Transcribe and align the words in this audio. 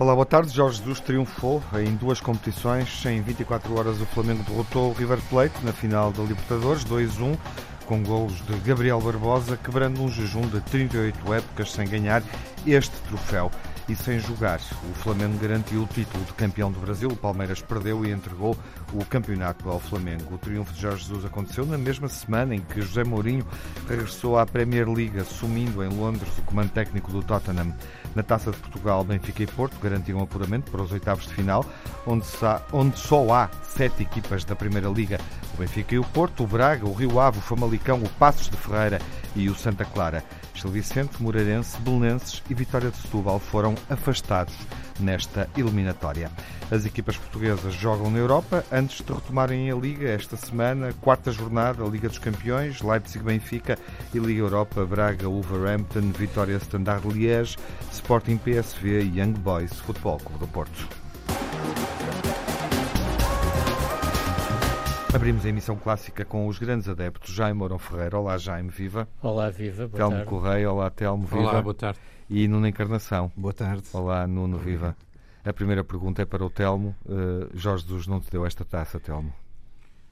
Olá, 0.00 0.14
boa 0.14 0.24
tarde. 0.24 0.54
Jorge 0.54 0.78
Jesus 0.78 1.00
triunfou 1.00 1.62
em 1.74 1.94
duas 1.94 2.20
competições. 2.20 3.04
Em 3.04 3.20
24 3.20 3.78
horas, 3.78 4.00
o 4.00 4.06
Flamengo 4.06 4.42
derrotou 4.42 4.90
o 4.90 4.92
River 4.92 5.20
Plate 5.28 5.54
na 5.62 5.72
final 5.72 6.10
da 6.10 6.22
Libertadores, 6.22 6.84
2-1, 6.84 7.36
com 7.88 8.02
golos 8.02 8.44
de 8.46 8.52
Gabriel 8.58 9.00
Barbosa, 9.00 9.56
quebrando 9.56 10.02
um 10.02 10.10
jejum 10.10 10.42
de 10.42 10.60
38 10.60 11.32
épocas 11.32 11.72
sem 11.72 11.88
ganhar 11.88 12.22
este 12.66 12.94
troféu 13.08 13.50
e 13.88 13.96
sem 13.96 14.18
jogar. 14.18 14.60
O 14.90 14.94
Flamengo 14.94 15.38
garantiu 15.38 15.84
o 15.84 15.86
título 15.86 16.22
de 16.22 16.34
campeão 16.34 16.70
do 16.70 16.78
Brasil, 16.78 17.08
o 17.08 17.16
Palmeiras 17.16 17.62
perdeu 17.62 18.04
e 18.04 18.10
entregou 18.10 18.54
o 18.92 19.02
campeonato 19.06 19.70
ao 19.70 19.80
Flamengo. 19.80 20.34
O 20.34 20.38
triunfo 20.38 20.74
de 20.74 20.82
Jorge 20.82 21.04
Jesus 21.04 21.24
aconteceu 21.24 21.64
na 21.64 21.78
mesma 21.78 22.08
semana 22.08 22.54
em 22.54 22.60
que 22.60 22.82
José 22.82 23.04
Mourinho 23.04 23.46
regressou 23.88 24.38
à 24.38 24.44
Premier 24.44 24.86
League, 24.86 25.18
assumindo 25.18 25.82
em 25.82 25.88
Londres 25.88 26.30
o 26.36 26.42
comando 26.42 26.70
técnico 26.70 27.10
do 27.10 27.22
Tottenham. 27.22 27.72
Na 28.18 28.24
Taça 28.24 28.50
de 28.50 28.56
Portugal, 28.56 29.04
Benfica 29.04 29.44
e 29.44 29.46
Porto 29.46 29.78
garantiram 29.80 30.20
apuramento 30.20 30.72
para 30.72 30.82
os 30.82 30.90
oitavos 30.90 31.28
de 31.28 31.34
final, 31.34 31.64
onde, 32.04 32.26
só 32.26 33.32
há 33.32 33.48
sete 33.62 34.02
equipas 34.02 34.44
da 34.44 34.56
Primeira 34.56 34.88
Liga. 34.88 35.20
O 35.54 35.58
Benfica 35.58 35.94
e 35.94 36.00
o 36.00 36.04
Porto, 36.04 36.42
o 36.42 36.46
Braga, 36.48 36.84
o 36.84 36.92
Rio 36.92 37.20
Ave, 37.20 37.38
o 37.38 37.40
Famalicão, 37.40 38.02
o 38.02 38.08
Passos 38.08 38.48
de 38.50 38.56
Ferreira 38.56 39.00
e 39.38 39.48
o 39.48 39.54
Santa 39.54 39.84
Clara. 39.84 40.24
Gil 40.54 40.70
Vicente, 40.70 41.22
Moreirense, 41.22 41.78
Belenenses 41.80 42.42
e 42.50 42.54
Vitória 42.54 42.90
de 42.90 42.96
Setúbal 42.96 43.38
foram 43.38 43.74
afastados 43.88 44.54
nesta 44.98 45.48
eliminatória. 45.56 46.30
As 46.70 46.84
equipas 46.84 47.16
portuguesas 47.16 47.72
jogam 47.74 48.10
na 48.10 48.18
Europa 48.18 48.64
antes 48.70 49.00
de 49.00 49.12
retomarem 49.12 49.70
a 49.70 49.76
Liga 49.76 50.08
esta 50.08 50.36
semana, 50.36 50.92
quarta 51.00 51.30
jornada, 51.30 51.84
Liga 51.84 52.08
dos 52.08 52.18
Campeões, 52.18 52.82
Leipzig-Benfica 52.82 53.78
e 54.12 54.18
Liga 54.18 54.40
Europa, 54.40 54.84
Braga, 54.84 55.28
Wolverhampton, 55.28 56.10
Vitória 56.12 56.56
Standard 56.56 57.06
Liège, 57.08 57.56
Sporting 57.92 58.38
PSV 58.38 59.02
e 59.02 59.20
Young 59.20 59.32
Boys 59.32 59.72
Futebol 59.80 60.18
Clube 60.18 60.40
do 60.40 60.48
Porto. 60.48 60.97
Abrimos 65.14 65.44
a 65.44 65.48
emissão 65.48 65.74
clássica 65.76 66.24
com 66.24 66.46
os 66.46 66.58
grandes 66.58 66.88
adeptos. 66.88 67.34
Jaime 67.34 67.58
Mourão 67.58 67.78
Ferreira. 67.78 68.18
Olá, 68.18 68.36
Jaime, 68.36 68.68
viva. 68.68 69.08
Olá, 69.22 69.48
viva. 69.50 69.88
Boa 69.88 69.96
Telmo 69.96 70.16
tarde. 70.16 70.28
Correia. 70.28 70.70
Olá, 70.70 70.90
Telmo, 70.90 71.24
viva. 71.26 71.40
Olá, 71.40 71.62
boa 71.62 71.74
tarde. 71.74 71.98
E 72.28 72.46
Nuno 72.46 72.66
Encarnação. 72.66 73.32
Boa 73.34 73.54
tarde. 73.54 73.84
Olá, 73.94 74.26
Nuno, 74.26 74.58
viva. 74.58 74.94
A 75.44 75.52
primeira 75.52 75.82
pergunta 75.82 76.20
é 76.20 76.26
para 76.26 76.44
o 76.44 76.50
Telmo. 76.50 76.94
Uh, 77.06 77.48
Jorge 77.54 77.84
Jesus 77.84 78.06
não 78.06 78.20
te 78.20 78.30
deu 78.30 78.44
esta 78.44 78.64
taça, 78.66 79.00
Telmo? 79.00 79.32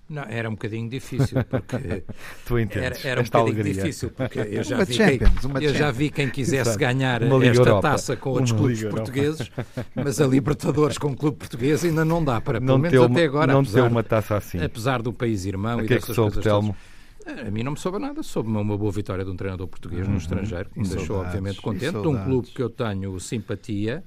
Não, 0.09 0.23
era 0.23 0.49
um 0.49 0.53
bocadinho 0.53 0.89
difícil, 0.89 1.43
porque 1.45 2.05
tu 2.47 2.59
entendes, 2.59 3.05
era, 3.05 3.09
era 3.09 3.21
um 3.21 3.25
bocadinho 3.25 3.53
alegria. 3.55 3.75
difícil, 3.75 4.11
porque 4.11 4.39
eu 4.39 4.63
já, 4.63 4.77
uma 4.77 4.85
vi, 4.85 4.97
quem, 4.97 5.21
uma 5.45 5.61
eu 5.63 5.75
já 5.75 5.91
vi 5.91 6.11
quem 6.11 6.31
quisesse 6.31 6.61
Exato. 6.71 6.79
ganhar 6.79 7.23
Uma 7.25 7.45
esta 7.45 7.61
Europa. 7.61 7.83
taça 7.91 8.17
com 8.17 8.31
outros 8.31 8.53
Uma 8.53 8.59
clubes 8.61 8.79
Liga 8.79 8.89
Europa. 8.91 9.03
portugueses, 9.05 9.51
mas 9.97 10.21
a 10.21 10.27
Libertadores 10.29 10.97
com 10.99 11.09
o 11.11 11.17
clube 11.17 11.39
português 11.39 11.85
ainda 11.85 12.05
não 12.05 12.23
dá 12.25 12.41
para, 12.41 12.61
pelo 12.61 12.71
Não 12.73 12.79
menos 12.79 12.93
deu 12.93 13.03
até 13.05 13.13
uma, 13.13 13.25
agora, 13.25 13.53
não 13.53 13.61
apesar, 13.61 13.81
deu 13.81 13.91
uma 13.91 14.03
taça 14.05 14.37
assim. 14.37 14.63
apesar 14.63 15.03
do 15.03 15.13
país 15.13 15.45
irmão 15.45 15.81
A 15.81 15.85
e 15.85 15.87
que 15.89 15.95
é 15.95 15.97
que 15.97 16.03
dessas 16.03 16.15
soube, 16.15 16.35
coisas 16.35 16.45
Telmo? 16.45 16.77
todas. 17.25 17.49
A 17.49 17.51
mim 17.51 17.65
não 17.65 17.73
me 17.73 17.79
soube 17.79 17.99
nada, 17.99 18.23
soube-me 18.23 18.57
uma 18.59 18.79
boa 18.79 18.93
vitória 18.93 19.25
de 19.25 19.31
um 19.33 19.37
treinador 19.37 19.67
português 19.67 20.07
Uhum. 20.07 20.13
no 20.13 20.19
estrangeiro, 20.19 20.71
que 20.71 20.79
me 20.79 20.87
deixou 20.89 21.17
obviamente 21.21 21.61
contente, 21.61 22.01
de 22.01 22.07
um 22.07 22.23
clube 22.23 22.47
que 22.53 22.63
eu 22.63 22.71
tenho 22.71 23.19
simpatia. 23.19 24.05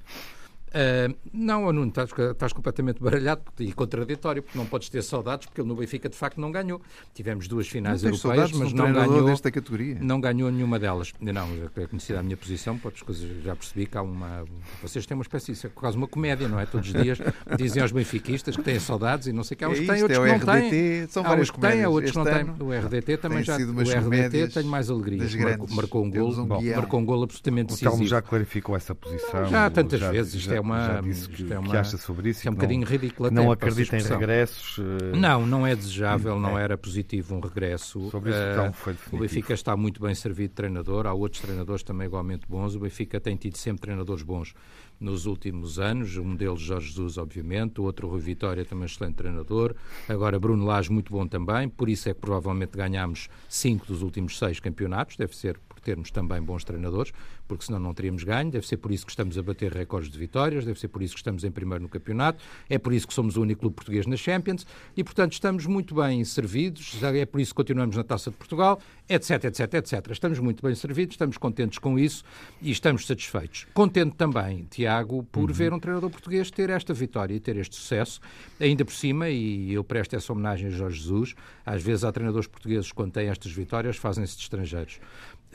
Ah, 0.72 1.12
não, 1.32 1.72
Nuno, 1.72 1.88
estás, 1.88 2.10
estás 2.16 2.52
completamente 2.52 3.02
baralhado 3.02 3.42
e 3.58 3.72
contraditório, 3.72 4.42
porque 4.42 4.56
não 4.56 4.66
podes 4.66 4.88
ter 4.88 5.02
saudades, 5.02 5.46
porque 5.46 5.60
ele 5.60 5.68
no 5.68 5.74
Benfica 5.74 6.08
de 6.08 6.16
facto 6.16 6.40
não 6.40 6.52
ganhou. 6.52 6.80
Tivemos 7.14 7.48
duas 7.48 7.66
Não 7.66 7.72
finais 7.72 8.02
tens 8.02 8.08
europeias, 8.22 8.50
saudades 8.50 8.58
mas 8.58 8.72
um 8.72 8.76
não 8.76 8.92
ganhou, 8.92 9.24
desta 9.26 9.50
categoria? 9.50 9.98
não 10.00 10.20
ganhou 10.20 10.50
nenhuma 10.50 10.78
delas. 10.78 11.12
Não, 11.20 11.48
é 11.76 11.86
conhecida 11.86 12.20
a 12.20 12.22
minha 12.22 12.36
posição, 12.36 12.78
podes 12.78 13.02
já 13.42 13.56
percebi 13.56 13.86
que 13.86 13.96
há 13.98 14.02
uma. 14.02 14.44
Vocês 14.82 15.04
têm 15.06 15.16
uma 15.16 15.22
espécie, 15.22 15.52
isso 15.52 15.66
é 15.66 15.70
quase 15.70 15.96
uma 15.96 16.06
comédia, 16.06 16.48
não 16.48 16.58
é? 16.60 16.66
Todos 16.66 16.88
os 16.92 17.02
dias 17.02 17.18
dizem 17.56 17.82
aos 17.82 17.90
benfiquistas 17.92 18.56
que 18.56 18.62
têm 18.62 18.78
saudades 18.78 19.26
e 19.26 19.32
não 19.32 19.42
sei 19.42 19.54
o 19.54 19.58
que. 19.58 19.64
Há 19.64 19.68
uns 19.68 19.78
É 19.78 19.80
que 19.80 19.86
têm, 19.86 19.94
isto, 19.96 20.02
outros 20.04 20.18
é 20.18 20.38
que 20.38 20.44
o 20.44 20.46
não 20.46 20.54
têm. 20.70 21.08
São 21.08 21.26
Há 21.26 21.34
uns 21.34 21.50
que 21.50 21.60
têm, 21.60 21.82
há 21.84 21.88
outros 21.88 22.12
que 22.12 22.16
não 22.18 22.24
têm. 22.24 22.44
O 22.60 22.72
RDT 22.72 23.16
também 23.18 23.42
já. 23.42 23.56
sido 23.56 23.72
O 23.76 23.80
RDT 23.82 24.48
tem 24.48 24.64
mais 24.64 24.90
alegria. 24.90 25.20
Marcou, 25.40 25.68
marcou 25.70 26.04
um 26.04 26.10
gol, 26.10 26.30
um 26.38 26.44
bom, 26.46 26.62
marcou 26.62 27.00
um 27.00 27.04
gol 27.04 27.22
absolutamente 27.24 27.74
O 27.74 27.76
Telmo 27.76 27.96
decisivo. 27.96 28.10
já 28.10 28.22
clarificou 28.22 28.76
essa 28.76 28.94
posição. 28.94 29.46
Já 29.46 29.68
tantas 29.70 30.00
já- 30.00 30.10
vezes, 30.10 30.34
isto 30.34 30.50
já- 30.50 30.59
é 30.60 30.62
uma- 30.62 30.86
Já 30.86 31.00
disse 31.00 31.28
que, 31.28 31.42
é 31.44 31.46
que 31.46 31.54
uma- 31.54 31.78
acha 31.78 31.96
sobre 31.98 32.30
isso. 32.30 32.46
É 32.46 32.50
um 32.50 32.54
que 32.54 32.60
bocadinho 32.60 32.86
ridículo 32.86 33.30
Não 33.30 33.50
acredita 33.50 33.96
em 33.96 34.02
regressos. 34.02 34.78
eh, 34.78 35.16
Não, 35.16 35.46
não 35.46 35.66
é 35.66 35.74
desejável, 35.74 36.38
não 36.38 36.58
É. 36.58 36.62
era 36.62 36.78
positivo 36.78 37.34
um 37.34 37.40
regresso. 37.40 38.10
Sobre 38.10 38.30
isso, 38.30 38.38
Eh, 38.38 38.52
então, 38.52 38.72
foi 38.72 38.94
o. 39.12 39.18
Benfica 39.18 39.52
está 39.54 39.76
muito 39.76 40.00
bem 40.00 40.14
servido 40.14 40.50
de 40.50 40.54
treinador, 40.54 41.06
há 41.06 41.12
outros 41.12 41.40
treinadores 41.42 41.82
também 41.82 42.06
igualmente 42.06 42.46
bons. 42.48 42.74
O 42.74 42.80
Benfica 42.80 43.20
tem 43.20 43.36
tido 43.36 43.56
sempre 43.56 43.80
treinadores 43.82 44.22
bons 44.22 44.54
nos 44.98 45.24
últimos 45.26 45.78
anos, 45.78 46.16
um 46.18 46.34
deles 46.36 46.60
Jorge 46.60 46.88
Jesus, 46.88 47.16
obviamente, 47.16 47.80
o 47.80 47.84
outro 47.84 48.06
Rui 48.08 48.20
Vitória, 48.20 48.64
também 48.66 48.84
excelente 48.84 49.14
treinador. 49.14 49.74
Agora 50.08 50.38
Bruno 50.38 50.64
Lage, 50.66 50.92
muito 50.92 51.10
bom 51.10 51.26
também, 51.26 51.68
por 51.70 51.88
isso 51.88 52.08
é 52.08 52.14
que 52.14 52.20
provavelmente 52.20 52.76
ganhámos 52.76 53.28
cinco 53.48 53.86
dos 53.86 54.02
últimos 54.02 54.38
seis 54.38 54.60
campeonatos, 54.60 55.16
deve 55.16 55.34
ser 55.34 55.58
termos 55.80 56.10
também 56.10 56.40
bons 56.42 56.64
treinadores, 56.64 57.12
porque 57.46 57.64
senão 57.64 57.78
não 57.78 57.94
teríamos 57.94 58.24
ganho, 58.24 58.50
deve 58.50 58.66
ser 58.66 58.76
por 58.76 58.92
isso 58.92 59.04
que 59.04 59.12
estamos 59.12 59.36
a 59.36 59.42
bater 59.42 59.72
recordes 59.72 60.10
de 60.10 60.18
vitórias, 60.18 60.64
deve 60.64 60.78
ser 60.78 60.88
por 60.88 61.02
isso 61.02 61.14
que 61.14 61.20
estamos 61.20 61.44
em 61.44 61.50
primeiro 61.50 61.82
no 61.82 61.88
campeonato, 61.88 62.42
é 62.68 62.78
por 62.78 62.92
isso 62.92 63.06
que 63.06 63.14
somos 63.14 63.36
o 63.36 63.42
único 63.42 63.60
clube 63.60 63.74
português 63.74 64.06
na 64.06 64.16
Champions 64.16 64.66
e, 64.96 65.02
portanto, 65.02 65.32
estamos 65.32 65.66
muito 65.66 65.94
bem 65.94 66.24
servidos, 66.24 67.02
é 67.02 67.26
por 67.26 67.40
isso 67.40 67.52
que 67.52 67.56
continuamos 67.56 67.96
na 67.96 68.04
Taça 68.04 68.30
de 68.30 68.36
Portugal, 68.36 68.80
etc, 69.08 69.44
etc, 69.44 69.74
etc. 69.74 70.10
Estamos 70.10 70.38
muito 70.38 70.62
bem 70.62 70.74
servidos, 70.74 71.14
estamos 71.14 71.36
contentes 71.36 71.78
com 71.78 71.98
isso 71.98 72.24
e 72.62 72.70
estamos 72.70 73.06
satisfeitos. 73.06 73.66
Contente 73.74 74.14
também, 74.16 74.66
Tiago, 74.70 75.22
por 75.24 75.52
ver 75.52 75.72
um 75.72 75.78
treinador 75.80 76.10
português 76.10 76.50
ter 76.50 76.70
esta 76.70 76.94
vitória 76.94 77.34
e 77.34 77.40
ter 77.40 77.56
este 77.56 77.76
sucesso, 77.76 78.20
ainda 78.60 78.84
por 78.84 78.94
cima, 78.94 79.28
e 79.28 79.72
eu 79.72 79.82
presto 79.82 80.14
essa 80.14 80.32
homenagem 80.32 80.68
a 80.68 80.70
Jorge 80.70 81.00
Jesus, 81.00 81.34
às 81.64 81.82
vezes 81.82 82.04
há 82.04 82.12
treinadores 82.12 82.46
portugueses, 82.46 82.92
quando 82.92 83.12
têm 83.12 83.28
estas 83.28 83.52
vitórias, 83.52 83.96
fazem-se 83.96 84.36
de 84.36 84.42
estrangeiros. 84.42 85.00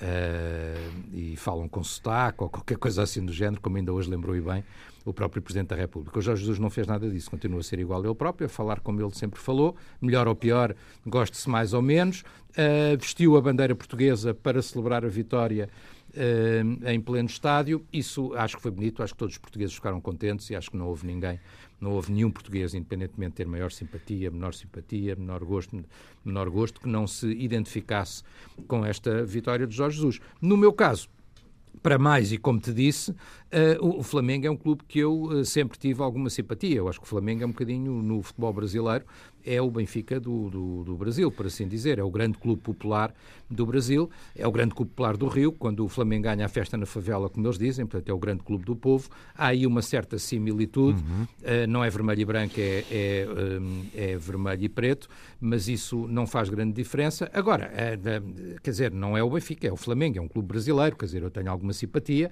Eh, 0.01 0.89
e 1.13 1.35
falam 1.37 1.69
com 1.69 1.81
sotaque 1.81 2.43
ou 2.43 2.49
qualquer 2.49 2.77
coisa 2.77 3.03
assim 3.03 3.25
do 3.25 3.31
género, 3.31 3.61
como 3.61 3.77
ainda 3.77 3.93
hoje 3.93 4.09
lembrou 4.09 4.35
e 4.35 4.41
bem 4.41 4.63
o 5.05 5.13
próprio 5.13 5.41
Presidente 5.41 5.69
da 5.69 5.75
República. 5.75 6.17
O 6.19 6.21
Jorge 6.21 6.41
Jesus 6.41 6.59
não 6.59 6.69
fez 6.69 6.85
nada 6.87 7.09
disso, 7.09 7.29
continua 7.29 7.59
a 7.59 7.63
ser 7.63 7.79
igual 7.79 8.03
ele 8.03 8.15
próprio, 8.15 8.47
a 8.47 8.49
falar 8.49 8.79
como 8.79 8.99
ele 8.99 9.13
sempre 9.13 9.39
falou, 9.39 9.75
melhor 10.01 10.27
ou 10.27 10.35
pior, 10.35 10.75
goste-se 11.05 11.49
mais 11.49 11.73
ou 11.73 11.81
menos, 11.81 12.23
Eh, 12.57 12.95
vestiu 12.95 13.35
a 13.35 13.41
bandeira 13.41 13.75
portuguesa 13.75 14.33
para 14.33 14.61
celebrar 14.61 15.03
a 15.03 15.09
vitória 15.09 15.69
eh, 16.13 16.63
em 16.85 17.01
pleno 17.01 17.27
estádio. 17.27 17.85
Isso 17.91 18.33
acho 18.33 18.55
que 18.55 18.61
foi 18.61 18.71
bonito, 18.71 19.03
acho 19.03 19.11
que 19.11 19.19
todos 19.19 19.35
os 19.35 19.37
portugueses 19.37 19.75
ficaram 19.75 19.99
contentes 19.99 20.49
e 20.49 20.55
acho 20.55 20.71
que 20.71 20.77
não 20.77 20.87
houve 20.87 21.05
ninguém, 21.05 21.37
não 21.79 21.91
houve 21.91 22.11
nenhum 22.11 22.31
português, 22.31 22.73
independentemente 22.73 23.31
de 23.31 23.35
ter 23.37 23.47
maior 23.47 23.71
simpatia, 23.71 24.31
menor 24.31 24.53
simpatia, 24.53 25.15
menor 25.15 25.43
gosto, 25.43 25.83
menor 26.23 26.49
gosto, 26.49 26.81
que 26.81 26.87
não 26.87 27.05
se 27.05 27.27
identificasse 27.27 28.23
com 28.67 28.85
esta 28.85 29.23
vitória 29.23 29.67
de 29.67 29.75
Jorge 29.75 29.97
Jesus. 29.97 30.19
No 30.41 30.57
meu 30.57 30.73
caso, 30.73 31.09
para 31.81 31.99
mais, 31.99 32.31
e 32.31 32.37
como 32.37 32.59
te 32.59 32.73
disse, 32.73 33.13
eh, 33.55 33.77
o 33.79 34.03
Flamengo 34.03 34.45
é 34.45 34.51
um 34.51 34.57
clube 34.57 34.83
que 34.85 34.99
eu 34.99 35.29
eh, 35.39 35.45
sempre 35.45 35.77
tive 35.77 36.01
alguma 36.01 36.29
simpatia. 36.29 36.75
Eu 36.75 36.89
acho 36.89 36.99
que 36.99 37.05
o 37.05 37.09
Flamengo 37.09 37.41
é 37.41 37.45
um 37.45 37.51
bocadinho, 37.51 38.01
no 38.01 38.21
futebol 38.21 38.51
brasileiro, 38.51 39.05
é 39.45 39.61
o 39.61 39.71
Benfica 39.71 40.19
do, 40.19 40.49
do, 40.49 40.83
do 40.83 40.95
Brasil, 40.97 41.31
por 41.31 41.45
assim 41.45 41.65
dizer. 41.65 41.97
É 41.97 42.03
o 42.03 42.11
grande 42.11 42.37
clube 42.37 42.61
popular 42.61 43.13
do 43.49 43.65
Brasil, 43.65 44.09
é 44.35 44.45
o 44.45 44.51
grande 44.51 44.75
clube 44.75 44.89
popular 44.89 45.15
do 45.15 45.27
Rio. 45.27 45.53
Quando 45.53 45.85
o 45.85 45.87
Flamengo 45.87 46.23
ganha 46.23 46.45
a 46.45 46.49
festa 46.49 46.75
na 46.75 46.85
favela, 46.85 47.29
como 47.29 47.47
eles 47.47 47.57
dizem, 47.57 47.85
portanto, 47.85 48.09
é 48.09 48.13
o 48.13 48.17
grande 48.17 48.43
clube 48.43 48.65
do 48.65 48.75
povo. 48.75 49.07
Há 49.33 49.47
aí 49.47 49.65
uma 49.65 49.81
certa 49.81 50.19
similitude. 50.19 51.01
Eh, 51.41 51.65
não 51.67 51.81
é 51.81 51.89
vermelho 51.89 52.21
e 52.21 52.25
branco, 52.25 52.55
é, 52.57 52.83
é, 52.91 53.27
é 53.93 54.17
vermelho 54.17 54.65
e 54.65 54.67
preto, 54.67 55.07
mas 55.39 55.69
isso 55.69 56.07
não 56.09 56.27
faz 56.27 56.49
grande 56.49 56.73
diferença. 56.73 57.29
Agora, 57.31 57.71
quer 58.61 58.69
dizer, 58.69 58.91
não 58.91 59.15
é 59.15 59.23
o 59.23 59.29
Benfica, 59.29 59.65
é 59.65 59.71
o 59.71 59.77
Flamengo, 59.77 60.17
é 60.17 60.21
um 60.21 60.27
clube 60.27 60.49
brasileiro, 60.49 60.97
quer 60.97 61.05
dizer, 61.05 61.23
eu 61.23 61.31
tenho 61.31 61.49
alguma 61.49 61.71
simpatia. 61.71 62.29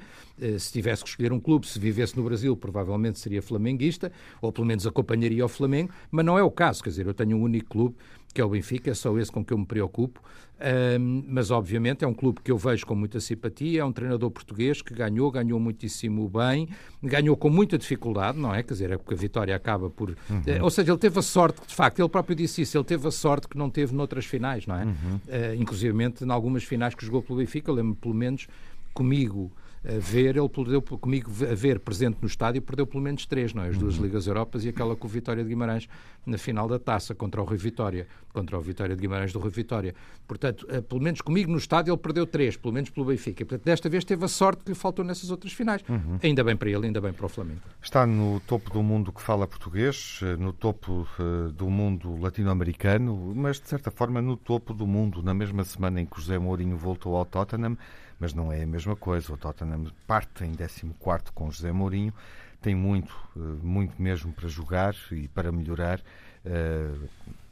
Se 0.57 0.71
tivesse 0.71 1.03
que 1.03 1.12
escolher 1.13 1.31
um 1.31 1.39
clube, 1.39 1.67
se 1.67 1.79
vivesse 1.79 2.15
no 2.17 2.23
Brasil, 2.23 2.55
provavelmente 2.55 3.19
seria 3.19 3.41
flamenguista, 3.41 4.11
ou 4.41 4.51
pelo 4.51 4.67
menos 4.67 4.85
acompanharia 4.85 5.45
o 5.45 5.49
Flamengo, 5.49 5.91
mas 6.11 6.25
não 6.25 6.37
é 6.37 6.43
o 6.43 6.51
caso, 6.51 6.83
quer 6.83 6.89
dizer, 6.89 7.07
eu 7.07 7.13
tenho 7.13 7.37
um 7.37 7.41
único 7.41 7.69
clube, 7.69 7.95
que 8.33 8.41
é 8.41 8.45
o 8.45 8.49
Benfica, 8.49 8.91
é 8.91 8.93
só 8.93 9.17
esse 9.17 9.31
com 9.31 9.45
que 9.45 9.53
eu 9.53 9.57
me 9.57 9.65
preocupo, 9.65 10.19
Ahm, 10.63 11.23
mas 11.27 11.51
obviamente 11.51 12.05
é 12.05 12.07
um 12.07 12.13
clube 12.13 12.39
que 12.41 12.49
eu 12.49 12.57
vejo 12.57 12.85
com 12.85 12.95
muita 12.95 13.19
simpatia, 13.19 13.81
é 13.81 13.85
um 13.85 13.91
treinador 13.91 14.31
português 14.31 14.81
que 14.81 14.93
ganhou, 14.93 15.29
ganhou 15.29 15.59
muitíssimo 15.59 16.29
bem, 16.29 16.69
ganhou 17.01 17.35
com 17.35 17.49
muita 17.49 17.77
dificuldade, 17.77 18.39
não 18.39 18.55
é? 18.55 18.63
Quer 18.63 18.73
dizer, 18.73 18.91
é 18.91 18.97
porque 18.97 19.13
a 19.13 19.17
vitória 19.17 19.53
acaba 19.53 19.89
por... 19.89 20.15
eh, 20.45 20.63
ou 20.63 20.69
seja, 20.69 20.91
ele 20.91 20.99
teve 20.99 21.19
a 21.19 21.21
sorte, 21.21 21.67
de 21.67 21.75
facto, 21.75 21.99
ele 21.99 22.07
próprio 22.07 22.33
disse 22.33 22.61
isso, 22.61 22.77
ele 22.77 22.85
teve 22.85 23.05
a 23.05 23.11
sorte 23.11 23.47
que 23.47 23.57
não 23.57 23.69
teve 23.69 23.93
noutras 23.93 24.25
finais, 24.25 24.65
não 24.65 24.75
é? 24.75 24.87
Eh, 25.27 25.55
inclusivamente, 25.59 26.23
em 26.23 26.31
algumas 26.31 26.63
finais 26.63 26.95
que 26.95 27.05
jogou 27.05 27.21
pelo 27.21 27.39
Benfica, 27.39 27.69
eu 27.69 27.75
lembro 27.75 27.95
pelo 27.95 28.13
menos 28.13 28.47
comigo 28.93 29.51
a 29.85 29.99
ver, 29.99 30.37
ele 30.37 30.49
perdeu 30.49 30.81
comigo 30.81 31.29
a 31.49 31.53
ver 31.53 31.79
presente 31.79 32.17
no 32.21 32.27
estádio, 32.27 32.61
perdeu 32.61 32.87
pelo 32.87 33.03
menos 33.03 33.25
três, 33.25 33.53
não 33.53 33.63
é? 33.63 33.69
As 33.69 33.77
duas 33.77 33.97
uhum. 33.97 34.03
Ligas 34.05 34.27
Europas 34.27 34.63
e 34.63 34.69
aquela 34.69 34.95
com 34.95 35.07
o 35.07 35.09
Vitória 35.09 35.43
de 35.43 35.49
Guimarães 35.49 35.89
na 36.25 36.37
final 36.37 36.69
da 36.69 36.79
taça 36.79 37.13
contra 37.13 37.41
o 37.41 37.43
Rui 37.43 37.57
Vitória, 37.57 38.07
contra 38.31 38.57
o 38.57 38.61
Vitória 38.61 38.95
de 38.95 39.01
Guimarães 39.01 39.33
do 39.33 39.39
Rui 39.39 39.51
Vitória. 39.51 39.93
Portanto, 40.25 40.65
eh, 40.69 40.79
pelo 40.79 41.01
menos 41.01 41.19
comigo 41.19 41.51
no 41.51 41.57
estádio 41.57 41.91
ele 41.91 41.97
perdeu 41.97 42.25
três, 42.25 42.55
pelo 42.55 42.73
menos 42.73 42.89
pelo 42.89 43.05
Benfica. 43.05 43.45
Portanto, 43.45 43.65
desta 43.65 43.89
vez 43.89 44.05
teve 44.05 44.23
a 44.23 44.27
sorte 44.29 44.63
que 44.63 44.71
lhe 44.71 44.75
faltou 44.75 45.03
nessas 45.03 45.29
outras 45.29 45.51
finais. 45.51 45.83
Uhum. 45.87 46.17
Ainda 46.23 46.43
bem 46.45 46.55
para 46.55 46.69
ele, 46.69 46.85
ainda 46.85 47.01
bem 47.01 47.11
para 47.11 47.25
o 47.25 47.29
Flamengo. 47.29 47.61
Está 47.81 48.05
no 48.05 48.39
topo 48.47 48.71
do 48.71 48.81
mundo 48.81 49.11
que 49.11 49.21
fala 49.21 49.45
português, 49.45 50.21
eh, 50.23 50.37
no 50.37 50.53
topo 50.53 51.05
uh, 51.19 51.51
do 51.51 51.69
mundo 51.69 52.17
latino-americano, 52.21 53.33
mas 53.35 53.59
de 53.59 53.67
certa 53.67 53.91
forma 53.91 54.21
no 54.21 54.37
topo 54.37 54.73
do 54.73 54.87
mundo, 54.87 55.21
na 55.21 55.33
mesma 55.33 55.63
semana 55.65 55.99
em 55.99 56.05
que 56.05 56.21
José 56.21 56.39
Mourinho 56.39 56.77
voltou 56.77 57.17
ao 57.17 57.25
Tottenham, 57.25 57.77
mas 58.23 58.33
não 58.33 58.53
é 58.53 58.63
a 58.63 58.65
mesma 58.65 58.95
coisa. 58.95 59.33
O 59.33 59.37
Tottenham 59.37 59.91
parte 60.07 60.45
em 60.45 60.53
14 60.53 60.93
com 61.33 61.51
José 61.51 61.73
Mourinho, 61.73 62.13
tem 62.61 62.73
muito, 62.73 63.13
eh, 63.35 63.39
muito 63.61 64.01
mesmo 64.01 64.31
para 64.31 64.47
jogar 64.47 64.95
e 65.11 65.27
para 65.27 65.51
melhorar. 65.51 65.99
Eh, 66.45 66.93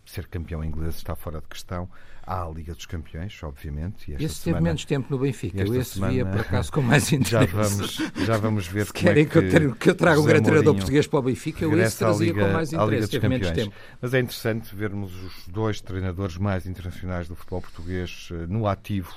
ser 0.06 0.28
campeão 0.28 0.64
inglês 0.64 0.96
está 0.96 1.16
fora 1.16 1.40
de 1.40 1.48
questão. 1.48 1.90
Há 2.24 2.44
a 2.44 2.50
Liga 2.50 2.74
dos 2.76 2.86
Campeões, 2.86 3.38
obviamente. 3.44 4.12
E 4.12 4.14
esse 4.14 4.36
semana, 4.36 4.60
teve 4.60 4.62
menos 4.62 4.86
tempo 4.86 5.08
no 5.10 5.18
Benfica. 5.18 5.62
Eu 5.62 5.76
esse 5.76 5.96
semana, 5.96 6.14
via, 6.14 6.26
por 6.26 6.40
acaso, 6.40 6.72
com 6.74 6.82
mais 6.82 7.12
interesse. 7.12 7.32
Já 7.32 7.46
vamos, 7.46 7.98
já 8.26 8.38
vamos 8.38 8.68
ver 8.68 8.86
Se 8.88 8.94
querem 8.94 9.24
é 9.24 9.26
que, 9.26 9.42
que, 9.42 9.56
eu, 9.58 9.76
que 9.76 9.90
eu 9.90 9.96
traga 9.96 10.22
um 10.22 10.26
grande 10.26 10.46
treinador 10.46 10.76
português 10.76 11.08
para 11.08 11.20
o 11.20 11.22
Benfica, 11.24 11.66
eu 11.66 11.82
esse 11.82 11.98
trazia 11.98 12.28
Liga, 12.28 12.46
com 12.46 12.54
mais 12.54 12.72
interesse. 12.72 13.10
Teve 13.10 13.28
menos 13.28 13.52
tempo. 13.52 13.74
Mas 14.00 14.14
é 14.14 14.20
interessante 14.20 14.76
vermos 14.76 15.12
os 15.24 15.48
dois 15.48 15.82
treinadores 15.82 16.38
mais 16.38 16.68
internacionais 16.68 17.28
do 17.28 17.36
futebol 17.36 17.62
português 17.62 18.30
eh, 18.32 18.46
no 18.48 18.68
ativo, 18.68 19.12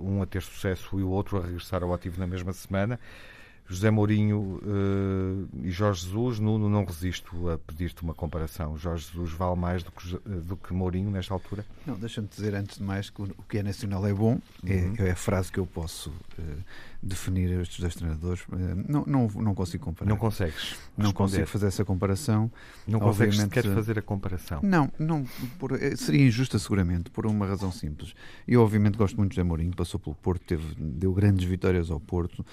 um 0.00 0.22
a 0.22 0.26
ter 0.26 0.42
sucesso 0.42 0.98
e 0.98 1.02
o 1.02 1.08
outro 1.08 1.38
a 1.38 1.42
regressar 1.42 1.82
ao 1.82 1.92
ativo 1.92 2.18
na 2.18 2.26
mesma 2.26 2.52
semana. 2.52 2.98
José 3.72 3.90
Mourinho 3.90 4.60
uh, 4.62 5.48
e 5.64 5.70
Jorge 5.70 6.04
Jesus, 6.04 6.38
Nuno, 6.38 6.68
não 6.68 6.84
resisto 6.84 7.48
a 7.48 7.56
pedir-te 7.58 8.02
uma 8.02 8.14
comparação. 8.14 8.76
Jorge 8.76 9.06
Jesus 9.06 9.32
vale 9.32 9.56
mais 9.56 9.82
do 9.82 9.90
que, 9.90 10.18
do 10.40 10.56
que 10.56 10.74
Mourinho 10.74 11.10
nesta 11.10 11.32
altura? 11.32 11.64
Não, 11.86 11.94
deixa-me 11.94 12.28
dizer 12.28 12.54
antes 12.54 12.76
de 12.76 12.82
mais 12.82 13.08
que 13.08 13.22
o 13.22 13.42
que 13.48 13.58
é 13.58 13.62
nacional 13.62 14.06
é 14.06 14.12
bom, 14.12 14.38
é, 14.66 14.74
uhum. 14.74 14.94
é, 14.98 15.08
é 15.08 15.10
a 15.12 15.16
frase 15.16 15.50
que 15.50 15.58
eu 15.58 15.66
posso 15.66 16.10
uh, 16.10 16.64
definir 17.02 17.50
estes 17.60 17.80
dois 17.80 17.94
treinadores. 17.94 18.42
Uh, 18.42 18.84
não, 18.88 19.04
não, 19.06 19.28
não 19.42 19.54
consigo 19.54 19.84
comparar. 19.84 20.08
Não 20.08 20.16
consegues? 20.16 20.76
Não 20.96 21.06
responder. 21.06 21.12
consigo 21.14 21.46
fazer 21.46 21.66
essa 21.66 21.84
comparação. 21.84 22.50
Não 22.86 23.00
consegues 23.00 23.36
sequer 23.36 23.64
fazer 23.64 23.98
a 23.98 24.02
comparação? 24.02 24.60
Não, 24.62 24.90
não 24.98 25.24
por, 25.58 25.72
seria 25.96 26.26
injusta 26.26 26.58
seguramente, 26.58 27.10
por 27.10 27.26
uma 27.26 27.46
razão 27.46 27.72
simples. 27.72 28.14
Eu 28.46 28.62
obviamente 28.62 28.96
gosto 28.96 29.16
muito 29.16 29.34
de 29.34 29.42
Mourinho, 29.42 29.74
passou 29.74 29.98
pelo 29.98 30.14
Porto, 30.14 30.42
teve, 30.42 30.74
deu 30.78 31.12
grandes 31.12 31.44
vitórias 31.44 31.90
ao 31.90 31.98
Porto, 31.98 32.44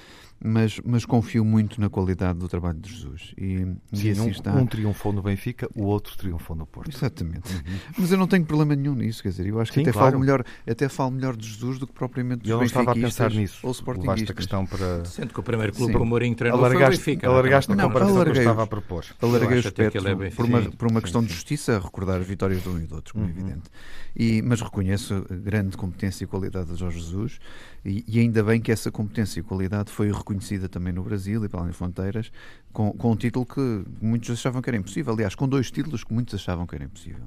mas, 0.43 0.79
mas 0.83 1.05
confio 1.05 1.45
muito 1.45 1.79
na 1.79 1.89
qualidade 1.89 2.39
do 2.39 2.47
trabalho 2.47 2.79
de 2.79 2.91
Jesus. 2.91 3.33
E, 3.37 3.57
Sim, 3.93 4.07
e 4.07 4.09
assim 4.11 4.21
um, 4.21 4.29
está. 4.29 4.53
um 4.53 4.65
triunfou 4.65 5.13
no 5.13 5.21
Benfica, 5.21 5.69
o 5.75 5.83
outro 5.83 6.17
triunfou 6.17 6.55
no 6.55 6.65
Porto. 6.65 6.89
Exatamente. 6.89 7.53
Uhum. 7.53 7.79
Mas 7.99 8.11
eu 8.11 8.17
não 8.17 8.27
tenho 8.27 8.45
problema 8.45 8.75
nenhum 8.75 8.95
nisso, 8.95 9.21
quer 9.21 9.29
dizer, 9.29 9.45
eu 9.45 9.59
acho 9.59 9.71
que 9.71 9.75
Sim, 9.75 9.81
até, 9.81 9.91
claro. 9.91 10.11
falo 10.11 10.19
melhor, 10.19 10.43
até 10.67 10.89
falo 10.89 11.11
melhor 11.11 11.35
de 11.35 11.47
Jesus 11.47 11.77
do 11.77 11.85
que 11.85 11.93
propriamente 11.93 12.41
dos 12.41 12.49
Eu 12.49 12.57
não 12.57 12.63
estava 12.63 12.91
a 12.91 12.95
pensar 12.95 13.29
nisso. 13.31 13.59
Ou 13.63 13.71
Sportingistas. 13.71 14.38
Questão 14.39 14.65
para... 14.65 15.05
Sendo 15.05 15.33
que 15.33 15.39
o 15.39 15.43
primeiro 15.43 15.73
clube 15.73 15.93
para 15.93 16.01
o 16.01 16.05
Mourinho 16.05 16.35
treinou 16.35 16.59
alargaste, 16.59 17.03
foi 17.03 17.13
o 17.13 17.15
Benfica. 17.15 17.27
É? 17.27 17.29
Alargaste 17.29 17.69
não, 17.69 17.85
a 17.85 17.87
comparação 17.87 18.15
alarguei, 18.15 18.33
que 18.33 18.39
eu 18.39 18.43
estava 18.43 18.63
a 18.63 18.67
propor. 18.67 19.05
Alarguei 19.21 19.57
o 19.57 19.59
espectro 19.59 20.07
é 20.07 20.29
por 20.31 20.45
uma, 20.45 20.61
por 20.61 20.91
uma 20.91 21.01
questão 21.01 21.23
de 21.23 21.33
justiça, 21.33 21.79
recordar 21.79 22.19
as 22.19 22.27
vitórias 22.27 22.63
de 22.63 22.69
um 22.69 22.79
e 22.79 22.85
do 22.85 22.95
outro, 22.95 23.13
como 23.13 23.25
é 23.25 23.27
uhum. 23.27 23.33
evidente. 23.33 23.69
E, 24.15 24.41
mas 24.41 24.61
reconheço 24.61 25.25
grande 25.29 25.77
competência 25.77 26.23
e 26.23 26.27
qualidade 26.27 26.71
de 26.71 26.75
Jorge 26.75 26.99
Jesus 26.99 27.39
e, 27.85 28.03
e, 28.07 28.19
ainda 28.19 28.43
bem 28.43 28.59
que 28.59 28.71
essa 28.71 28.91
competência 28.91 29.39
e 29.39 29.43
qualidade 29.43 29.91
foi 29.91 30.11
reconhecida 30.11 30.67
também 30.67 30.91
no 30.91 31.03
Brasil 31.03 31.43
e 31.45 31.47
para 31.47 31.61
além 31.61 31.71
de 31.71 31.77
fronteiras, 31.77 32.31
com, 32.73 32.91
com 32.91 33.11
um 33.11 33.15
título 33.15 33.45
que 33.45 33.83
muitos 34.01 34.29
achavam 34.31 34.61
que 34.61 34.69
era 34.69 34.77
impossível. 34.77 35.13
Aliás, 35.13 35.35
com 35.35 35.47
dois 35.47 35.71
títulos 35.71 36.03
que 36.03 36.13
muitos 36.13 36.35
achavam 36.35 36.67
que 36.67 36.75
era 36.75 36.83
impossível. 36.83 37.23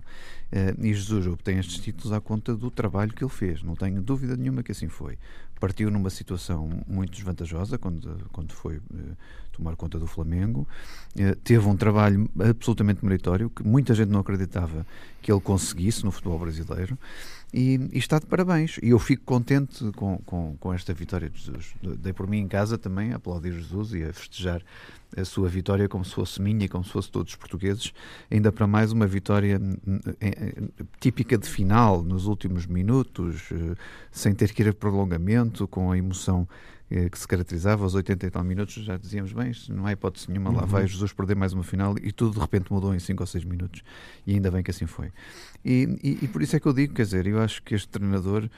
Uh, 0.52 0.84
e 0.84 0.92
Jesus 0.92 1.26
obtém 1.26 1.58
estes 1.58 1.78
títulos 1.78 2.12
à 2.12 2.20
conta 2.20 2.54
do 2.54 2.70
trabalho 2.70 3.12
que 3.12 3.24
ele 3.24 3.30
fez. 3.30 3.62
Não 3.62 3.74
tenho 3.74 4.02
dúvida 4.02 4.36
nenhuma 4.36 4.62
que 4.62 4.72
assim 4.72 4.88
foi. 4.88 5.18
Partiu 5.62 5.92
numa 5.92 6.10
situação 6.10 6.68
muito 6.88 7.12
desvantajosa 7.12 7.78
quando, 7.78 8.28
quando 8.32 8.52
foi 8.52 8.78
uh, 8.78 9.16
tomar 9.52 9.76
conta 9.76 9.96
do 9.96 10.08
Flamengo. 10.08 10.66
Uh, 11.14 11.36
teve 11.36 11.64
um 11.68 11.76
trabalho 11.76 12.28
absolutamente 12.36 13.04
meritório 13.04 13.48
que 13.48 13.62
muita 13.62 13.94
gente 13.94 14.08
não 14.08 14.18
acreditava 14.18 14.84
que 15.20 15.30
ele 15.30 15.40
conseguisse 15.40 16.04
no 16.04 16.10
futebol 16.10 16.36
brasileiro 16.36 16.98
e, 17.52 17.78
e, 17.92 17.98
está 17.98 18.18
de 18.18 18.26
parabéns. 18.26 18.78
E 18.82 18.90
eu 18.90 18.98
fico 18.98 19.24
contente 19.24 19.84
com, 19.92 20.18
com, 20.18 20.56
com, 20.58 20.72
esta 20.72 20.94
vitória 20.94 21.28
de 21.28 21.38
Jesus. 21.38 21.74
Dei 21.82 22.12
por 22.12 22.26
mim 22.26 22.38
em 22.38 22.48
casa 22.48 22.78
também 22.78 23.12
a 23.12 23.16
aplaudir 23.16 23.52
Jesus 23.52 23.92
e 23.92 24.02
a 24.04 24.12
festejar 24.12 24.62
a 25.14 25.24
sua 25.24 25.48
vitória 25.48 25.88
como 25.88 26.04
se 26.04 26.14
fosse 26.14 26.40
minha 26.40 26.64
e 26.64 26.68
como 26.68 26.82
se 26.82 26.90
fosse 26.90 27.10
todos 27.10 27.32
os 27.32 27.36
portugueses. 27.36 27.92
Ainda 28.30 28.50
para 28.50 28.66
mais 28.66 28.92
uma 28.92 29.06
vitória 29.06 29.60
típica 30.98 31.36
de 31.36 31.48
final, 31.48 32.02
nos 32.02 32.26
últimos 32.26 32.66
minutos, 32.66 33.50
eh, 33.52 33.76
sem 34.10 34.34
ter 34.34 34.52
que 34.54 34.62
ir 34.62 34.68
a 34.68 34.72
prolongamento, 34.72 35.68
com 35.68 35.92
a 35.92 35.98
emoção 35.98 36.48
eh, 36.94 37.08
que 37.08 37.18
se 37.18 37.26
caracterizava 37.26 37.84
aos 37.84 37.94
80 37.94 38.26
e 38.26 38.30
tal 38.30 38.44
minutos, 38.44 38.74
já 38.74 38.98
dizíamos 38.98 39.32
bem, 39.32 39.50
não 39.70 39.86
há 39.86 39.92
hipótese 39.92 40.28
nenhuma, 40.28 40.52
lá 40.52 40.66
vai 40.66 40.82
uhum. 40.82 40.88
Jesus 40.88 41.10
perder 41.10 41.34
mais 41.34 41.54
uma 41.54 41.62
final 41.62 41.94
e 42.02 42.12
tudo 42.12 42.34
de 42.34 42.40
repente 42.40 42.70
mudou 42.70 42.94
em 42.94 42.98
5 42.98 43.22
ou 43.22 43.26
6 43.26 43.44
minutos 43.44 43.82
e 44.26 44.34
ainda 44.34 44.50
bem 44.50 44.62
que 44.62 44.70
assim 44.70 44.84
foi. 44.84 45.10
E, 45.64 45.98
e, 46.02 46.18
e, 46.22 46.28
por 46.28 46.42
isso 46.42 46.56
é 46.56 46.60
que 46.60 46.66
eu 46.66 46.72
digo, 46.72 46.92
quer 46.94 47.04
dizer, 47.04 47.26
eu 47.26 47.40
acho 47.40 47.62
que 47.62 47.74
este 47.74 47.88
treinador 47.88 48.48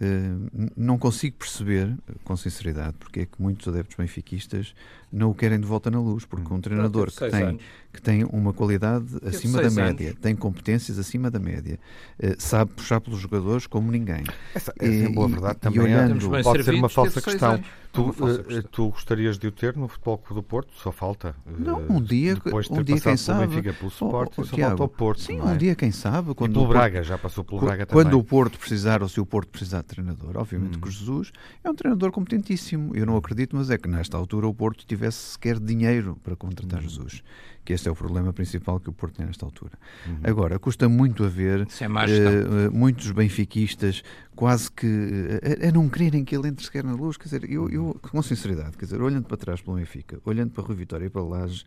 eh, 0.00 0.34
não 0.76 0.98
consigo 0.98 1.36
perceber, 1.36 1.94
com 2.24 2.36
sinceridade, 2.36 2.96
porque 2.98 3.20
é 3.20 3.26
que 3.26 3.40
muitos 3.40 3.68
adeptos 3.68 3.96
benfiquistas 3.96 4.74
não 5.12 5.30
o 5.30 5.34
querem 5.34 5.60
de 5.60 5.66
volta 5.66 5.88
na 5.88 6.00
luz, 6.00 6.24
porque 6.24 6.52
um 6.52 6.60
treinador 6.60 7.12
que 7.12 7.30
tem, 7.30 7.60
que 7.92 8.02
tem 8.02 8.24
uma 8.24 8.52
qualidade 8.52 9.06
acima 9.24 9.62
da 9.62 9.70
média, 9.70 10.08
anos. 10.08 10.20
tem 10.20 10.34
competências 10.34 10.98
acima 10.98 11.30
da 11.30 11.38
média, 11.38 11.78
uh, 12.18 12.34
sabe 12.38 12.72
puxar 12.72 13.00
pelos 13.00 13.20
jogadores 13.20 13.68
como 13.68 13.92
ninguém. 13.92 14.24
Essa, 14.52 14.74
essa 14.78 14.92
e, 14.92 15.04
é 15.04 15.08
boa 15.08 15.28
verdade 15.28 15.58
também. 15.60 15.80
É. 15.80 15.82
Olhando, 15.84 16.42
pode 16.42 16.64
ser 16.64 16.74
uma 16.74 16.88
falsa 16.88 17.22
questão. 17.22 17.62
Tu, 17.94 18.02
uh, 18.02 18.62
tu 18.72 18.88
gostarias 18.88 19.38
de 19.38 19.46
o 19.46 19.52
ter 19.52 19.76
no 19.76 19.86
Futebol 19.86 20.18
Clube 20.18 20.40
do 20.40 20.42
Porto? 20.42 20.72
Só 20.76 20.90
falta. 20.90 21.36
Não, 21.46 21.80
um 21.88 22.02
dia, 22.02 22.34
depois 22.34 22.66
de 22.66 22.72
um 22.72 22.82
dia 22.82 23.00
quem 23.00 23.16
sabe. 23.16 23.46
Benfica 23.46 23.72
pelo 23.72 23.88
Sport, 23.88 24.32
oh, 24.36 24.40
oh, 24.40 24.44
só 24.44 24.56
falta 24.56 24.82
ao 24.82 24.88
Porto. 24.88 25.22
Sim, 25.22 25.38
é? 25.38 25.44
um 25.44 25.56
dia 25.56 25.76
quem 25.76 25.92
sabe. 25.92 26.34
Quando 26.34 26.50
e 26.50 26.54
pelo 26.54 26.66
Braga, 26.66 27.04
já 27.04 27.16
passou 27.16 27.44
pelo 27.44 27.60
Braga 27.60 27.86
também. 27.86 28.04
Quando 28.04 28.18
o 28.18 28.24
Porto 28.24 28.58
precisar, 28.58 29.00
ou 29.00 29.08
se 29.08 29.20
o 29.20 29.26
Porto 29.26 29.48
precisar 29.48 29.82
de 29.82 29.86
treinador, 29.86 30.36
obviamente 30.36 30.76
hum. 30.76 30.80
que 30.80 30.88
o 30.88 30.90
Jesus 30.90 31.30
é 31.62 31.70
um 31.70 31.74
treinador 31.74 32.10
competentíssimo. 32.10 32.96
Eu 32.96 33.06
não 33.06 33.16
acredito, 33.16 33.54
mas 33.54 33.70
é 33.70 33.78
que 33.78 33.88
nesta 33.88 34.16
altura 34.16 34.48
o 34.48 34.54
Porto 34.54 34.84
tivesse 34.84 35.18
sequer 35.32 35.60
dinheiro 35.60 36.18
para 36.24 36.34
contratar 36.34 36.80
hum. 36.80 36.82
Jesus 36.82 37.22
que 37.64 37.72
este 37.72 37.88
é 37.88 37.92
o 37.92 37.94
problema 37.94 38.32
principal 38.32 38.78
que 38.78 38.90
o 38.90 38.92
Porto 38.92 39.16
tem 39.16 39.26
nesta 39.26 39.44
altura. 39.44 39.72
Uhum. 40.06 40.18
Agora, 40.22 40.58
custa 40.58 40.88
muito 40.88 41.24
a 41.24 41.28
ver 41.28 41.62
uh, 41.62 42.72
muitos 42.72 43.10
benfiquistas 43.10 44.02
quase 44.36 44.70
que 44.70 44.86
uh, 44.86 45.68
a, 45.68 45.72
não 45.72 45.88
quererem 45.88 46.24
que 46.24 46.36
ele 46.36 46.48
entre 46.48 46.64
sequer 46.64 46.84
na 46.84 46.92
luz. 46.92 47.16
Quer 47.16 47.24
dizer, 47.24 47.50
eu, 47.50 47.70
eu, 47.70 47.98
com 48.02 48.20
sinceridade, 48.22 48.76
quer 48.76 48.84
dizer, 48.84 49.00
olhando 49.00 49.26
para 49.26 49.36
trás 49.36 49.60
pelo 49.62 49.76
Benfica, 49.76 50.20
olhando 50.24 50.50
para 50.50 50.62
Rui 50.64 50.76
Vitória 50.76 51.06
e 51.06 51.10
para 51.10 51.22
Laje, 51.22 51.64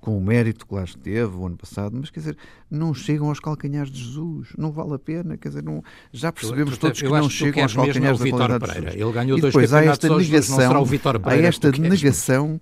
com 0.00 0.18
o 0.18 0.20
mérito 0.20 0.66
que 0.66 0.74
lá 0.74 0.82
esteve 0.82 1.36
o 1.36 1.46
ano 1.46 1.56
passado, 1.56 1.96
mas 1.98 2.10
quer 2.10 2.20
dizer, 2.20 2.36
não 2.70 2.92
chegam 2.92 3.28
aos 3.28 3.38
calcanhares 3.38 3.90
de 3.92 4.02
Jesus, 4.02 4.48
não 4.58 4.72
vale 4.72 4.94
a 4.94 4.98
pena, 4.98 5.36
quer 5.36 5.48
dizer, 5.48 5.62
não, 5.62 5.82
já 6.12 6.32
percebemos 6.32 6.76
todos 6.76 7.00
que 7.00 7.08
não 7.08 7.30
chegam 7.30 7.62
aos 7.62 7.74
calcanhares 7.74 8.18
da 8.18 8.28
qualidade 8.28 8.66
Pereira. 8.66 8.90
de 8.90 8.96
Jesus. 8.96 9.02
Ele 9.02 9.12
ganhou 9.12 9.38
e 9.38 9.40
depois 9.40 9.72
há 9.72 9.84
esta 9.84 10.16
negação, 10.16 10.84
há 11.24 11.36
esta 11.36 11.70
negação 11.70 12.60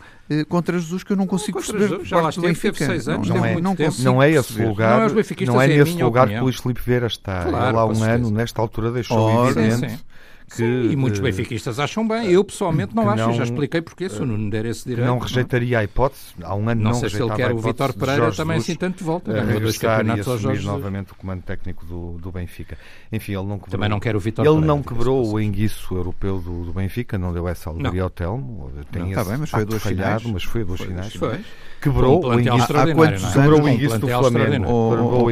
contra 0.49 0.79
Jesus 0.79 1.03
que 1.03 1.13
eu 1.13 1.17
não 1.17 1.27
consigo 1.27 1.59
perceber. 1.59 1.89
Jesus, 1.89 2.09
já 2.09 2.21
lá 2.21 2.31
Benfica. 2.39 2.87
Seis 2.87 3.09
anos, 3.09 3.29
não, 3.29 3.45
é, 3.45 3.61
não, 3.61 3.77
não 4.01 4.23
é 4.23 4.31
esse 4.31 4.63
lugar, 4.63 5.11
não 5.11 5.19
é, 5.19 5.47
não 5.47 5.63
é 5.63 5.67
nesse 5.69 6.03
lugar 6.03 6.29
que 6.29 6.37
o 6.37 6.43
Luís 6.45 6.57
Filipe 6.57 6.81
Vieira 6.85 7.07
está. 7.07 7.45
Claro, 7.45 7.69
Ele 7.69 7.79
há 7.79 7.85
um 7.87 8.03
ano, 8.03 8.31
nesta 8.31 8.61
altura, 8.61 8.93
deixou 8.93 9.49
evidente. 9.49 10.05
Que, 10.51 10.57
Sim, 10.57 10.91
e 10.91 10.97
muitos 10.97 11.21
benfiquistas 11.21 11.79
acham 11.79 12.07
bem. 12.07 12.29
Eu 12.29 12.43
pessoalmente 12.43 12.95
não 12.95 13.09
acho, 13.09 13.25
não, 13.25 13.33
já 13.33 13.45
expliquei 13.45 13.81
porque 13.81 14.09
se 14.09 14.21
o 14.21 14.27
Nuno 14.27 14.51
der 14.51 14.65
esse 14.67 14.89
direito. 14.89 15.07
Não 15.07 15.19
rejeitaria 15.19 15.79
a 15.79 15.85
hipótese, 15.85 16.35
há 16.43 16.57
um 16.57 16.69
ano 16.69 16.83
não, 16.83 16.91
não 16.91 16.99
sei 16.99 17.09
se 17.09 17.23
ele 17.23 17.33
quer 17.35 17.53
o 17.53 17.59
Vitor 17.59 17.93
Pereira 17.95 18.33
também 18.33 18.57
assim 18.57 18.75
tanto 18.75 18.99
de 18.99 19.05
volta. 19.05 19.33
Ganhou 19.33 19.61
dois 19.61 19.79
campeonatos 19.79 20.27
e 20.27 20.31
assumir 20.31 20.63
novamente 20.63 21.13
o 21.13 21.15
comando 21.15 21.43
técnico 21.43 21.87
do, 21.87 22.19
do 22.19 22.33
Benfica. 22.33 22.77
Enfim, 23.13 23.33
ele 23.33 23.47
não 23.47 23.59
quebrou. 23.59 23.71
Também 23.71 23.89
não 23.89 24.01
quer 24.01 24.17
o 24.17 24.21
Vitor 24.21 24.45
Ele 24.45 24.55
Pereira, 24.55 24.67
não 24.67 24.83
quebrou 24.83 25.33
o 25.33 25.41
enguiço 25.41 25.95
europeu 25.95 26.41
do, 26.41 26.65
do 26.65 26.73
Benfica, 26.73 27.17
não 27.17 27.33
deu 27.33 27.47
essa 27.47 27.71
alegria 27.71 28.03
ao 28.03 28.11
Telmo. 28.11 28.73
Tem 28.91 29.03
não, 29.03 29.09
esse 29.09 29.15
tá 29.15 29.25
bem, 29.25 29.39
mas 29.39 29.51
foi 29.51 29.65
duas 29.65 29.83
finais. 29.83 30.25
Mas 30.25 30.43
foi 30.43 30.63
a 30.63 30.65
duas 30.65 30.81
finais. 30.81 31.15
Foi 31.15 31.41
quebrou 31.81 32.25
o 32.27 32.35
inguiço, 32.39 32.77
há 32.77 32.95
quantos 32.95 33.25
anos, 33.25 33.35
quebrou 33.35 33.63
o 33.63 33.69
inguiço 33.69 33.99
do 33.99 34.09
Flamengo. 34.09 34.67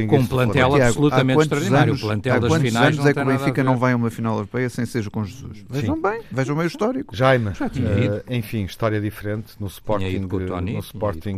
Com 0.08 0.16
um 0.16 0.26
plantel 0.26 0.74
absolutamente 0.74 1.42
extraordinário. 1.42 1.94
O 1.94 1.98
plantel 1.98 2.40
das 2.40 2.54
finais 2.54 2.94
anos 2.94 3.06
é 3.06 3.12
que 3.12 3.20
o 3.20 3.24
Benfica 3.24 3.64
não 3.64 3.76
vai 3.76 3.92
a 3.92 3.96
uma 3.96 4.10
final 4.10 4.34
europeia 4.34 4.68
sem 4.70 4.86
seja 5.08 5.10
com 5.10 5.24
Jesus? 5.24 5.64
Vejam 5.68 6.00
bem, 6.00 6.22
vejam 6.30 6.54
bem 6.54 6.64
o 6.64 6.68
histórico. 6.68 7.16
Jaime, 7.16 7.48
uh, 7.48 7.54
enfim, 8.28 8.64
história 8.64 9.00
diferente 9.00 9.54
no 9.58 9.66
Sporting. 9.66 10.28
Tony, 10.28 10.74
no 10.74 10.80
Sporting 10.80 11.36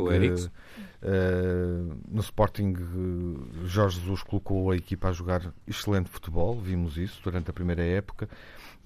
Uh, 1.02 1.96
no 2.10 2.20
Sporting, 2.20 2.74
Jorge 3.64 4.00
Jesus 4.00 4.22
colocou 4.22 4.70
a 4.70 4.76
equipa 4.76 5.08
a 5.08 5.12
jogar 5.12 5.50
excelente 5.66 6.10
futebol, 6.10 6.60
vimos 6.60 6.98
isso 6.98 7.22
durante 7.24 7.48
a 7.48 7.54
primeira 7.54 7.82
época. 7.82 8.28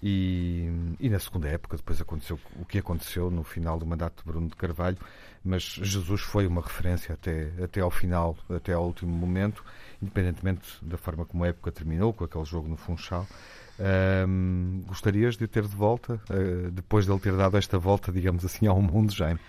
E, 0.01 0.69
e, 1.01 1.09
na 1.09 1.19
segunda 1.19 1.49
época, 1.49 1.77
depois 1.77 2.01
aconteceu 2.01 2.39
o 2.61 2.65
que 2.65 2.79
aconteceu 2.79 3.33
no 3.33 3.43
final 3.43 3.81
do 3.81 3.87
mandato 3.87 4.23
de 4.23 4.31
Bruno 4.31 4.49
de 4.49 4.55
Carvalho, 4.55 4.99
mas 5.43 5.63
Jesus 5.63 6.21
foi 6.21 6.47
uma 6.47 6.61
referência 6.61 7.15
até, 7.15 7.51
até 7.61 7.81
ao 7.81 7.91
final, 7.91 8.37
até 8.49 8.75
ao 8.75 8.85
último 8.85 9.11
momento, 9.11 9.65
independentemente 10.01 10.63
da 10.83 10.97
forma 10.97 11.25
como 11.25 11.43
a 11.43 11.49
época 11.49 11.73
terminou, 11.73 12.13
com 12.13 12.23
aquele 12.23 12.45
jogo 12.45 12.69
no 12.69 12.77
Funchal. 12.77 13.27
Um, 13.79 14.83
gostarias 14.87 15.37
de 15.37 15.49
ter 15.49 15.63
de 15.63 15.75
volta, 15.75 16.21
uh, 16.31 16.71
depois 16.71 17.07
de 17.07 17.11
ele 17.11 17.21
ter 17.21 17.37
dado 17.37 17.57
esta 17.57 17.77
volta, 17.79 18.13
digamos 18.13 18.45
assim, 18.45 18.67
ao 18.67 18.81
mundo, 18.81 19.13
Jaime? 19.13 19.41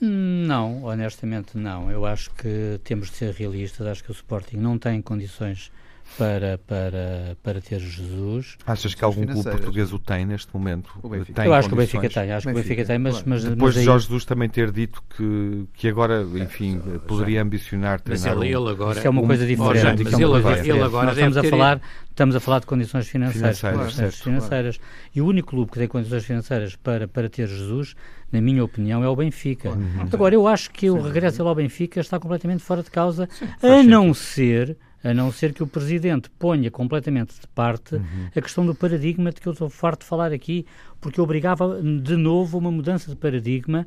Não, 0.00 0.84
honestamente 0.84 1.56
não. 1.58 1.90
Eu 1.90 2.06
acho 2.06 2.30
que 2.30 2.80
temos 2.84 3.10
de 3.10 3.16
ser 3.16 3.34
realistas. 3.34 3.86
Acho 3.86 4.04
que 4.04 4.10
o 4.10 4.12
Sporting 4.12 4.56
não 4.56 4.78
tem 4.78 5.00
condições 5.02 5.70
para, 6.16 6.58
para, 6.58 7.36
para 7.42 7.60
ter 7.60 7.80
Jesus. 7.80 8.56
Achas 8.66 8.94
que 8.94 9.04
algum 9.04 9.26
clube 9.26 9.50
português 9.50 9.92
o 9.92 9.98
tem 9.98 10.26
neste 10.26 10.52
momento? 10.54 10.90
Tem 11.34 11.46
eu 11.46 11.54
acho 11.54 11.68
que 11.68 11.74
o 11.74 11.76
Benfica 11.76 12.08
tem, 12.08 12.32
acho 12.32 12.46
Benfica. 12.46 12.52
que 12.52 12.58
o 12.58 12.62
Benfica 12.62 12.84
tem, 12.84 12.98
mas, 12.98 13.22
mas 13.24 13.44
depois 13.44 13.74
mas 13.74 13.74
de 13.74 13.82
Jorge 13.84 14.04
Jesus 14.04 14.24
também 14.24 14.48
ter 14.48 14.70
dito 14.70 15.02
que, 15.16 15.66
que 15.74 15.88
agora, 15.88 16.22
enfim, 16.34 16.80
é, 16.94 16.98
poderia 16.98 17.42
ambicionar 17.42 18.00
treinar. 18.00 18.36
Mas 18.36 18.44
ele, 18.44 18.54
ele 18.54 18.70
agora 18.70 18.98
isso 18.98 19.06
é 19.06 19.10
uma 19.10 19.22
coisa 19.22 19.46
diferente. 19.46 20.02
Um, 20.02 20.04
mas 20.04 20.12
é 20.12 20.22
ele, 20.22 20.60
ele, 20.60 20.70
ele 20.70 20.82
agora 20.82 21.06
Nós 21.06 21.16
estamos 21.16 21.36
a 21.36 21.44
falar 21.44 21.80
estamos 22.10 22.36
a 22.36 22.40
falar 22.40 22.58
de 22.58 22.66
condições 22.66 23.08
financeiras, 23.08 23.60
financeiras, 23.60 23.78
claro, 23.78 23.92
certo, 23.92 24.24
financeiras. 24.24 24.76
Claro. 24.76 24.92
e 25.14 25.20
o 25.22 25.26
único 25.26 25.50
clube 25.50 25.70
que 25.70 25.78
tem 25.78 25.88
condições 25.88 26.24
financeiras 26.24 26.76
para 26.76 27.08
para 27.08 27.28
ter 27.30 27.46
Jesus 27.46 27.94
na 28.32 28.40
minha 28.40 28.64
opinião, 28.64 29.02
é 29.02 29.08
o 29.08 29.16
Benfica. 29.16 29.70
Uhum. 29.70 30.08
Agora, 30.12 30.34
eu 30.34 30.46
acho 30.46 30.70
que 30.70 30.88
o 30.88 31.00
regresso 31.00 31.38
dele 31.38 31.48
ao 31.48 31.54
Benfica 31.54 32.00
está 32.00 32.18
completamente 32.18 32.62
fora 32.62 32.80
de 32.82 32.88
causa, 32.88 33.28
Sim, 33.32 33.46
a 33.60 33.82
não 33.82 34.14
ser 34.14 34.76
a 35.02 35.14
não 35.14 35.32
ser 35.32 35.52
que 35.54 35.62
o 35.62 35.66
Presidente 35.66 36.28
ponha 36.38 36.70
completamente 36.70 37.40
de 37.40 37.46
parte 37.48 37.96
uhum. 37.96 38.28
a 38.34 38.40
questão 38.40 38.66
do 38.66 38.74
paradigma 38.74 39.32
de 39.32 39.40
que 39.40 39.46
eu 39.46 39.52
estou 39.52 39.70
farto 39.70 40.00
de 40.00 40.06
falar 40.06 40.32
aqui, 40.32 40.66
porque 41.00 41.20
obrigava 41.20 41.80
de 41.82 42.16
novo 42.16 42.58
uma 42.58 42.70
mudança 42.70 43.10
de 43.10 43.16
paradigma, 43.16 43.86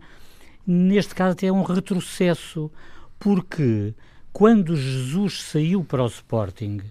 neste 0.65 1.13
caso 1.13 1.34
até 1.34 1.51
um 1.51 1.63
retrocesso, 1.63 2.72
porque 3.20 3.93
quando 4.32 4.75
Jesus 4.75 5.43
saiu 5.43 5.84
para 5.84 6.03
o 6.03 6.08
Sporting, 6.08 6.82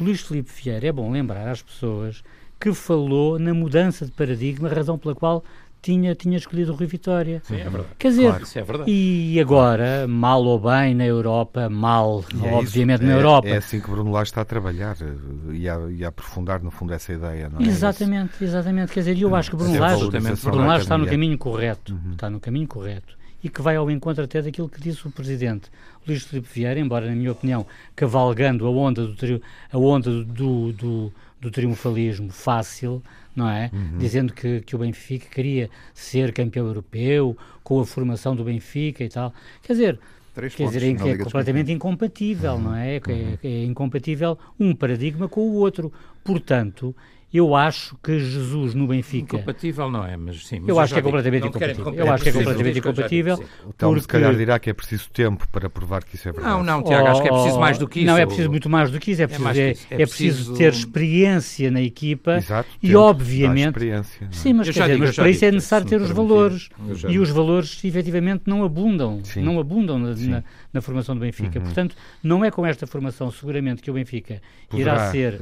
Luís 0.00 0.22
Filipe 0.22 0.50
Vieira, 0.50 0.88
é 0.88 0.92
bom 0.92 1.10
lembrar 1.10 1.48
às 1.48 1.62
pessoas 1.62 2.24
que 2.58 2.74
falou 2.74 3.38
na 3.38 3.54
mudança 3.54 4.04
de 4.04 4.12
paradigma, 4.12 4.68
razão 4.68 4.98
pela 4.98 5.14
qual 5.14 5.44
tinha, 5.82 6.14
tinha 6.14 6.36
escolhido 6.36 6.72
o 6.72 6.76
Rui 6.76 6.86
Vitória. 6.86 7.42
Sim, 7.44 7.56
é 7.56 7.64
verdade. 7.64 7.88
Quer 7.98 8.08
dizer, 8.08 8.28
claro, 8.28 8.44
é 8.54 8.62
verdade. 8.62 8.90
e 8.90 9.40
agora, 9.40 10.06
mal 10.06 10.44
ou 10.44 10.58
bem 10.58 10.94
na 10.94 11.04
Europa, 11.04 11.68
mal, 11.68 12.24
é 12.42 12.52
obviamente, 12.52 13.02
na 13.02 13.12
é, 13.12 13.16
Europa. 13.16 13.48
É 13.48 13.56
assim 13.56 13.80
que 13.80 13.90
Bruno 13.90 14.10
Lage 14.10 14.30
está 14.30 14.42
a 14.42 14.44
trabalhar 14.44 14.96
eh, 15.00 15.54
e 15.54 15.68
a, 15.68 15.78
e 15.90 16.04
a, 16.04 16.08
aprofundar, 16.08 16.62
no 16.62 16.70
fundo, 16.70 16.92
essa 16.92 17.12
ideia, 17.12 17.48
não 17.48 17.60
é? 17.60 17.64
Exatamente, 17.64 18.42
exatamente. 18.42 18.92
Quer 18.92 19.00
dizer, 19.00 19.18
eu 19.18 19.34
acho 19.34 19.50
que 19.50 19.56
Bruno 19.56 19.78
Lage, 19.78 20.10
Bruno 20.42 20.66
Lage 20.66 20.82
está 20.82 20.98
no 20.98 21.06
caminho 21.06 21.38
correto. 21.38 21.92
Uhum. 21.92 22.12
Está 22.12 22.28
no 22.28 22.40
caminho 22.40 22.68
correto. 22.68 23.18
E 23.42 23.48
que 23.48 23.62
vai 23.62 23.76
ao 23.76 23.90
encontro 23.90 24.22
até 24.22 24.42
daquilo 24.42 24.68
que 24.68 24.78
disse 24.78 25.08
o 25.08 25.10
Presidente 25.10 25.70
Luís 26.06 26.24
Filipe 26.24 26.48
Vieira, 26.52 26.78
embora, 26.78 27.06
na 27.06 27.14
minha 27.14 27.32
opinião, 27.32 27.66
cavalgando 27.96 28.66
a 28.66 28.70
onda 28.70 29.06
do, 29.06 29.42
a 29.72 29.78
onda 29.78 30.24
do, 30.24 30.72
do, 30.72 31.12
do 31.40 31.50
triunfalismo 31.50 32.30
fácil, 32.30 33.02
não 33.34 33.48
é? 33.48 33.70
Uhum. 33.72 33.98
Dizendo 33.98 34.32
que, 34.32 34.60
que 34.60 34.74
o 34.74 34.78
Benfica 34.78 35.26
queria 35.30 35.70
ser 35.94 36.32
campeão 36.32 36.66
europeu, 36.66 37.36
com 37.62 37.80
a 37.80 37.86
formação 37.86 38.34
do 38.34 38.44
Benfica 38.44 39.04
e 39.04 39.08
tal. 39.08 39.32
Quer 39.62 39.72
dizer, 39.74 39.98
Três 40.34 40.54
quer 40.54 40.68
dizer, 40.68 40.96
que 40.96 41.08
é 41.08 41.18
completamente 41.18 41.72
incompatível, 41.72 42.52
uhum. 42.52 42.62
não 42.62 42.76
é? 42.76 42.96
É, 42.96 43.00
uhum. 43.08 43.38
é 43.42 43.64
incompatível 43.64 44.38
um 44.58 44.74
paradigma 44.74 45.28
com 45.28 45.40
o 45.40 45.54
outro. 45.54 45.92
Portanto, 46.24 46.94
eu 47.32 47.54
acho 47.54 47.96
que 48.02 48.18
Jesus 48.18 48.74
no 48.74 48.88
Benfica. 48.88 49.36
Incompatível 49.36 49.88
não 49.88 50.04
é, 50.04 50.16
mas 50.16 50.44
sim. 50.44 50.58
Mas 50.58 50.68
eu, 50.68 50.80
acho 50.80 50.92
que 50.92 50.98
é 50.98 51.02
completamente 51.02 51.46
incompatível. 51.46 51.94
Eu 51.94 52.12
acho 52.12 52.24
que 52.24 52.28
é 52.28 52.32
completamente 52.32 52.78
incompatível. 52.80 53.44
Então, 53.68 53.90
porque... 53.90 54.00
se 54.00 54.08
calhar 54.08 54.34
dirá 54.34 54.58
que 54.58 54.68
é 54.68 54.72
preciso 54.72 55.08
tempo 55.10 55.46
para 55.48 55.70
provar 55.70 56.02
que 56.02 56.16
isso 56.16 56.28
é 56.28 56.32
verdade. 56.32 56.56
Não, 56.56 56.64
não, 56.64 56.82
Tiago, 56.82 57.06
acho 57.06 57.22
que 57.22 57.28
é 57.28 57.30
preciso 57.30 57.60
mais 57.60 57.78
do 57.78 57.86
que 57.86 58.00
isso. 58.00 58.06
Não, 58.08 58.18
é 58.18 58.26
preciso 58.26 58.50
muito 58.50 58.68
mais 58.68 58.90
do 58.90 58.98
que 58.98 59.12
isso. 59.12 59.22
É, 59.22 59.24
é 59.24 59.28
preciso, 59.28 59.60
é, 59.60 59.68
é, 59.68 60.02
é 60.02 60.06
preciso 60.06 60.54
ter 60.54 60.72
experiência 60.72 61.70
na 61.70 61.80
equipa 61.80 62.38
Exato, 62.38 62.68
e, 62.82 62.96
obviamente. 62.96 63.76
Experiência, 63.76 64.24
é? 64.24 64.32
Sim, 64.32 64.52
mas, 64.54 64.66
dizer, 64.66 64.88
digo, 64.88 64.98
mas 64.98 65.14
para 65.14 65.30
isso 65.30 65.44
é 65.44 65.52
necessário 65.52 65.86
ter 65.86 66.00
os 66.00 66.10
valores. 66.10 66.68
E 67.08 67.16
os 67.16 67.30
valores, 67.30 67.84
efetivamente, 67.84 68.42
não 68.46 68.64
abundam. 68.64 69.20
Sim. 69.22 69.42
Não 69.42 69.60
abundam 69.60 70.00
na, 70.00 70.16
na, 70.16 70.44
na, 70.72 70.80
formação 70.80 71.14
do 71.14 71.20
Benfica. 71.20 71.60
Uhum. 71.60 71.64
Portanto, 71.64 71.94
não 72.24 72.44
é 72.44 72.50
com 72.50 72.66
esta 72.66 72.88
formação, 72.88 73.30
seguramente, 73.30 73.82
que 73.82 73.90
o 73.90 73.94
Benfica 73.94 74.42
irá 74.72 75.12
ser. 75.12 75.40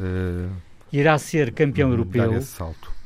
Irá 0.93 1.19
ser 1.19 1.53
campeão 1.53 1.91
europeu. 1.91 2.41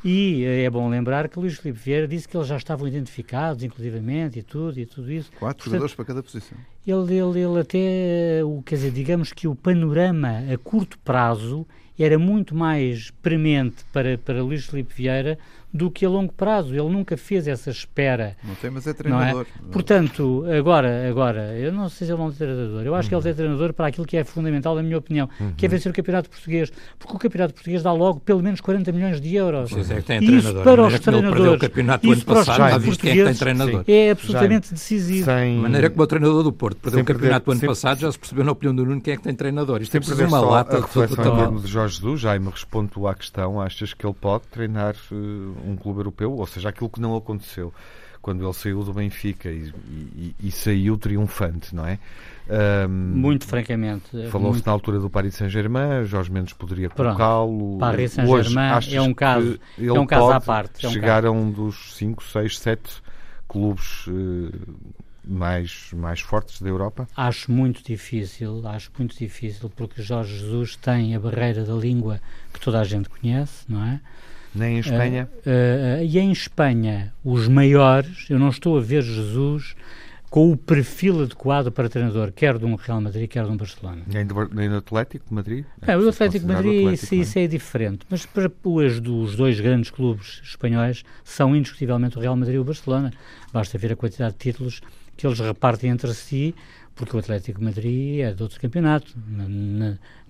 E 0.05 0.45
eh, 0.45 0.65
é 0.65 0.71
bom 0.71 0.89
lembrar 0.89 1.29
que 1.29 1.39
Luís 1.39 1.59
Filipe 1.59 1.79
Vieira 1.79 2.09
disse 2.09 2.27
que 2.27 2.37
eles 2.37 2.49
já 2.49 2.57
estavam 2.57 2.89
identificados, 2.89 3.63
inclusivamente, 3.63 4.39
e 4.39 4.43
tudo, 4.43 4.79
e 4.79 4.87
tudo 4.87 5.13
isso. 5.13 5.31
Quatro 5.31 5.57
Portanto, 5.59 5.65
jogadores 5.65 5.95
para 5.95 6.05
cada 6.05 6.23
posição. 6.23 6.59
Ele, 6.87 7.15
ele, 7.15 7.41
ele 7.41 7.61
até, 7.61 8.45
o, 8.45 8.63
quer 8.63 8.75
dizer, 8.77 8.91
digamos 8.91 9.33
que 9.33 9.47
o 9.47 9.55
panorama 9.55 10.43
a 10.53 10.59
curto 10.59 10.99
prazo 10.99 11.67
era 11.99 12.19
muito 12.19 12.55
mais 12.55 13.11
premente 13.23 13.85
para, 13.93 14.19
para 14.19 14.43
Luís 14.43 14.67
Filipe 14.67 14.93
Vieira 14.95 15.39
do 15.73 15.91
que 15.91 16.05
a 16.05 16.09
longo 16.09 16.33
prazo. 16.33 16.75
Ele 16.75 16.89
nunca 16.89 17.17
fez 17.17 17.49
essa 17.49 17.71
espera. 17.71 18.37
Não 18.45 18.55
tem, 18.55 18.71
mas 18.71 18.87
é 18.87 18.93
treinador. 18.93 19.47
É? 19.47 19.73
Portanto, 19.73 20.45
agora, 20.57 21.09
agora, 21.09 21.59
eu 21.59 21.73
não 21.73 21.89
sei 21.89 22.07
se 22.07 22.13
ele 22.13 22.21
é 22.21 22.25
um 22.25 22.31
treinador. 22.31 22.83
Eu 22.83 22.95
acho 22.95 23.07
uhum. 23.07 23.21
que 23.21 23.29
ele 23.29 23.33
é 23.33 23.37
treinador 23.37 23.73
para 23.73 23.87
aquilo 23.87 24.07
que 24.07 24.17
é 24.17 24.25
fundamental, 24.25 24.75
na 24.75 24.83
minha 24.83 24.99
opinião, 24.99 25.29
uhum. 25.41 25.53
que 25.57 25.67
é 25.67 25.69
vencer 25.69 25.91
o 25.91 25.95
Campeonato 25.95 26.29
Português. 26.29 26.71
Porque 26.99 27.17
o 27.17 27.19
Campeonato 27.19 27.55
Português 27.55 27.83
dá 27.83 27.93
logo 27.93 28.21
pelo 28.21 28.43
menos 28.43 28.61
40 28.61 28.93
milhões 28.93 29.21
de 29.21 29.35
euros. 29.35 29.71
Pois 29.71 29.91
é, 29.91 29.97
que 29.97 30.03
tem 30.03 30.19
treinador. 30.19 30.51
Isso 30.51 30.63
para 30.63 30.87
os 30.87 31.01
treinadores. 31.01 31.53
o 31.53 31.59
campeonato 31.59 32.07
do 32.07 32.13
ano 32.13 32.25
passado, 32.25 32.71
já 32.71 32.79
visto 32.79 33.01
quem 33.01 33.11
é 33.11 33.15
que 33.15 33.25
tem 33.25 33.35
treinador. 33.35 33.85
É 33.87 34.11
absolutamente 34.11 34.69
já, 34.69 34.75
decisivo. 34.75 35.25
Sem... 35.25 35.57
De 35.57 35.63
maneira 35.63 35.91
como 35.91 36.03
o 36.03 36.07
treinador 36.07 36.43
do 36.43 36.53
Porto 36.53 36.77
perdeu 36.79 37.01
o 37.01 37.05
campeonato 37.05 37.47
do 37.47 37.53
ano 37.53 37.61
passado, 37.61 38.01
já 38.01 38.13
se 38.13 38.19
percebeu 38.19 38.45
na 38.45 38.53
opinião 38.53 38.75
do 38.75 38.85
Nuno 38.85 39.01
quem 39.01 39.15
é 39.15 39.17
que 39.17 39.23
tem 39.23 39.35
treinador. 39.35 39.83
Isto 39.83 39.97
é 39.97 40.01
preciso 40.01 40.25
uma 40.25 40.41
lata 40.41 40.77
de 40.77 40.83
reflexão 40.83 41.57
de 41.57 41.67
Jorge 41.67 41.97
Jesus. 41.97 42.21
Já 42.21 42.39
me 42.39 42.51
responde 42.51 42.91
à 43.09 43.15
questão. 43.15 43.61
Achas 43.61 43.95
que 43.95 44.07
ele 44.07 44.15
pode 44.19 44.45
treinar 44.49 44.95
uh, 45.11 45.62
um 45.65 45.77
clube 45.77 46.01
europeu? 46.01 46.33
ou 46.33 46.47
seja, 46.47 46.69
aquilo 46.69 46.91
que 46.91 47.01
não 47.01 47.17
aconteceu 47.17 47.73
quando 48.23 48.45
ele 48.45 48.53
saiu 48.53 48.85
do 48.85 48.95
Benfica 48.95 49.51
e, 49.51 49.73
e, 49.89 50.35
e 50.45 50.51
saiu 50.53 50.97
triunfante, 50.97 51.75
não 51.75 51.85
é? 51.85 51.99
Um, 52.89 52.89
muito 52.89 53.45
francamente. 53.45 54.11
Falou-se 54.31 54.57
muito... 54.57 54.67
na 54.67 54.73
altura 54.73 55.01
do 55.01 55.11
Paris 55.11 55.35
Saint-Germain, 55.35 56.05
Jorge 56.05 56.31
Mendes 56.31 56.53
poderia 56.53 56.89
colocá-lo. 56.89 57.79
Paris 57.79 58.13
Saint-Germain 58.13 58.79
é 58.93 59.03
um 59.03 59.13
caso, 59.13 59.59
é 59.77 59.93
um 59.93 60.07
caso 60.07 60.31
à 60.31 60.41
parte. 60.41 60.87
É 60.87 60.89
um 60.89 60.93
chegar 60.93 61.23
caso. 61.23 61.35
a 61.35 61.37
um 61.37 61.51
dos 61.51 61.97
5, 61.97 62.23
6, 62.23 62.59
7 62.59 63.03
clubes 63.49 64.07
uh, 64.07 64.51
mais, 65.25 65.91
mais 65.93 66.21
fortes 66.21 66.63
da 66.63 66.69
Europa? 66.69 67.09
Acho 67.17 67.51
muito 67.51 67.83
difícil, 67.83 68.67
acho 68.67 68.91
muito 68.97 69.17
difícil, 69.17 69.71
porque 69.71 70.01
Jorge 70.01 70.39
Jesus 70.39 70.77
tem 70.77 71.15
a 71.15 71.21
barreira 71.21 71.65
da 71.65 71.75
língua 71.75 72.21
que 72.53 72.61
toda 72.61 72.81
a 72.81 72.85
gente 72.85 73.09
conhece, 73.09 73.65
não 73.69 73.85
é? 73.85 74.01
Nem 74.55 74.77
em 74.77 74.81
Espanha? 74.81 75.29
Uh, 75.47 76.01
uh, 76.01 76.05
e 76.05 76.19
em 76.19 76.31
Espanha, 76.31 77.13
os 77.25 77.49
maiores, 77.49 78.27
eu 78.29 78.39
não 78.39 78.49
estou 78.49 78.77
a 78.77 78.81
ver 78.81 79.03
Jesus 79.03 79.75
com 80.33 80.51
o 80.51 80.57
perfil 80.57 81.25
adequado 81.25 81.71
para 81.71 81.91
treinador, 81.91 82.33
quer 82.33 82.57
de 82.57 82.65
um 82.65 82.75
Real 82.75 83.03
Madrid, 83.03 83.29
quer 83.29 83.45
de 83.45 83.51
um 83.51 83.57
Barcelona. 83.57 84.01
Nem 84.07 84.25
do, 84.25 84.49
nem 84.49 84.67
do 84.67 84.77
Atlético 84.77 85.29
de 85.29 85.35
Madrid? 85.35 85.67
É, 85.83 85.95
o 85.95 86.09
Atlético 86.09 86.47
de 86.47 86.53
Madrid, 86.53 86.81
Atlético, 86.81 87.05
isso, 87.05 87.15
isso, 87.15 87.39
é 87.39 87.47
diferente. 87.47 88.07
Mas 88.09 88.25
para 88.25 88.51
os 88.65 88.99
dos 88.99 89.37
dois 89.37 89.61
grandes 89.61 89.91
clubes 89.91 90.41
espanhóis 90.43 91.05
são 91.23 91.55
indiscutivelmente 91.55 92.17
o 92.17 92.21
Real 92.23 92.35
Madrid 92.35 92.57
e 92.57 92.59
o 92.59 92.65
Barcelona. 92.65 93.13
Basta 93.53 93.77
ver 93.77 93.93
a 93.93 93.97
quantidade 93.97 94.33
de 94.33 94.39
títulos 94.39 94.81
que 95.19 95.27
eles 95.27 95.39
repartem 95.39 95.91
entre 95.91 96.15
si, 96.15 96.55
porque 96.95 97.15
o 97.15 97.19
Atlético 97.19 97.59
de 97.59 97.65
Madrid 97.67 98.21
é 98.21 98.33
de 98.33 98.43
outro 98.43 98.59
campeonato, 98.59 99.15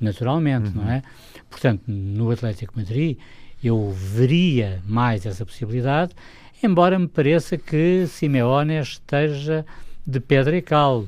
naturalmente, 0.00 0.71
uhum. 0.71 0.83
não 0.83 0.91
é? 0.91 1.02
Portanto, 1.49 1.83
no 1.87 2.29
Atlético 2.33 2.73
de 2.75 2.81
Madrid 2.81 3.19
eu 3.62 3.90
veria 3.90 4.83
mais 4.87 5.25
essa 5.25 5.47
possibilidade, 5.47 6.14
embora 6.62 6.99
me 6.99 7.09
pareça 7.09 7.57
que 7.57 8.07
Simeone 8.07 8.78
esteja 8.78 9.64
de 10.07 10.21
pedra 10.21 10.57
e 10.57 10.62
cal, 10.62 11.07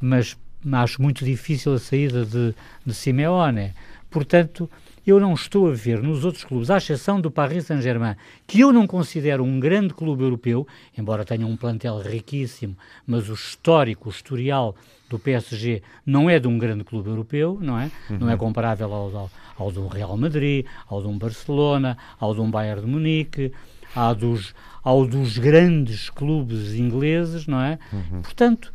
mas 0.00 0.36
acho 0.72 1.02
muito 1.02 1.24
difícil 1.24 1.74
a 1.74 1.78
saída 1.78 2.24
de, 2.24 2.54
de 2.84 2.94
Simeone. 2.94 3.74
Portanto, 4.10 4.70
eu 5.06 5.18
não 5.18 5.34
estou 5.34 5.68
a 5.68 5.74
ver 5.74 6.00
nos 6.02 6.24
outros 6.24 6.44
clubes, 6.44 6.70
à 6.70 6.76
exceção 6.76 7.20
do 7.20 7.30
Paris 7.30 7.66
Saint-Germain, 7.66 8.14
que 8.46 8.60
eu 8.60 8.72
não 8.72 8.86
considero 8.86 9.42
um 9.42 9.58
grande 9.58 9.92
clube 9.92 10.22
europeu, 10.22 10.66
embora 10.96 11.24
tenha 11.24 11.46
um 11.46 11.56
plantel 11.56 11.98
riquíssimo, 11.98 12.76
mas 13.06 13.28
o 13.28 13.34
histórico, 13.34 14.08
o 14.08 14.12
historial 14.12 14.76
do 15.12 15.18
PSG 15.18 15.82
não 16.04 16.28
é 16.28 16.38
de 16.38 16.48
um 16.48 16.58
grande 16.58 16.84
clube 16.84 17.08
europeu, 17.08 17.58
não 17.60 17.78
é? 17.78 17.90
Uhum. 18.10 18.18
Não 18.18 18.30
é 18.30 18.36
comparável 18.36 18.92
ao, 18.92 19.16
ao, 19.16 19.30
ao 19.56 19.72
do 19.72 19.86
Real 19.86 20.16
Madrid, 20.16 20.66
ao 20.86 21.00
de 21.00 21.08
um 21.08 21.18
Barcelona, 21.18 21.96
ao 22.18 22.34
de 22.34 22.40
um 22.40 22.50
Bayern 22.50 22.80
de 22.82 22.86
Munique, 22.86 23.52
ao 23.94 24.14
dos, 24.14 24.54
ao 24.82 25.06
dos 25.06 25.38
grandes 25.38 26.10
clubes 26.10 26.74
ingleses, 26.74 27.46
não 27.46 27.60
é? 27.60 27.78
Uhum. 27.92 28.22
Portanto, 28.22 28.72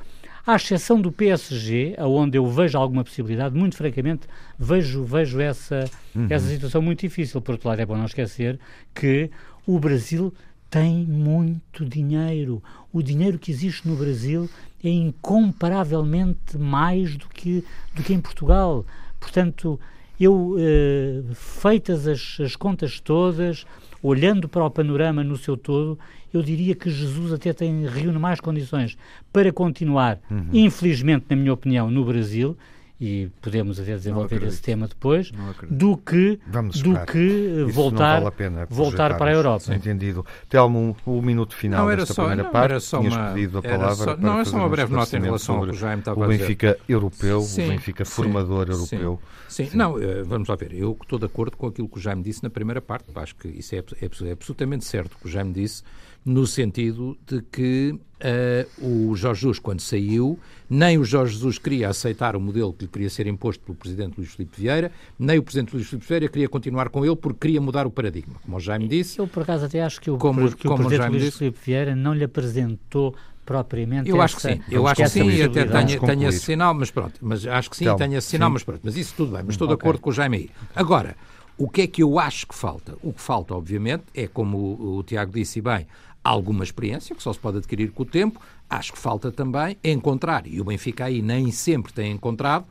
À 0.48 0.56
exceção 0.56 1.02
do 1.02 1.12
PSG, 1.12 1.96
aonde 1.98 2.38
eu 2.38 2.48
vejo 2.48 2.78
alguma 2.78 3.04
possibilidade, 3.04 3.54
muito 3.54 3.76
francamente, 3.76 4.28
vejo, 4.58 5.04
vejo 5.04 5.42
essa, 5.42 5.84
uhum. 6.16 6.28
essa 6.30 6.48
situação 6.48 6.82
muito 6.82 7.02
difícil. 7.02 7.42
Por 7.42 7.52
outro 7.56 7.68
lado, 7.68 7.82
é 7.82 7.86
bom 7.86 7.98
não 7.98 8.06
esquecer 8.06 8.58
que 8.96 9.30
o 9.66 9.78
Brasil 9.78 10.34
tem 10.70 11.06
muito 11.06 11.86
dinheiro. 11.86 12.62
O 12.92 13.02
dinheiro 13.02 13.40
que 13.40 13.52
existe 13.52 13.88
no 13.88 13.96
Brasil 13.96 14.50
é 14.84 14.90
incomparavelmente 14.90 16.58
mais 16.58 17.16
do 17.16 17.28
que, 17.28 17.64
do 17.94 18.04
que 18.04 18.14
em 18.14 18.22
Portugal. 18.22 18.86
Portanto, 19.20 19.80
eu, 20.20 20.56
eh, 20.60 21.24
feitas 21.34 22.08
as, 22.08 22.38
as 22.40 22.56
contas 22.56 23.00
todas, 23.00 23.66
olhando 24.02 24.48
para 24.50 24.66
o 24.66 24.70
panorama 24.70 25.24
no 25.24 25.38
seu 25.38 25.56
todo, 25.56 25.98
eu 26.34 26.42
diria 26.42 26.76
que 26.76 26.90
Jesus 26.90 27.34
até 27.34 27.54
tem, 27.54 27.86
reúne 27.88 28.20
mais 28.20 28.40
condições 28.40 28.98
para 29.32 29.52
continuar, 29.52 30.20
uhum. 30.30 30.50
infelizmente, 30.52 31.26
na 31.30 31.36
minha 31.36 31.54
opinião, 31.54 31.90
no 31.90 32.04
Brasil, 32.04 32.58
e 33.00 33.30
podemos 33.42 33.80
até 33.80 33.96
desenvolver 33.96 34.42
esse 34.44 34.62
tema 34.62 34.88
depois, 34.88 35.32
do 35.70 35.98
que, 35.98 36.40
do 36.82 37.06
que 37.06 37.64
voltar, 37.70 38.22
vale 38.22 38.66
voltar 38.70 39.18
para 39.18 39.32
a 39.32 39.34
Europa. 39.34 39.74
Entendido. 39.74 40.26
Telmo, 40.50 40.98
o 41.06 41.12
um, 41.12 41.22
minuto 41.22 41.56
final 41.56 41.84
não, 41.84 41.92
era 41.92 42.02
desta 42.02 42.16
só, 42.16 42.24
primeira 42.24 42.44
não, 42.44 42.52
parte, 42.52 42.72
era 42.72 42.80
só 42.80 43.00
tinhas 43.00 43.14
uma, 43.14 43.34
pedido 43.34 43.58
a 43.60 43.62
palavra 43.62 43.96
só, 43.96 44.18
Não, 44.18 44.40
é 44.40 44.46
só 44.46 44.58
uma 44.58 44.70
breve 44.70 44.94
nota 44.94 45.16
em 45.16 45.22
relação 45.22 45.58
ao 45.58 45.64
que 45.66 45.72
o 45.72 45.74
Jaime 45.76 46.00
estava 46.00 46.26
o 46.26 46.28
Benfica 46.28 46.78
europeu, 46.90 47.42
sim, 47.42 47.66
o 47.66 47.70
Benfica 47.70 48.04
sim, 48.04 48.12
formador 48.12 48.66
sim, 48.66 48.72
europeu. 48.74 49.22
Sim, 49.48 49.70
sim. 49.70 49.78
não, 49.78 50.02
eh, 50.02 50.24
vamos 50.24 50.50
lá 50.50 50.56
ver, 50.56 50.74
eu 50.74 50.98
estou 51.00 51.20
de 51.20 51.26
acordo 51.26 51.56
com 51.56 51.68
aquilo 51.68 51.88
que 51.88 51.98
o 51.98 52.02
Jaime 52.02 52.24
disse 52.24 52.44
na 52.44 52.50
primeira 52.50 52.82
parte, 52.82 53.06
acho 53.16 53.36
que 53.36 53.48
isso 53.48 53.76
é, 53.76 53.78
é, 53.78 54.28
é 54.30 54.32
absolutamente 54.32 54.86
certo 54.86 55.14
o 55.14 55.18
que 55.20 55.28
o 55.28 55.30
Jaime 55.30 55.54
disse, 55.54 55.84
no 56.28 56.46
sentido 56.46 57.18
de 57.26 57.42
que 57.42 57.92
uh, 57.92 58.86
o 58.86 59.16
Jorge 59.16 59.42
Jesus, 59.42 59.60
quando 59.60 59.80
saiu, 59.80 60.38
nem 60.70 60.98
o 60.98 61.06
Jorge 61.06 61.36
Jesus 61.36 61.58
queria 61.58 61.88
aceitar 61.88 62.36
o 62.36 62.42
modelo 62.42 62.74
que 62.74 62.84
lhe 62.84 62.92
queria 62.92 63.10
ser 63.10 63.28
imposto 63.28 63.64
pelo 63.64 63.78
Presidente 63.78 64.18
Luís 64.18 64.32
Filipe 64.34 64.60
Vieira, 64.60 64.92
nem 65.18 65.40
o 65.40 65.44
Presidente 65.44 65.74
Luís 65.74 65.88
Filipe 65.88 66.06
Vieira 66.06 66.28
queria 66.28 66.50
continuar 66.50 66.90
com 66.90 67.06
ele 67.06 67.16
porque 67.16 67.40
queria 67.40 67.62
mudar 67.62 67.88
o 67.88 67.92
paradigma, 67.92 68.36
como 68.44 68.58
o 68.58 68.60
Jaime 68.60 68.90
disse. 68.90 69.20
Eu, 69.20 69.26
por 69.26 69.44
acaso, 69.44 69.66
até 69.66 69.82
acho 69.82 70.02
que 70.02 70.12
o, 70.12 70.18
como, 70.18 70.54
que 70.54 70.68
o 70.68 70.76
Presidente 70.76 71.10
Luís 71.10 71.24
disse, 71.24 71.38
Filipe 71.38 71.60
Vieira 71.64 71.96
não 71.96 72.14
lhe 72.14 72.26
apresentou 72.26 73.16
propriamente 73.46 74.10
Eu 74.10 74.22
acho 74.22 74.36
que 74.36 74.42
sim, 74.42 74.62
eu 74.70 74.86
acho 74.86 75.02
que 75.02 75.10
sim 75.10 75.30
e 75.30 75.42
até 75.42 75.64
tenho, 75.64 76.02
tenho 76.02 76.28
esse 76.28 76.40
sinal, 76.42 76.74
mas 76.74 76.92
pronto, 76.92 77.14
mas 77.22 77.48
acho 77.48 77.70
que 77.70 77.78
sim, 77.78 77.86
então, 77.86 77.96
tenho 77.96 78.18
esse 78.18 78.28
sinal, 78.28 78.50
sim. 78.50 78.54
mas 78.54 78.64
pronto, 78.64 78.82
mas 78.84 78.98
isso 78.98 79.14
tudo 79.16 79.32
bem, 79.32 79.44
mas 79.46 79.54
estou 79.54 79.66
de 79.66 79.76
okay. 79.76 79.86
acordo 79.86 80.02
com 80.02 80.10
o 80.10 80.14
Jaime 80.14 80.38
aí. 80.38 80.50
Agora, 80.76 81.16
o 81.58 81.68
que 81.68 81.82
é 81.82 81.88
que 81.88 82.04
eu 82.04 82.20
acho 82.20 82.46
que 82.46 82.54
falta? 82.54 82.96
O 83.02 83.12
que 83.12 83.22
falta, 83.22 83.56
obviamente, 83.56 84.04
é 84.14 84.28
como 84.28 84.58
o, 84.58 84.98
o 84.98 85.04
Tiago 85.04 85.32
disse 85.32 85.60
bem, 85.60 85.88
alguma 86.28 86.64
experiência, 86.64 87.16
que 87.16 87.24
só 87.24 87.32
se 87.32 87.40
pode 87.40 87.58
adquirir 87.58 87.92
com 87.92 88.04
o 88.04 88.06
tempo. 88.06 88.42
Acho 88.70 88.94
que 88.94 89.00
falta 89.00 89.32
também 89.32 89.78
encontrar, 89.84 90.46
e 90.46 90.60
o 90.60 90.66
Benfica 90.66 91.06
aí 91.06 91.22
nem 91.22 91.52
sempre 91.52 91.94
tem 91.94 92.12
encontrado, 92.12 92.66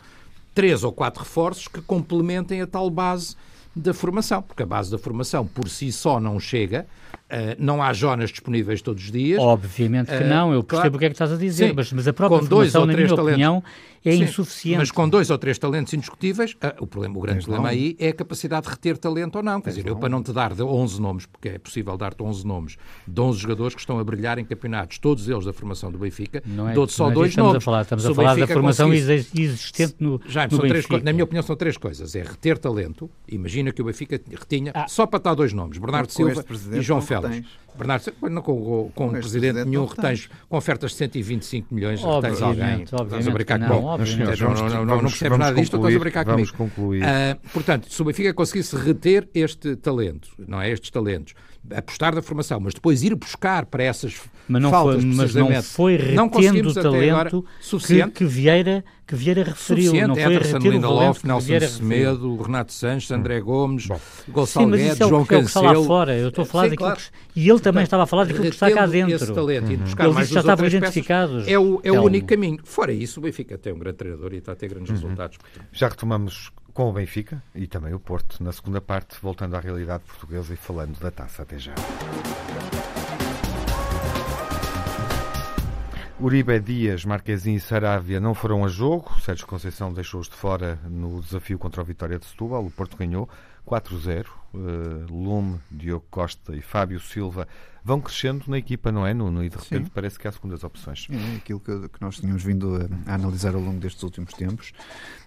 três 0.54 0.84
ou 0.84 0.92
quatro 0.92 1.22
reforços 1.22 1.68
que 1.68 1.80
complementem 1.80 2.60
a 2.60 2.66
tal 2.66 2.90
base 2.90 3.36
da 3.74 3.92
formação, 3.92 4.42
porque 4.42 4.62
a 4.62 4.66
base 4.66 4.90
da 4.90 4.98
formação 4.98 5.46
por 5.46 5.68
si 5.68 5.92
só 5.92 6.18
não 6.18 6.40
chega, 6.40 6.86
Uh, 7.26 7.56
não 7.58 7.82
há 7.82 7.92
Jonas 7.92 8.30
disponíveis 8.30 8.80
todos 8.80 9.02
os 9.02 9.10
dias. 9.10 9.40
Obviamente 9.40 10.06
que 10.06 10.22
uh, 10.22 10.28
não, 10.28 10.52
eu 10.52 10.62
percebo 10.62 10.82
claro. 10.82 10.96
o 10.96 10.98
que 11.00 11.04
é 11.06 11.08
que 11.08 11.14
estás 11.14 11.32
a 11.32 11.36
dizer, 11.36 11.74
mas, 11.74 11.92
mas, 11.92 12.06
a 12.06 12.12
própria 12.12 12.38
com 12.38 12.46
dois 12.46 12.70
formação, 12.70 12.86
na 12.86 12.92
minha 12.92 13.08
talentos, 13.08 13.32
opinião, 13.32 13.64
é 14.04 14.12
sim, 14.12 14.22
insuficiente. 14.22 14.78
Mas 14.78 14.90
com 14.92 15.08
dois 15.08 15.30
ou 15.30 15.36
três 15.36 15.58
talentos 15.58 15.92
indiscutíveis, 15.92 16.52
uh, 16.52 16.72
o, 16.78 16.86
problema, 16.86 17.18
o 17.18 17.20
grande 17.20 17.44
problema 17.44 17.68
aí 17.68 17.96
é 17.98 18.08
a 18.08 18.12
capacidade 18.12 18.66
de 18.66 18.70
reter 18.70 18.96
talento 18.96 19.36
ou 19.36 19.42
não. 19.42 19.60
Quer 19.60 19.70
dizer, 19.70 19.86
eu 19.86 19.96
para 19.96 20.08
não 20.08 20.22
te 20.22 20.32
dar 20.32 20.52
11 20.52 21.00
nomes, 21.00 21.26
porque 21.26 21.48
é 21.48 21.58
possível 21.58 21.96
dar-te 21.96 22.22
11 22.22 22.46
nomes, 22.46 22.76
de 23.06 23.20
11 23.20 23.40
jogadores 23.40 23.74
que 23.74 23.80
estão 23.80 23.98
a 23.98 24.04
brilhar 24.04 24.38
em 24.38 24.44
campeonatos, 24.44 24.98
todos 24.98 25.28
eles 25.28 25.44
da 25.44 25.52
formação 25.52 25.90
do 25.90 25.98
Benfica, 25.98 26.38
é, 26.38 26.74
dou-te 26.74 26.92
só 26.92 27.10
é 27.10 27.12
dois 27.12 27.30
estamos 27.30 27.48
nomes. 27.48 27.62
A 27.62 27.64
falar, 27.64 27.82
estamos 27.82 28.06
a 28.06 28.14
falar 28.14 28.36
da 28.36 28.46
formação 28.46 28.94
existente 28.94 29.96
no, 29.98 30.20
Já, 30.28 30.46
no 30.46 30.58
três, 30.60 30.86
Na 31.02 31.12
minha 31.12 31.24
opinião 31.24 31.42
são 31.42 31.56
três 31.56 31.76
coisas. 31.76 32.14
É 32.14 32.22
reter 32.22 32.58
talento, 32.58 33.10
imagina 33.26 33.72
que 33.72 33.82
o 33.82 33.84
Benfica 33.84 34.20
retinha, 34.30 34.70
ah. 34.72 34.86
só 34.86 35.04
para 35.06 35.18
estar 35.18 35.34
dois 35.34 35.52
nomes, 35.52 35.78
Bernardo 35.78 36.12
Silva 36.12 36.44
e 36.72 36.80
João 36.80 37.02
Félix. 37.02 37.15
Bernardo, 37.76 38.12
não 38.22 38.42
com, 38.42 38.56
com, 38.56 38.90
com 38.94 39.06
um 39.06 39.10
presidente, 39.10 39.52
presidente 39.52 39.68
nenhum 39.68 39.84
retens, 39.84 40.28
com 40.48 40.56
ofertas 40.56 40.92
de 40.92 40.96
125 40.96 41.74
milhões, 41.74 42.02
retens 42.02 42.42
alguém. 42.42 42.82
Estás 42.82 43.28
a 43.28 43.30
brincar 43.30 43.58
não, 43.58 43.68
não, 43.68 43.98
não, 43.98 44.84
não, 44.84 44.84
não 44.84 45.00
percebes 45.02 45.38
nada 45.38 45.54
disto, 45.54 45.76
estás 45.76 45.94
a 45.94 45.98
brincar 45.98 46.24
vamos 46.24 46.50
comigo. 46.50 46.74
concluir. 46.74 47.02
Uh, 47.02 47.48
portanto, 47.52 47.92
se 47.92 48.00
o 48.00 48.04
Benfica 48.04 48.32
conseguisse 48.32 48.76
reter 48.76 49.28
este 49.34 49.76
talento, 49.76 50.30
não 50.38 50.60
é? 50.60 50.70
Estes 50.70 50.90
talentos, 50.90 51.34
apostar 51.74 52.14
na 52.14 52.22
formação, 52.22 52.60
mas 52.60 52.74
depois 52.74 53.02
ir 53.02 53.14
buscar 53.14 53.66
para 53.66 53.82
essas 53.82 54.14
mas 54.48 54.62
não 54.62 54.70
faltas 54.70 55.02
foi, 55.02 55.14
mas 55.14 55.34
não 55.34 55.62
foi 55.62 55.96
retendo 55.96 56.68
o 56.68 56.74
talento 56.74 57.44
suficiente. 57.60 58.12
Que, 58.12 58.18
que, 58.18 58.24
Vieira, 58.24 58.84
que 59.06 59.16
Vieira 59.16 59.42
referiu. 59.42 59.86
Suficiente. 59.86 60.06
Não 60.06 60.14
foi 60.14 60.34
Ederson 60.34 60.58
Lindelof, 60.58 61.26
Nelson 61.26 61.60
Semedo, 61.60 62.36
Renato 62.42 62.72
Sanches, 62.72 63.10
André 63.10 63.40
Gomes, 63.40 63.88
Gonçalo 64.28 64.70
Guedes, 64.70 65.00
é 65.00 65.08
João 65.08 65.22
é 65.22 65.26
Cancelo. 65.26 65.80
lá 65.80 65.86
fora. 65.86 66.16
Eu 66.16 66.28
estou 66.28 66.42
a 66.42 66.46
falar 66.46 66.68
daquilo 66.68 66.88
claro. 66.90 67.00
que, 67.00 67.40
E 67.40 67.50
ele 67.50 67.60
também 67.60 67.82
estava 67.82 68.04
a 68.04 68.06
falar 68.06 68.24
daquilo 68.24 68.44
que 68.44 68.50
está 68.50 68.70
cá 68.70 68.86
dentro. 68.86 69.14
Esse 69.14 69.34
talento, 69.34 69.70
uhum. 69.70 69.76
buscar 69.78 70.08
mais 70.10 70.28
já 70.28 70.40
estavam 70.40 70.66
identificados. 70.66 71.48
É 71.48 71.58
o, 71.58 71.80
é 71.82 71.90
o 71.90 72.02
único 72.02 72.28
caminho. 72.28 72.58
Fora 72.64 72.92
isso, 72.92 73.18
o 73.18 73.22
Benfica 73.22 73.58
tem 73.58 73.72
um 73.72 73.78
grande 73.78 73.96
treinador 73.96 74.32
e 74.32 74.38
está 74.38 74.52
a 74.52 74.56
ter 74.56 74.68
grandes 74.68 74.90
uhum. 74.90 74.96
resultados. 74.96 75.38
Já 75.72 75.88
retomamos 75.88 76.52
com 76.76 76.90
o 76.90 76.92
Benfica 76.92 77.42
e 77.54 77.66
também 77.66 77.94
o 77.94 77.98
Porto 77.98 78.44
na 78.44 78.52
segunda 78.52 78.82
parte, 78.82 79.16
voltando 79.22 79.56
à 79.56 79.60
realidade 79.60 80.04
portuguesa 80.04 80.52
e 80.52 80.58
falando 80.58 81.00
da 81.00 81.10
taça. 81.10 81.42
Até 81.42 81.58
já. 81.58 81.72
Uribe, 86.20 86.60
Dias, 86.60 87.06
Marquezinho 87.06 87.56
e 87.56 87.60
Saravia 87.60 88.20
não 88.20 88.34
foram 88.34 88.62
a 88.62 88.68
jogo. 88.68 89.18
Sérgio 89.20 89.46
Conceição 89.46 89.90
deixou-os 89.90 90.28
de 90.28 90.34
fora 90.34 90.78
no 90.84 91.22
desafio 91.22 91.58
contra 91.58 91.80
o 91.80 91.84
Vitória 91.84 92.18
de 92.18 92.26
Setúbal. 92.26 92.66
O 92.66 92.70
Porto 92.70 92.94
ganhou 92.94 93.26
4-0. 93.66 94.26
Uh, 94.26 94.58
eh, 94.58 95.06
Lume, 95.10 95.58
Diogo 95.70 96.06
Costa 96.10 96.54
e 96.56 96.62
Fábio 96.62 97.00
Silva 97.00 97.46
vão 97.84 98.00
crescendo 98.00 98.44
na 98.48 98.58
equipa, 98.58 98.90
não 98.90 99.06
é, 99.06 99.12
Nuno? 99.12 99.44
E 99.44 99.48
de 99.48 99.56
repente 99.56 99.84
Sim. 99.84 99.90
parece 99.94 100.18
que 100.18 100.26
há 100.26 100.32
segundas 100.32 100.64
opções. 100.64 101.06
É 101.10 101.36
aquilo 101.36 101.60
que, 101.60 101.88
que 101.88 102.00
nós 102.00 102.18
tínhamos 102.18 102.42
vindo 102.42 102.76
a, 102.76 103.10
a, 103.10 103.14
analisar 103.14 103.54
ao 103.54 103.60
longo 103.60 103.78
destes 103.78 104.02
últimos 104.02 104.32
tempos, 104.32 104.72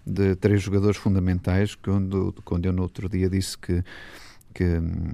de 0.05 0.35
três 0.35 0.61
jogadores 0.61 0.97
fundamentais, 0.97 1.75
quando, 1.75 2.33
quando 2.43 2.65
eu 2.65 2.73
no 2.73 2.81
outro 2.81 3.07
dia 3.07 3.29
disse 3.29 3.57
que 3.57 3.83
que 4.51 4.63
hum, 4.63 5.11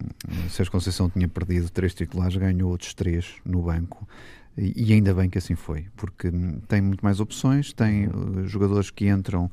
Sérgio 0.50 0.72
Conceição 0.72 1.10
tinha 1.10 1.28
perdido 1.28 1.70
três 1.70 1.94
titulares, 1.94 2.38
ganhou 2.38 2.72
outros 2.72 2.94
três 2.94 3.36
no 3.44 3.62
banco. 3.62 4.08
E, 4.58 4.94
ainda 4.94 5.14
bem 5.14 5.30
que 5.30 5.38
assim 5.38 5.56
foi, 5.56 5.86
porque 5.98 6.32
tem 6.68 6.82
muito 6.82 7.04
mais 7.04 7.20
opções, 7.20 7.74
tem 7.74 8.08
uh, 8.08 8.48
jogadores 8.48 8.90
que 8.90 9.08
entram 9.10 9.52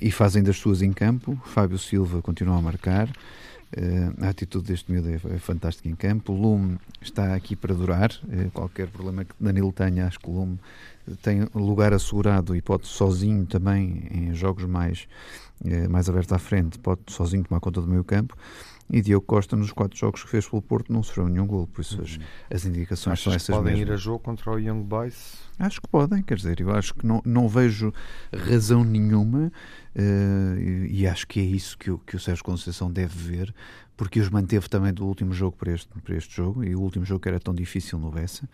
e 0.00 0.10
fazem 0.10 0.42
das 0.42 0.56
suas 0.56 0.82
em 0.82 0.92
campo. 0.92 1.40
Fábio 1.46 1.78
Silva 1.78 2.22
continua 2.22 2.56
a 2.56 2.62
marcar. 2.62 3.08
Uh, 3.08 4.24
a 4.24 4.28
atitude 4.28 4.68
deste 4.68 4.90
miúdo 4.90 5.08
é, 5.08 5.14
é 5.14 5.38
fantástica 5.38 5.88
em 5.88 5.96
campo. 5.96 6.32
O 6.32 6.40
Lume 6.40 6.78
está 7.02 7.34
aqui 7.34 7.56
para 7.56 7.74
durar. 7.74 8.10
Uh, 8.24 8.50
qualquer 8.52 8.86
problema 8.86 9.24
que 9.24 9.34
Danilo 9.40 9.72
tenha, 9.72 10.06
acho 10.06 10.20
que 10.20 10.30
o 10.30 10.32
Lume 10.32 10.60
tem 11.22 11.48
lugar 11.52 11.92
assegurado 11.92 12.54
e 12.54 12.62
pode 12.62 12.86
sozinho 12.86 13.44
também, 13.46 14.06
em 14.12 14.32
jogos 14.32 14.64
mais, 14.64 15.08
mais 15.88 16.08
abertos 16.08 16.32
à 16.32 16.38
frente, 16.38 16.78
pode 16.78 17.00
sozinho 17.08 17.42
tomar 17.42 17.58
conta 17.58 17.80
do 17.80 17.88
meio 17.88 18.04
campo. 18.04 18.36
E 18.92 19.00
Diogo 19.00 19.24
Costa, 19.24 19.56
nos 19.56 19.72
quatro 19.72 19.96
jogos 19.96 20.24
que 20.24 20.28
fez 20.28 20.48
pelo 20.48 20.60
Porto, 20.60 20.92
não 20.92 21.02
sofreu 21.02 21.28
nenhum 21.28 21.46
gol. 21.46 21.66
Por 21.66 21.80
isso, 21.80 22.00
as, 22.02 22.16
uhum. 22.16 22.22
as 22.50 22.64
indicações 22.64 23.12
Achas 23.12 23.24
são 23.24 23.32
essas 23.34 23.56
podem 23.56 23.74
mesmas. 23.74 23.88
ir 23.88 23.92
a 23.92 23.96
jogo 23.96 24.18
contra 24.18 24.50
o 24.50 24.58
Young 24.58 24.82
Boys? 24.82 25.38
Acho 25.58 25.80
que 25.80 25.88
podem, 25.88 26.22
quer 26.22 26.36
dizer, 26.36 26.60
eu 26.60 26.74
acho 26.74 26.94
que 26.94 27.06
não, 27.06 27.20
não 27.24 27.48
vejo 27.48 27.92
razão 28.34 28.82
nenhuma 28.82 29.52
e, 29.96 31.00
e, 31.00 31.06
acho 31.06 31.26
que 31.26 31.40
é 31.40 31.42
isso 31.42 31.76
que 31.76 31.90
o, 31.90 31.98
que 31.98 32.16
o 32.16 32.20
Sérgio 32.20 32.44
Conceição 32.44 32.90
deve 32.90 33.16
ver, 33.16 33.54
porque 33.96 34.20
os 34.20 34.28
manteve 34.28 34.68
também 34.68 34.92
do 34.92 35.04
último 35.04 35.32
jogo 35.32 35.56
para 35.56 35.72
este, 35.72 35.88
para 36.02 36.16
este 36.16 36.34
jogo, 36.34 36.64
e 36.64 36.74
o 36.74 36.80
último 36.80 37.04
jogo 37.04 37.20
que 37.20 37.28
era 37.28 37.40
tão 37.40 37.54
difícil 37.54 37.98
no 37.98 38.10
Bessa. 38.10 38.48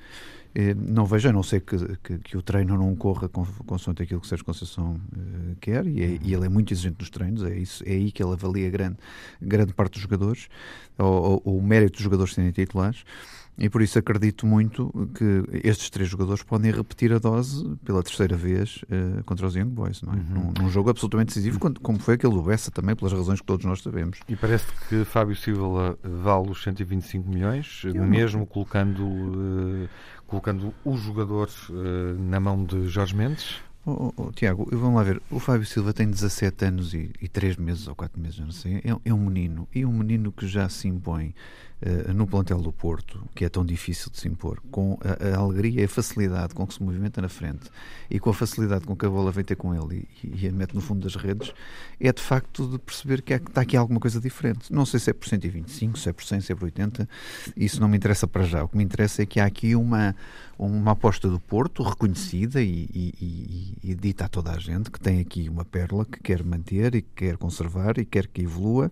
Eh, 0.59 0.75
não 0.75 1.05
vejo, 1.05 1.29
a 1.29 1.33
não 1.33 1.43
ser 1.43 1.61
que, 1.61 1.77
que, 1.99 2.19
que, 2.19 2.37
o 2.37 2.41
treino 2.41 2.79
não 2.79 2.97
corra 2.97 3.29
com, 3.29 3.45
consoante 3.67 4.03
aquilo 4.03 4.23
que 4.23 4.27
Sérgio 4.27 4.47
Conceição 4.47 4.95
uh, 4.95 5.55
quer, 5.61 5.87
e, 5.87 6.03
é, 6.03 6.19
e, 6.23 6.33
ele 6.33 6.47
é 6.47 6.49
muito 6.49 6.73
exigente 6.73 6.97
nos 6.99 7.11
treinos, 7.11 7.45
é, 7.45 7.55
isso, 7.55 7.85
é 7.87 7.93
aí 7.93 8.11
que 8.11 8.23
ele 8.23 8.33
avalia 8.33 8.71
grande, 8.71 8.97
grande 9.41 9.75
parte 9.75 9.93
dos 9.93 10.03
jogadores, 10.03 10.49
ou, 10.97 11.43
ou 11.45 11.59
o 11.59 11.63
mérito 11.63 11.93
dos 11.93 12.03
jogadores 12.03 12.33
serem 12.33 12.53
titulares. 12.53 13.05
E 13.59 13.71
por 13.71 13.81
isso 13.81 13.99
acredito 13.99 14.47
muito 14.47 14.93
que 15.15 15.45
estes 15.67 15.89
três 15.89 16.09
jogadores 16.09 16.43
podem 16.43 16.71
repetir 16.71 17.13
a 17.13 17.19
dose 17.19 17.65
pela 17.85 18.03
terceira 18.03 18.37
vez 18.37 18.83
uh, 18.85 19.25
contra 19.25 19.47
os 19.47 19.55
Young 19.55 19.71
Boys, 19.71 20.03
não 20.03 20.13
é? 20.13 20.17
Uhum. 20.17 20.25
Num, 20.29 20.63
num, 20.63 20.69
jogo 20.69 20.91
absolutamente 20.91 21.29
decisivo, 21.29 21.59
como 21.59 21.99
foi 21.99 22.15
aquele 22.15 22.35
do 22.35 22.43
Bessa 22.43 22.71
também, 22.71 22.95
pelas 22.95 23.13
razões 23.13 23.41
que 23.41 23.47
todos 23.47 23.65
nós 23.65 23.81
sabemos. 23.81 24.21
E 24.29 24.37
parece 24.37 24.67
que 24.89 25.05
Fábio 25.05 25.35
Silva 25.35 25.99
vale 26.03 26.51
os 26.51 26.63
125 26.63 27.29
milhões, 27.29 27.83
Eu 27.85 28.05
mesmo 28.05 28.41
não... 28.41 28.47
colocando, 28.47 29.05
uh, 29.05 29.89
colocando 30.27 30.75
o 30.85 30.97
jogador 30.97 31.49
uh, 31.71 31.75
na 32.21 32.39
mão 32.39 32.63
de 32.63 32.89
Jorge 32.89 33.17
Mendes? 33.17 33.61
Oh, 33.89 34.13
oh, 34.17 34.23
oh, 34.25 34.33
Tiago, 34.33 34.69
vamos 34.73 34.97
lá 34.97 35.05
ver. 35.05 35.23
O 35.31 35.39
Fábio 35.39 35.65
Silva 35.65 35.93
tem 35.93 36.11
17 36.11 36.65
anos 36.65 36.93
e, 36.93 37.13
e 37.23 37.29
3 37.29 37.57
meses 37.57 37.87
ou 37.87 37.95
4 37.95 38.21
meses, 38.21 38.41
não 38.41 38.51
sei. 38.51 38.79
É, 38.79 38.97
é, 39.05 39.15
um 39.15 39.27
menino. 39.27 39.69
E 39.73 39.87
um 39.87 39.93
menino 39.93 40.33
que 40.33 40.45
já 40.49 40.69
se 40.69 40.89
impõe 40.89 41.33
uh, 41.83 42.13
no 42.13 42.27
plantel 42.27 42.59
do 42.59 42.73
Porto, 42.73 43.23
que 43.35 43.45
é 43.45 43.49
tão 43.49 43.65
difícil 43.65 44.11
de 44.11 44.19
se 44.19 44.29
impor, 44.29 44.61
com 44.71 44.99
a, 45.03 45.37
a, 45.37 45.39
alegria 45.39 45.83
e 45.83 45.85
a 45.85 45.89
facilidade 45.89 46.55
com 46.55 46.67
que 46.67 46.75
se 46.75 46.83
movimenta 46.83 47.21
na 47.21 47.29
frente 47.29 47.71
e 48.11 48.19
com 48.19 48.31
a 48.31 48.35
facilidade 48.35 48.85
com 48.85 48.97
que 48.97 49.07
a 49.07 49.11
bola 49.11 49.31
vem 49.31 49.45
ter 49.45 49.57
com 49.57 49.75
ele 49.75 50.09
e, 50.23 50.45
e 50.45 50.49
a 50.49 50.53
mete 50.53 50.75
no 50.75 50.81
fundo 50.81 51.03
das 51.03 51.17
redes, 51.17 51.53
é 52.01 52.13
de 52.13 52.23
facto 52.23 52.69
de 52.69 52.79
perceber 52.79 53.23
que, 53.23 53.39
que 53.39 53.49
está 53.49 53.61
aqui 53.61 53.77
alguma 53.77 54.01
coisa 54.01 54.21
diferente. 54.21 54.73
Não 54.73 54.87
sei 54.87 55.01
se 55.01 55.11
é 55.11 55.13
por 55.13 55.29
125, 55.29 55.99
se 55.99 56.09
é 56.09 56.13
por 56.13 56.25
100, 56.25 56.41
se 56.41 56.53
é 56.53 56.55
por 56.55 56.65
80, 56.65 57.09
isso 57.57 57.81
não 57.81 57.89
me 57.89 57.97
interessa 57.97 58.27
para 58.27 58.45
já. 58.45 58.65
O 58.65 58.69
que 58.69 58.77
me 58.77 58.85
interessa 58.85 59.23
é 59.23 59.27
que 59.27 59.41
há 59.41 59.45
aqui 59.45 59.75
uma, 59.75 60.15
uma 60.59 60.93
aposta 60.93 61.29
do 61.29 61.39
Porto 61.39 61.83
reconhecida 61.83 62.63
e, 62.63 62.89
e, 62.93 63.15
e, 63.21 63.91
e, 63.91 63.95
dita 63.95 64.25
a 64.25 64.29
toda 64.29 64.53
a 64.53 64.59
gente 64.59 64.91
que 64.91 65.01
tem 65.01 65.21
aqui 65.21 65.49
uma 65.49 65.65
pérola 65.65 66.05
que 66.05 66.21
quer 66.21 66.43
manter 66.45 66.95
e 66.95 67.03
que 67.03 67.09
quer 67.17 67.37
conservar 67.37 67.99
e 67.99 68.05
quer 68.05 68.27
que 68.27 68.43
evolua. 68.43 68.91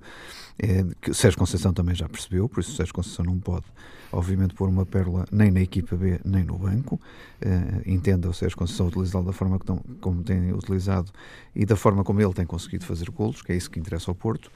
É, 0.59 0.85
que 1.01 1.13
Sérgio 1.15 1.39
Conceição 1.39 1.73
também 1.73 1.95
já 1.95 2.09
percebeu, 2.09 2.49
por 2.49 2.61
isso 2.61 2.74
Sérgio 2.75 2.95
Conceição 2.95 3.25
não 3.25 3.39
pode, 3.39 3.65
obviamente, 4.13 4.55
pôr 4.55 4.69
uma 4.69 4.85
pérola 4.85 5.27
nem 5.31 5.51
na 5.51 5.61
equipa 5.61 5.97
B 5.97 6.21
nem 6.25 6.45
no 6.45 6.59
banco. 6.59 7.01
É, 7.41 7.83
entenda 7.91 8.29
o 8.29 8.35
Sérgio 8.35 8.57
Conceição 8.57 8.89
utilizá-lo 8.89 9.27
da 9.27 9.33
forma 9.33 9.59
que 9.59 9.67
tão, 9.67 9.79
como 10.01 10.23
tem 10.23 10.53
utilizado 10.53 11.11
e 11.55 11.65
da 11.65 11.77
forma 11.77 12.05
como 12.05 12.21
ele 12.21 12.33
tem 12.33 12.47
conseguido 12.47 12.85
fazer 12.85 13.11
golos, 13.11 13.43
que 13.43 13.53
é 13.53 13.57
isso 13.57 13.71
que 13.71 13.79
interessa 13.79 14.11
ao 14.11 14.15
Porto. 14.15 14.51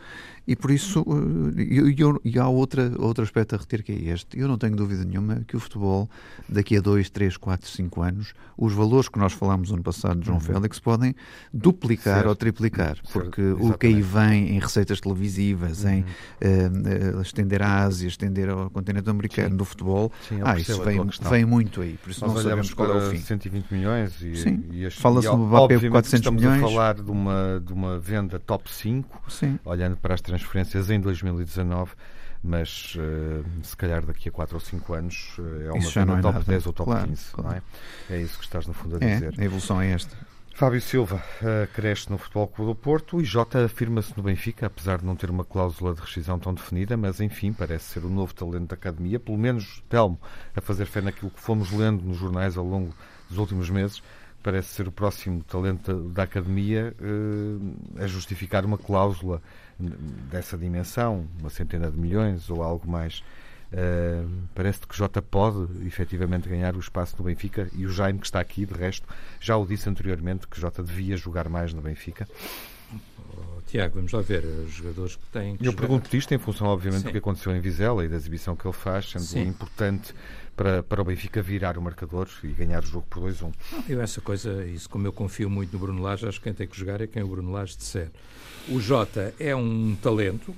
E 0.48 0.56
por 0.56 0.70
isso, 0.70 1.04
eh, 1.58 1.62
e, 1.62 1.94
e 2.24 2.38
há 2.38 2.48
outra, 2.48 2.90
outro 2.98 3.22
aspecto 3.22 3.54
a 3.54 3.58
reter 3.58 3.82
que 3.82 3.92
é 3.92 4.14
este. 4.14 4.40
Eu 4.40 4.48
não 4.48 4.56
tenho 4.56 4.74
dúvida 4.74 5.04
nenhuma 5.04 5.44
que 5.46 5.54
o 5.54 5.60
futebol, 5.60 6.08
daqui 6.48 6.78
a 6.78 6.80
2, 6.80 7.10
3, 7.10 7.36
4, 7.36 7.68
5 7.68 8.02
anos, 8.02 8.32
os 8.56 8.72
valores 8.72 9.10
que 9.10 9.18
nós 9.18 9.34
falámos 9.34 9.70
ano 9.70 9.82
passado 9.82 10.20
de 10.20 10.24
João 10.24 10.38
uhum. 10.38 10.44
Félix 10.44 10.78
podem 10.80 11.14
duplicar 11.52 12.14
certo. 12.14 12.28
ou 12.28 12.34
triplicar. 12.34 12.96
Porque 13.12 13.42
certo. 13.42 13.66
o 13.66 13.76
que 13.76 13.88
aí 13.88 14.00
vem 14.00 14.56
em 14.56 14.58
receitas 14.58 15.02
televisivas, 15.02 15.84
uhum. 15.84 15.90
em 15.90 16.00
uh, 16.00 17.18
uh, 17.18 17.20
estender 17.20 17.60
à 17.60 17.84
Ásia, 17.84 18.08
estender 18.08 18.48
ao 18.48 18.70
continente 18.70 19.10
americano 19.10 19.50
Sim. 19.50 19.56
do 19.58 19.64
futebol, 19.66 20.10
Sim, 20.30 20.40
ah, 20.42 20.58
isso 20.58 20.82
vem, 20.82 20.98
vem 21.28 21.44
muito 21.44 21.82
aí. 21.82 21.98
Por 22.02 22.08
isso 22.08 22.24
nós 22.24 22.36
não 22.36 22.42
sabemos 22.42 22.72
qual 22.72 22.90
é 22.90 23.06
o 23.06 23.10
fim. 23.10 23.18
120 23.18 23.70
milhões 23.70 24.22
e, 24.22 24.34
Sim. 24.34 24.64
e 24.72 24.90
fala-se 24.90 25.28
no 25.28 25.46
Mbappé 25.46 25.78
por 25.78 25.90
400 25.90 26.32
milhões. 26.32 26.54
Estamos 26.54 26.72
a 26.72 26.74
falar 26.74 26.94
de 26.94 27.10
uma, 27.10 27.62
de 27.62 27.72
uma 27.74 27.98
venda 27.98 28.38
top 28.38 28.72
5, 28.72 29.30
Sim. 29.30 29.58
olhando 29.62 29.98
para 29.98 30.14
as 30.14 30.22
transferências 30.38 30.90
em 30.90 31.00
2019 31.00 31.92
mas 32.40 32.94
uh, 32.94 33.44
se 33.64 33.76
calhar 33.76 34.04
daqui 34.06 34.28
a 34.28 34.32
4 34.32 34.54
ou 34.54 34.60
5 34.60 34.94
anos 34.94 35.36
uh, 35.38 35.42
é 35.42 35.72
uma 35.72 35.90
venda 35.90 36.18
é 36.18 36.22
top 36.22 36.34
nada. 36.34 36.44
10 36.44 36.66
ou 36.66 36.72
top 36.72 36.90
claro, 36.90 37.08
15, 37.08 37.30
claro. 37.32 37.62
é? 38.08 38.14
É 38.14 38.20
isso 38.22 38.38
que 38.38 38.44
estás 38.44 38.66
no 38.66 38.72
fundo 38.72 38.96
a 38.96 39.04
é, 39.04 39.14
dizer. 39.14 39.34
É, 39.36 39.42
a 39.42 39.44
evolução 39.44 39.80
é 39.80 39.90
esta. 39.90 40.16
Fábio 40.54 40.80
Silva 40.80 41.16
uh, 41.16 41.72
cresce 41.72 42.10
no 42.10 42.16
Futebol 42.16 42.46
Clube 42.46 42.70
do 42.72 42.74
Porto 42.76 43.20
e 43.20 43.24
Jota 43.24 43.64
afirma-se 43.64 44.16
no 44.16 44.22
Benfica, 44.22 44.66
apesar 44.66 44.98
de 44.98 45.04
não 45.04 45.16
ter 45.16 45.30
uma 45.30 45.44
cláusula 45.44 45.94
de 45.94 46.00
rescisão 46.00 46.38
tão 46.38 46.54
definida, 46.54 46.96
mas 46.96 47.20
enfim, 47.20 47.52
parece 47.52 47.86
ser 47.86 48.04
o 48.04 48.08
novo 48.08 48.32
talento 48.32 48.68
da 48.68 48.74
academia, 48.74 49.18
pelo 49.18 49.38
menos, 49.38 49.82
Telmo, 49.88 50.20
a 50.54 50.60
fazer 50.60 50.86
fé 50.86 51.00
naquilo 51.00 51.30
que 51.30 51.40
fomos 51.40 51.72
lendo 51.72 52.04
nos 52.04 52.16
jornais 52.18 52.56
ao 52.56 52.64
longo 52.64 52.94
dos 53.28 53.38
últimos 53.38 53.68
meses, 53.68 54.00
parece 54.42 54.74
ser 54.74 54.88
o 54.88 54.92
próximo 54.92 55.42
talento 55.42 55.92
da, 56.10 56.22
academia 56.22 56.94
uh, 57.00 58.02
a 58.02 58.06
justificar 58.06 58.64
uma 58.64 58.78
cláusula 58.78 59.42
dessa 60.30 60.56
dimensão, 60.56 61.26
uma 61.38 61.50
centena 61.50 61.90
de 61.90 61.98
milhões 61.98 62.50
ou 62.50 62.62
algo 62.62 62.90
mais. 62.90 63.22
Uh, 63.70 64.26
parece 64.54 64.86
que 64.86 64.96
Jota 64.96 65.20
pode 65.20 65.86
efetivamente 65.86 66.48
ganhar 66.48 66.74
o 66.74 66.80
espaço 66.80 67.14
no 67.18 67.24
Benfica 67.24 67.68
e 67.74 67.84
o 67.84 67.90
Jaime, 67.90 68.18
que 68.18 68.26
está 68.26 68.40
aqui, 68.40 68.64
de 68.64 68.72
resto, 68.74 69.06
já 69.38 69.56
o 69.56 69.66
disse 69.66 69.88
anteriormente 69.88 70.48
que 70.48 70.58
Jota 70.60 70.82
devia 70.82 71.16
jogar 71.16 71.48
mais 71.48 71.74
no 71.74 71.82
Benfica. 71.82 72.26
Tiago, 73.68 73.96
vamos 73.96 74.12
lá 74.12 74.22
ver 74.22 74.44
os 74.44 74.72
jogadores 74.72 75.16
que 75.16 75.26
têm. 75.26 75.56
Que 75.56 75.68
Eu 75.68 75.74
pergunto 75.74 76.14
isto 76.16 76.32
em 76.32 76.38
função, 76.38 76.68
obviamente, 76.68 77.02
Sim. 77.02 77.08
do 77.08 77.12
que 77.12 77.18
aconteceu 77.18 77.54
em 77.54 77.60
Vizela 77.60 78.02
e 78.02 78.08
da 78.08 78.16
exibição 78.16 78.56
que 78.56 78.66
ele 78.66 78.72
faz, 78.72 79.10
sendo 79.10 79.24
Sim. 79.24 79.42
importante 79.42 80.14
para, 80.58 80.82
para 80.82 81.00
o 81.00 81.04
Benfica 81.04 81.40
virar 81.40 81.78
o 81.78 81.80
marcador 81.80 82.28
e 82.42 82.48
ganhar 82.48 82.82
o 82.82 82.86
jogo 82.86 83.06
por 83.08 83.22
2-1. 83.22 83.52
Eu, 83.88 84.02
essa 84.02 84.20
coisa, 84.20 84.66
isso 84.66 84.90
como 84.90 85.06
eu 85.06 85.12
confio 85.12 85.48
muito 85.48 85.72
no 85.72 85.78
Bruno 85.78 86.02
Lage, 86.02 86.26
acho 86.26 86.38
que 86.38 86.44
quem 86.44 86.52
tem 86.52 86.66
que 86.66 86.76
jogar 86.76 87.00
é 87.00 87.06
quem 87.06 87.22
o 87.22 87.28
Bruno 87.28 87.52
Lage 87.52 87.76
disser. 87.76 88.10
O 88.68 88.80
Jota 88.80 89.32
é 89.38 89.54
um 89.54 89.96
talento 90.02 90.52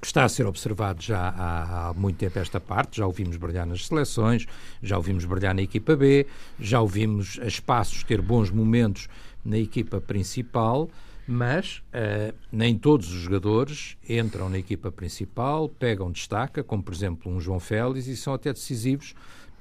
que 0.00 0.06
está 0.06 0.24
a 0.24 0.28
ser 0.30 0.46
observado 0.46 1.02
já 1.02 1.28
há, 1.28 1.88
há, 1.88 1.92
muito 1.92 2.16
tempo 2.16 2.38
esta 2.38 2.58
parte, 2.58 2.96
já 2.96 3.06
o 3.06 3.12
vimos 3.12 3.36
brilhar 3.36 3.66
nas 3.66 3.86
seleções, 3.86 4.46
já 4.82 4.98
o 4.98 5.02
vimos 5.02 5.26
brilhar 5.26 5.54
na 5.54 5.62
equipa 5.62 5.94
B, 5.94 6.26
já 6.58 6.80
o 6.80 6.86
vimos 6.86 7.38
a 7.42 7.46
espaços 7.46 8.02
ter 8.02 8.22
bons 8.22 8.50
momentos 8.50 9.08
na 9.44 9.58
equipa 9.58 10.00
principal 10.00 10.88
mas 11.26 11.82
uh, 11.88 12.34
nem 12.52 12.78
todos 12.78 13.12
os 13.12 13.20
jogadores 13.20 13.96
entram 14.08 14.48
na 14.48 14.58
equipa 14.58 14.92
principal, 14.92 15.68
pegam 15.68 16.10
destaca, 16.10 16.62
como 16.62 16.82
por 16.82 16.94
exemplo 16.94 17.32
um 17.32 17.40
João 17.40 17.58
Félix, 17.58 18.06
e 18.06 18.16
são 18.16 18.32
até 18.32 18.52
decisivos 18.52 19.14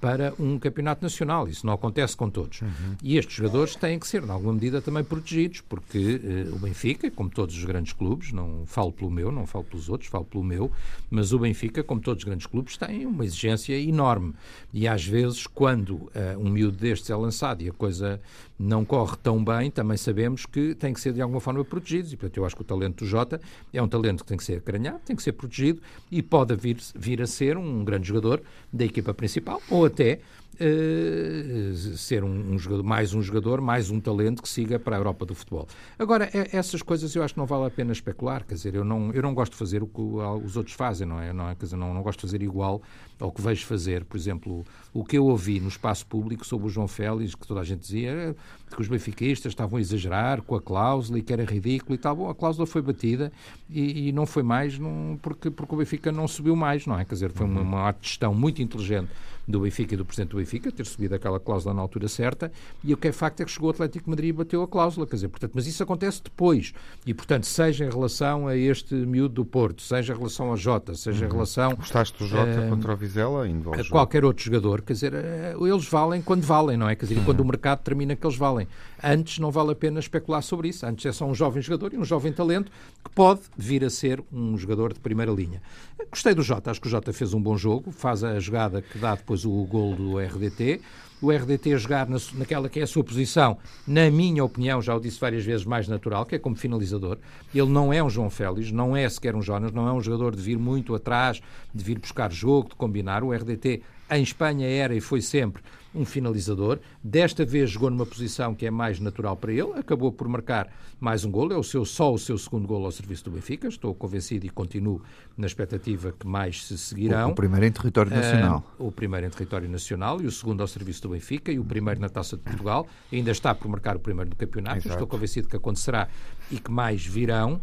para 0.05 0.35
um 0.37 0.59
campeonato 0.59 1.01
nacional. 1.01 1.47
Isso 1.47 1.65
não 1.65 1.73
acontece 1.73 2.15
com 2.15 2.29
todos. 2.29 2.61
Uhum. 2.61 2.95
E 3.01 3.17
estes 3.17 3.37
jogadores 3.37 3.75
têm 3.75 3.97
que 3.97 4.07
ser, 4.07 4.23
em 4.23 4.29
alguma 4.29 4.53
medida, 4.53 4.79
também 4.79 5.03
protegidos, 5.03 5.61
porque 5.61 6.21
uh, 6.47 6.55
o 6.55 6.59
Benfica, 6.59 7.09
como 7.09 7.27
todos 7.27 7.57
os 7.57 7.63
grandes 7.63 7.91
clubes, 7.91 8.31
não 8.31 8.67
falo 8.67 8.91
pelo 8.91 9.09
meu, 9.09 9.31
não 9.31 9.47
falo 9.47 9.63
pelos 9.63 9.89
outros, 9.89 10.07
falo 10.07 10.25
pelo 10.25 10.43
meu, 10.43 10.71
mas 11.09 11.33
o 11.33 11.39
Benfica, 11.39 11.83
como 11.83 11.99
todos 11.99 12.21
os 12.21 12.23
grandes 12.23 12.45
clubes, 12.45 12.77
tem 12.77 13.07
uma 13.07 13.25
exigência 13.25 13.73
enorme. 13.79 14.35
E 14.71 14.87
às 14.87 15.03
vezes, 15.03 15.47
quando 15.47 15.95
uh, 15.95 16.11
um 16.37 16.51
miúdo 16.51 16.77
destes 16.77 17.09
é 17.09 17.15
lançado 17.15 17.63
e 17.63 17.69
a 17.69 17.73
coisa 17.73 18.21
não 18.59 18.85
corre 18.85 19.17
tão 19.23 19.43
bem, 19.43 19.71
também 19.71 19.97
sabemos 19.97 20.45
que 20.45 20.75
tem 20.75 20.93
que 20.93 21.01
ser 21.01 21.13
de 21.13 21.21
alguma 21.21 21.41
forma 21.41 21.63
protegido. 21.65 22.09
E, 22.09 22.15
portanto, 22.15 22.37
eu 22.37 22.45
acho 22.45 22.55
que 22.55 22.61
o 22.61 22.65
talento 22.65 23.03
do 23.03 23.05
Jota 23.05 23.41
é 23.73 23.81
um 23.81 23.87
talento 23.87 24.23
que 24.23 24.27
tem 24.27 24.37
que 24.37 24.43
ser 24.43 24.57
acaranhado, 24.57 24.99
tem 25.03 25.15
que 25.15 25.23
ser 25.23 25.31
protegido 25.33 25.81
e 26.11 26.21
pode 26.21 26.55
vir, 26.55 26.77
vir 26.93 27.21
a 27.21 27.27
ser 27.27 27.57
um 27.57 27.83
grande 27.83 28.07
jogador 28.07 28.41
da 28.71 28.85
equipa 28.85 29.13
principal 29.13 29.61
ou 29.69 29.85
até 29.85 29.94
uh, 30.03 31.75
ser 31.97 32.23
um, 32.23 32.53
um, 32.53 32.57
jogador, 32.57 32.83
mais 32.83 33.13
um 33.13 33.21
jogador, 33.21 33.61
mais 33.61 33.89
um 33.89 33.99
talento 33.99 34.41
que 34.41 34.49
siga 34.49 34.79
para 34.79 34.95
a 34.95 34.99
Europa 34.99 35.25
do 35.25 35.35
futebol. 35.35 35.67
Agora, 35.97 36.29
é, 36.33 36.55
essas 36.55 36.81
coisas 36.81 37.13
eu 37.15 37.23
acho 37.23 37.33
que 37.33 37.39
não 37.39 37.45
vale 37.45 37.65
a 37.65 37.69
pena 37.69 37.91
especular, 37.91 38.45
quer 38.45 38.55
dizer, 38.55 38.75
eu 38.75 38.83
não, 38.83 39.11
eu 39.11 39.21
não 39.21 39.33
gosto 39.33 39.53
de 39.53 39.57
fazer 39.57 39.83
o 39.83 39.87
que 39.87 40.01
os 40.01 40.55
outros 40.55 40.75
fazem, 40.75 41.07
não 41.07 41.19
é? 41.19 41.33
Não 41.33 41.49
é? 41.49 41.55
Quer 41.55 41.65
dizer, 41.65 41.77
não, 41.77 41.93
não 41.93 42.01
gosto 42.01 42.19
de 42.19 42.27
fazer 42.27 42.41
igual 42.41 42.81
ao 43.19 43.31
que 43.31 43.41
vejo 43.41 43.65
fazer. 43.65 44.03
Por 44.05 44.17
exemplo, 44.17 44.65
o 44.93 45.03
que 45.03 45.17
eu 45.17 45.25
ouvi 45.25 45.59
no 45.59 45.69
espaço 45.69 46.05
público 46.05 46.45
sobre 46.45 46.67
o 46.67 46.69
João 46.69 46.87
Félix, 46.87 47.35
que 47.35 47.47
toda 47.47 47.61
a 47.61 47.63
gente 47.63 47.79
dizia 47.79 48.35
que 48.73 48.81
os 48.81 48.87
benfiquistas 48.87 49.51
estavam 49.51 49.77
a 49.77 49.81
exagerar 49.81 50.41
com 50.41 50.55
a 50.55 50.61
cláusula 50.61 51.19
e 51.19 51.21
que 51.21 51.31
era 51.31 51.45
ridículo 51.45 51.95
e 51.95 51.97
tal. 51.97 52.15
Bom, 52.15 52.29
a 52.29 52.35
cláusula 52.35 52.65
foi 52.65 52.81
batida 52.81 53.31
e, 53.69 54.09
e 54.09 54.11
não 54.11 54.25
foi 54.25 54.43
mais 54.43 54.77
num, 54.77 55.17
porque, 55.21 55.49
porque 55.49 55.73
o 55.73 55.77
Benfica 55.77 56.11
não 56.11 56.27
subiu 56.27 56.55
mais, 56.55 56.85
não 56.85 56.99
é? 56.99 57.05
Quer 57.05 57.13
dizer, 57.13 57.31
foi 57.31 57.45
uma, 57.45 57.61
uma 57.61 57.95
gestão 58.01 58.33
muito 58.33 58.61
inteligente 58.61 59.09
do 59.47 59.59
Benfica 59.59 59.93
e 59.93 59.97
do 59.97 60.05
Presidente 60.05 60.31
do 60.31 60.37
Benfica, 60.37 60.71
ter 60.71 60.85
subido 60.85 61.15
aquela 61.15 61.39
cláusula 61.39 61.73
na 61.73 61.81
altura 61.81 62.07
certa, 62.07 62.51
e 62.83 62.93
o 62.93 62.97
que 62.97 63.07
é 63.07 63.11
facto 63.11 63.41
é 63.41 63.45
que 63.45 63.51
chegou 63.51 63.69
o 63.69 63.71
Atlético 63.71 64.05
de 64.05 64.09
Madrid 64.09 64.29
e 64.29 64.33
bateu 64.33 64.61
a 64.61 64.67
cláusula, 64.67 65.05
quer 65.05 65.15
dizer, 65.15 65.27
portanto, 65.27 65.51
mas 65.55 65.67
isso 65.67 65.81
acontece 65.83 66.21
depois, 66.23 66.73
e 67.05 67.13
portanto, 67.13 67.45
seja 67.45 67.85
em 67.85 67.89
relação 67.89 68.47
a 68.47 68.55
este 68.55 68.93
miúdo 68.93 69.35
do 69.35 69.45
Porto, 69.45 69.81
seja 69.81 70.13
em 70.13 70.17
relação 70.17 70.49
ao 70.49 70.57
Jota, 70.57 70.95
seja 70.95 71.25
em 71.25 71.27
uhum. 71.27 71.33
relação... 71.33 71.75
Gostaste 71.75 72.17
do 72.17 72.27
Jota 72.27 72.61
uh, 72.61 72.69
contra 72.69 72.93
o 72.93 72.97
Vizela? 72.97 73.47
Indo 73.47 73.73
a 73.73 73.83
qualquer 73.89 74.25
outro 74.25 74.43
jogador, 74.43 74.81
quer 74.81 74.93
dizer, 74.93 75.13
uh, 75.13 75.67
eles 75.67 75.85
valem 75.87 76.21
quando 76.21 76.43
valem, 76.43 76.77
não 76.77 76.89
é? 76.89 76.95
Quer 76.95 77.05
dizer, 77.05 77.19
uhum. 77.19 77.25
quando 77.25 77.39
o 77.41 77.45
mercado 77.45 77.79
determina 77.79 78.15
que 78.15 78.25
eles 78.25 78.37
valem. 78.37 78.67
Antes 79.03 79.39
não 79.39 79.51
vale 79.51 79.71
a 79.71 79.75
pena 79.75 79.99
especular 79.99 80.41
sobre 80.41 80.69
isso, 80.69 80.85
antes 80.85 81.05
é 81.05 81.11
só 81.11 81.25
um 81.25 81.35
jovem 81.35 81.61
jogador 81.61 81.93
e 81.93 81.97
um 81.97 82.05
jovem 82.05 82.31
talento 82.31 82.71
que 83.03 83.09
pode 83.11 83.41
vir 83.55 83.83
a 83.83 83.89
ser 83.89 84.23
um 84.31 84.57
jogador 84.57 84.93
de 84.93 84.99
primeira 84.99 85.31
linha. 85.31 85.61
Gostei 86.09 86.33
do 86.33 86.41
Jota, 86.41 86.71
acho 86.71 86.81
que 86.81 86.87
o 86.87 86.89
Jota 86.89 87.13
fez 87.13 87.33
um 87.33 87.41
bom 87.41 87.57
jogo, 87.57 87.91
faz 87.91 88.23
a 88.23 88.39
jogada 88.39 88.81
que 88.81 88.97
dá 88.97 89.15
depois 89.15 89.34
o 89.43 89.65
gol 89.65 89.95
do 89.95 90.19
RDT. 90.19 90.81
O 91.21 91.31
RDT 91.31 91.77
jogar 91.77 92.07
na, 92.07 92.17
naquela 92.33 92.67
que 92.67 92.79
é 92.79 92.83
a 92.83 92.87
sua 92.87 93.03
posição, 93.03 93.57
na 93.87 94.09
minha 94.11 94.43
opinião, 94.43 94.81
já 94.81 94.95
o 94.95 94.99
disse 94.99 95.19
várias 95.19 95.45
vezes, 95.45 95.65
mais 95.65 95.87
natural, 95.87 96.25
que 96.25 96.35
é 96.35 96.39
como 96.39 96.55
finalizador. 96.55 97.17
Ele 97.53 97.69
não 97.69 97.91
é 97.91 98.03
um 98.03 98.09
João 98.09 98.29
Félix, 98.29 98.71
não 98.71 98.95
é 98.95 99.07
sequer 99.07 99.35
um 99.35 99.41
Jonas, 99.41 99.71
não 99.71 99.87
é 99.87 99.93
um 99.93 100.01
jogador 100.01 100.35
de 100.35 100.41
vir 100.41 100.57
muito 100.57 100.93
atrás, 100.93 101.41
de 101.73 101.83
vir 101.83 101.99
buscar 101.99 102.31
jogo, 102.31 102.69
de 102.69 102.75
combinar. 102.75 103.23
O 103.23 103.31
RDT 103.31 103.81
em 104.11 104.21
Espanha 104.21 104.67
era 104.67 104.93
e 104.93 105.01
foi 105.01 105.21
sempre 105.21 105.63
um 105.95 106.05
finalizador. 106.05 106.79
Desta 107.01 107.45
vez 107.45 107.69
jogou 107.69 107.89
numa 107.89 108.05
posição 108.05 108.53
que 108.53 108.65
é 108.65 108.71
mais 108.71 108.99
natural 108.99 109.37
para 109.37 109.51
ele, 109.51 109.71
acabou 109.75 110.11
por 110.11 110.27
marcar 110.27 110.67
mais 110.99 111.23
um 111.23 111.31
gol, 111.31 111.51
é 111.51 111.57
o 111.57 111.63
seu, 111.63 111.85
só 111.85 112.13
o 112.13 112.17
seu 112.17 112.37
segundo 112.37 112.67
gol 112.67 112.85
ao 112.85 112.91
serviço 112.91 113.25
do 113.25 113.31
Benfica. 113.31 113.67
Estou 113.67 113.93
convencido 113.95 114.45
e 114.45 114.49
continuo 114.49 115.01
na 115.37 115.47
expectativa 115.47 116.13
que 116.17 116.27
mais 116.27 116.65
se 116.65 116.77
seguirão. 116.77 117.31
O, 117.31 117.35
primeiro 117.35 117.65
em 117.65 117.71
território 117.71 118.11
ah, 118.13 118.15
nacional. 118.15 118.73
Uh, 118.77 118.87
o 118.87 118.91
primeiro 118.91 119.25
em 119.25 119.29
território 119.29 119.69
nacional 119.69 120.21
e 120.21 120.25
o 120.25 120.31
segundo 120.31 120.61
ao 120.61 120.67
serviço 120.67 121.01
do 121.05 121.13
Benfica 121.13 121.51
e 121.51 121.59
o 121.59 121.63
primeiro 121.63 121.99
na 121.99 122.09
Taça 122.09 122.35
de 122.35 122.43
Portugal. 122.43 122.87
Ainda 123.11 123.31
está 123.31 123.53
por 123.53 123.67
marcar 123.69 123.95
o 123.95 123.99
primeiro 123.99 124.29
no 124.29 124.35
campeonato. 124.35 124.79
Exato. 124.79 124.95
Estou 124.95 125.07
convencido 125.07 125.47
que 125.47 125.55
acontecerá 125.55 126.07
e 126.51 126.59
que 126.59 126.71
mais 126.71 127.05
virão. 127.05 127.61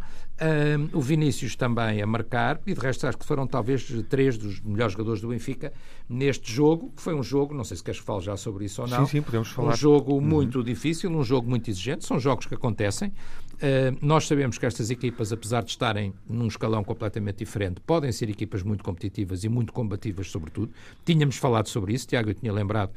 O 0.93 1.01
Vinícius 1.01 1.55
também 1.55 2.03
a 2.03 2.07
marcar, 2.07 2.61
e 2.67 2.75
de 2.75 2.81
resto 2.81 3.07
acho 3.07 3.17
que 3.17 3.25
foram 3.25 3.47
talvez 3.47 3.87
três 4.09 4.37
dos 4.37 4.61
melhores 4.61 4.93
jogadores 4.93 5.21
do 5.21 5.29
Benfica 5.29 5.73
neste 6.09 6.53
jogo, 6.53 6.93
que 6.97 7.01
foi 7.01 7.15
um 7.15 7.23
jogo, 7.23 7.55
não 7.55 7.63
sei 7.63 7.77
se 7.77 7.85
queres 7.85 8.01
que 8.01 8.07
fale 8.07 8.23
já 8.23 8.37
sobre 8.37 8.65
isso 8.65 8.83
ou 8.83 8.89
não. 8.89 9.07
Sim, 9.07 9.19
sim, 9.19 9.23
podemos 9.23 9.51
falar. 9.51 9.73
Um 9.73 9.77
jogo 9.77 10.15
uhum. 10.15 10.21
muito 10.21 10.65
difícil, 10.65 11.11
um 11.11 11.23
jogo 11.23 11.49
muito 11.49 11.71
exigente, 11.71 12.05
são 12.05 12.19
jogos 12.19 12.47
que 12.47 12.55
acontecem. 12.55 13.11
Uh, 13.11 13.97
nós 14.01 14.27
sabemos 14.27 14.59
que 14.59 14.67
estas 14.67 14.91
equipas, 14.91 15.33
apesar 15.33 15.63
de 15.63 15.71
estarem 15.71 16.13
num 16.29 16.49
escalão 16.49 16.83
completamente 16.83 17.37
diferente, 17.37 17.81
podem 17.81 18.11
ser 18.11 18.29
equipas 18.29 18.65
muito 18.65 18.83
competitivas 18.83 19.45
e 19.45 19.49
muito 19.49 19.73
combativas, 19.73 20.29
sobretudo. 20.29 20.73
Tínhamos 21.05 21.37
falado 21.37 21.69
sobre 21.69 21.95
isso, 21.95 22.09
Tiago, 22.09 22.31
eu 22.31 22.35
tinha 22.35 22.53
lembrado 22.53 22.91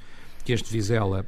que 0.45 0.53
este 0.53 0.71
Vizela 0.71 1.25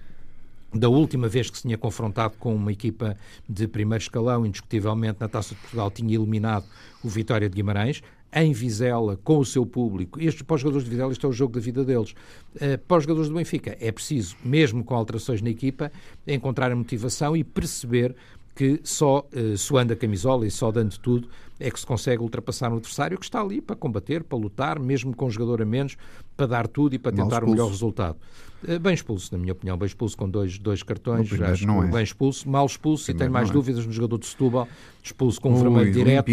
da 0.74 0.88
última 0.88 1.28
vez 1.28 1.50
que 1.50 1.58
se 1.58 1.64
tinha 1.64 1.78
confrontado 1.78 2.36
com 2.38 2.54
uma 2.54 2.72
equipa 2.72 3.18
de 3.50 3.68
primeiro 3.68 4.02
escalão, 4.02 4.46
indiscutivelmente 4.46 5.18
na 5.20 5.28
Taça 5.28 5.56
de 5.56 5.62
Portugal, 5.62 5.90
tinha 5.90 6.16
eliminado 6.16 6.66
o 7.04 7.10
Vitória 7.10 7.50
de 7.50 7.56
Guimarães. 7.56 8.04
Em 8.32 8.52
Vizela, 8.52 9.18
com 9.24 9.40
o 9.40 9.46
seu 9.46 9.66
público, 9.66 10.22
estes 10.22 10.44
para 10.44 10.56
os 10.56 10.62
jogadores 10.62 10.84
de 10.84 10.92
Vizela, 10.92 11.12
este 11.12 11.26
é 11.26 11.30
o 11.30 11.32
jogo 11.32 11.54
da 11.54 11.62
vida 11.62 11.84
deles. 11.84 12.12
Uh, 12.56 12.78
para 12.86 12.98
os 12.98 13.04
jogadores 13.06 13.30
do 13.30 13.36
Benfica, 13.36 13.76
é 13.80 13.92
preciso, 13.92 14.36
mesmo 14.44 14.84
com 14.84 14.94
alterações 14.94 15.42
na 15.42 15.50
equipa, 15.50 15.92
encontrar 16.28 16.72
a 16.72 16.76
motivação 16.76 17.36
e 17.36 17.44
perceber 17.44 18.14
que 18.54 18.82
só 18.84 19.26
uh, 19.34 19.58
suando 19.58 19.94
a 19.94 19.96
camisola 19.96 20.46
e 20.46 20.52
só 20.52 20.72
dando 20.72 20.98
tudo 21.00 21.30
é 21.60 21.72
que 21.72 21.80
se 21.80 21.86
consegue 21.86 22.22
ultrapassar 22.22 22.72
um 22.72 22.78
adversário 22.78 23.18
que 23.18 23.26
está 23.26 23.42
ali 23.42 23.62
para 23.62 23.76
combater, 23.76 24.24
para 24.24 24.38
lutar, 24.38 24.80
mesmo 24.80 25.16
com 25.16 25.28
um 25.28 25.32
jogador 25.32 25.62
a 25.62 25.66
menos, 25.66 25.98
para 26.36 26.46
dar 26.46 26.68
tudo 26.68 26.96
e 26.96 27.00
para 27.00 27.12
tentar 27.12 27.44
o 27.44 27.50
melhor 27.50 27.70
resultado. 27.70 28.18
Eh, 28.66 28.80
bem 28.80 28.94
expulso, 28.94 29.30
na 29.32 29.38
minha 29.38 29.54
opinião, 29.54 29.78
bem 29.78 29.86
expulso 29.86 30.18
com 30.18 30.28
dois, 30.28 30.58
dois 30.58 30.82
cartões, 30.82 31.32
acho 31.42 31.68
não 31.68 31.84
é. 31.84 31.88
bem 31.88 32.04
expulso, 32.04 32.50
mal 32.50 32.66
expulso 32.66 33.12
e 33.12 33.14
tenho 33.14 33.32
mais 33.32 33.50
é. 33.50 33.54
dúvidas 33.54 33.86
no 33.86 33.92
jogador 33.92 34.18
de 34.18 34.26
Setúbal, 34.26 34.68
expulso 35.04 35.40
com 35.40 35.52
um 35.52 35.62
vermelho 35.62 35.92
direto, 35.92 36.32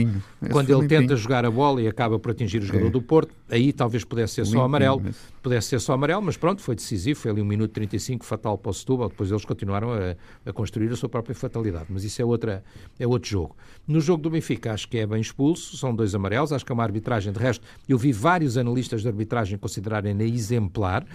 quando 0.51 0.71
ele 0.71 0.81
limpinho. 0.81 1.01
tenta 1.03 1.17
jogar 1.17 1.45
a 1.45 1.51
bola 1.51 1.83
e 1.83 1.89
acaba 1.89 2.19
por 2.19 2.31
atingir 2.31 2.63
o 2.63 2.65
jogador 2.65 2.87
é. 2.87 2.91
do 2.91 3.03
Porto, 3.03 3.35
aí 3.51 3.73
talvez 3.73 4.05
pudesse 4.05 4.35
ser 4.35 4.43
limpinho, 4.43 4.59
só 4.59 4.65
amarelo, 4.65 5.03
mas... 5.05 5.17
pudesse 5.43 5.69
ser 5.69 5.81
só 5.81 5.93
amarelo, 5.93 6.23
mas 6.23 6.37
pronto, 6.37 6.63
foi 6.63 6.75
decisivo, 6.75 7.21
foi 7.21 7.31
ali 7.31 7.43
um 7.43 7.47
minuto 7.47 7.73
35 7.73 8.25
fatal 8.25 8.57
para 8.57 8.71
o 8.71 8.75
Setúbal, 8.75 9.11
depois 9.11 9.31
eles 9.31 9.45
continuaram 9.45 9.93
a, 9.93 10.17
a 10.49 10.53
construir 10.53 10.91
a 10.91 10.97
sua 10.97 11.11
própria 11.11 11.35
fatalidade, 11.35 11.87
mas 11.91 12.05
isso 12.05 12.23
é, 12.23 12.25
outra, 12.25 12.65
é 12.99 13.07
outro 13.07 13.29
jogo. 13.29 13.55
No 13.87 14.01
jogo 14.01 14.23
do 14.23 14.31
Benfica 14.31 14.73
acho 14.73 14.89
que 14.89 14.97
é 14.97 15.07
bem 15.14 15.20
expulso, 15.20 15.77
são 15.77 15.94
dois 15.94 16.14
amarelos, 16.14 16.53
acho 16.53 16.64
que 16.64 16.72
é 16.72 16.74
uma 16.74 16.83
arbitragem, 16.83 17.33
de 17.33 17.38
resto, 17.38 17.64
eu 17.88 17.96
vi 17.96 18.12
vários 18.12 18.59
analistas 18.59 19.03
de 19.03 19.09
arbitragem 19.09 19.57
considerarem-na 19.57 20.24
exemplar, 20.24 21.07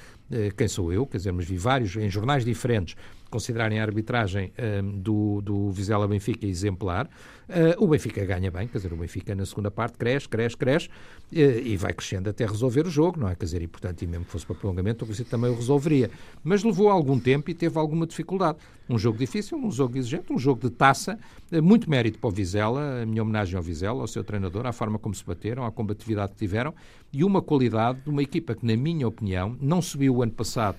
quem 0.55 0.67
sou 0.67 0.93
eu, 0.93 1.07
quer 1.07 1.17
dizer, 1.17 1.31
mas 1.31 1.45
vi 1.45 1.57
vários 1.57 1.95
em 1.95 2.09
jornais 2.09 2.45
diferentes 2.45 2.95
considerarem 3.29 3.79
a 3.79 3.83
arbitragem 3.83 4.51
um, 4.57 4.63
ehm, 4.63 4.99
do, 4.99 5.41
do 5.41 5.71
Vizela 5.71 6.07
Benfica 6.07 6.45
exemplar. 6.45 7.07
Uh, 7.47 7.83
o 7.83 7.87
Benfica 7.87 8.23
ganha 8.25 8.51
bem, 8.51 8.67
quer 8.67 8.77
dizer, 8.77 8.93
o 8.93 8.95
Benfica 8.95 9.33
na 9.33 9.43
segunda 9.43 9.71
parte 9.71 9.97
cresce, 9.97 10.29
cresce, 10.29 10.55
cresce 10.55 10.87
uh, 10.87 11.35
e 11.35 11.75
vai 11.77 11.93
crescendo 11.93 12.29
até 12.29 12.45
resolver 12.45 12.85
o 12.85 12.89
jogo, 12.89 13.19
não 13.19 13.27
é? 13.27 13.35
Quer 13.35 13.45
dizer, 13.45 13.61
e 13.61 13.67
portanto, 13.67 14.01
e 14.03 14.07
mesmo 14.07 14.25
que 14.25 14.31
fosse 14.31 14.45
para 14.45 14.55
prolongamento, 14.55 15.03
o 15.03 15.07
Benfica 15.07 15.29
também 15.31 15.49
o 15.49 15.55
resolveria. 15.55 16.11
Mas 16.43 16.63
levou 16.63 16.89
algum 16.89 17.19
tempo 17.19 17.49
e 17.49 17.53
teve 17.53 17.77
alguma 17.79 18.05
dificuldade. 18.05 18.59
Um 18.87 18.97
jogo 18.97 19.17
difícil, 19.17 19.57
um 19.57 19.71
jogo 19.71 19.97
exigente, 19.97 20.31
um 20.31 20.37
jogo 20.37 20.61
de 20.61 20.69
taça, 20.69 21.17
uh, 21.51 21.61
muito 21.61 21.89
mérito 21.89 22.19
para 22.19 22.27
o 22.27 22.31
Vizela, 22.31 23.01
a 23.01 23.05
minha 23.05 23.23
homenagem 23.23 23.55
ao 23.55 23.63
Vizela, 23.63 24.01
ao 24.01 24.07
seu 24.07 24.23
treinador, 24.23 24.65
à 24.65 24.71
forma 24.71 24.99
como 24.99 25.15
se 25.15 25.25
bateram, 25.25 25.65
à 25.65 25.71
combatividade 25.71 26.33
que 26.33 26.37
tiveram 26.37 26.73
e 27.11 27.23
uma 27.23 27.41
qualidade 27.41 28.01
de 28.01 28.09
uma 28.09 28.21
equipa 28.21 28.55
que, 28.55 28.65
na 28.65 28.75
minha 28.75 29.07
opinião, 29.07 29.57
não 29.59 29.81
subiu 29.81 30.15
o 30.15 30.23
ano 30.23 30.31
passado 30.31 30.77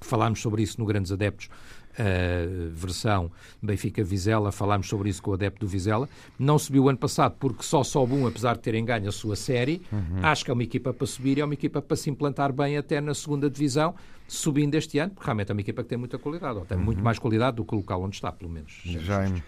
falámos 0.00 0.40
sobre 0.40 0.62
isso 0.62 0.78
no 0.80 0.86
Grandes 0.86 1.12
Adeptos, 1.12 1.46
uh, 1.46 2.70
versão 2.70 3.30
Benfica-Vizela, 3.62 4.50
falámos 4.50 4.88
sobre 4.88 5.10
isso 5.10 5.22
com 5.22 5.30
o 5.30 5.34
adepto 5.34 5.60
do 5.60 5.68
Vizela. 5.68 6.08
Não 6.38 6.58
subiu 6.58 6.84
o 6.84 6.88
ano 6.88 6.98
passado 6.98 7.36
porque 7.38 7.62
só 7.62 7.84
sobe 7.84 8.14
um, 8.14 8.26
apesar 8.26 8.54
de 8.54 8.60
terem 8.60 8.84
ganho 8.84 9.08
a 9.08 9.12
sua 9.12 9.36
série. 9.36 9.82
Uhum. 9.92 10.20
Acho 10.22 10.44
que 10.44 10.50
é 10.50 10.54
uma 10.54 10.62
equipa 10.62 10.92
para 10.92 11.06
subir 11.06 11.38
e 11.38 11.40
é 11.40 11.44
uma 11.44 11.54
equipa 11.54 11.80
para 11.82 11.96
se 11.96 12.10
implantar 12.10 12.52
bem 12.52 12.76
até 12.76 13.00
na 13.00 13.14
segunda 13.14 13.50
divisão, 13.50 13.94
subindo 14.26 14.74
este 14.74 14.98
ano, 14.98 15.10
porque 15.10 15.26
realmente 15.26 15.50
é 15.50 15.52
uma 15.52 15.60
equipa 15.60 15.82
que 15.82 15.88
tem 15.88 15.98
muita 15.98 16.18
qualidade, 16.18 16.58
ou 16.58 16.64
tem 16.64 16.78
uhum. 16.78 16.84
muito 16.84 17.02
mais 17.02 17.18
qualidade 17.18 17.56
do 17.56 17.64
que 17.64 17.74
o 17.74 17.78
local 17.78 18.02
onde 18.02 18.16
está, 18.16 18.32
pelo 18.32 18.50
menos. 18.50 18.80
Jaime, 18.84 19.42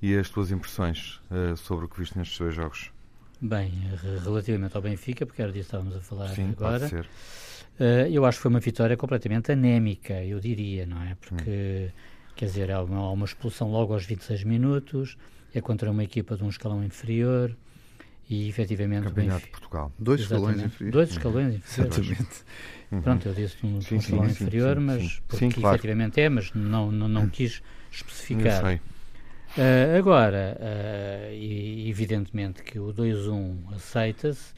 e 0.00 0.16
as 0.16 0.30
tuas 0.30 0.50
impressões 0.50 1.20
uh, 1.30 1.56
sobre 1.56 1.84
o 1.84 1.88
que 1.88 1.98
viste 1.98 2.16
nestes 2.16 2.38
dois 2.38 2.54
jogos? 2.54 2.90
Bem, 3.40 3.72
relativamente 4.24 4.76
ao 4.76 4.82
Benfica, 4.82 5.24
porque 5.24 5.40
era 5.40 5.52
disso 5.52 5.70
que 5.70 5.76
estávamos 5.76 5.96
a 5.96 6.00
falar 6.00 6.28
Sim, 6.28 6.50
agora. 6.50 6.80
Pode 6.80 6.90
ser. 6.90 7.04
Uh, 7.78 8.10
eu 8.10 8.24
acho 8.24 8.38
que 8.38 8.42
foi 8.42 8.50
uma 8.50 8.58
vitória 8.58 8.96
completamente 8.96 9.52
anémica, 9.52 10.24
eu 10.24 10.40
diria, 10.40 10.84
não 10.84 11.00
é? 11.00 11.14
Porque, 11.14 11.88
hum. 11.88 12.32
quer 12.34 12.46
dizer, 12.46 12.72
há 12.72 12.82
uma, 12.82 12.98
há 12.98 13.12
uma 13.12 13.24
expulsão 13.24 13.70
logo 13.70 13.92
aos 13.92 14.04
26 14.04 14.42
minutos, 14.42 15.16
é 15.54 15.60
contra 15.60 15.88
uma 15.88 16.02
equipa 16.02 16.36
de 16.36 16.42
um 16.42 16.48
escalão 16.48 16.82
inferior 16.82 17.56
e 18.28 18.48
efetivamente. 18.48 19.04
Campeonato 19.04 19.44
de 19.44 19.50
Portugal. 19.52 19.92
Dois 19.96 20.20
escalões 20.22 20.60
inferiores. 20.60 20.92
Dois 20.92 21.10
escalões 21.10 21.54
inferiores. 21.54 21.98
Exatamente. 21.98 22.44
Uhum. 22.90 23.02
Pronto, 23.02 23.28
eu 23.28 23.34
disse 23.34 23.56
um, 23.64 23.80
sim, 23.80 23.94
um 23.94 23.98
escalão 23.98 24.24
sim, 24.24 24.30
inferior, 24.30 24.76
sim, 24.76 24.82
mas 24.82 25.22
porque 25.28 25.48
claro. 25.48 25.76
efetivamente 25.76 26.20
é, 26.20 26.28
mas 26.28 26.52
não, 26.52 26.90
não, 26.90 27.08
não 27.08 27.22
hum. 27.22 27.28
quis 27.28 27.62
especificar. 27.92 28.64
sei. 28.64 28.80
Uh, 29.58 29.98
agora, 29.98 30.56
uh, 30.60 31.34
e, 31.34 31.90
evidentemente 31.90 32.62
que 32.62 32.78
o 32.78 32.94
2-1 32.94 33.74
aceita-se, 33.74 34.54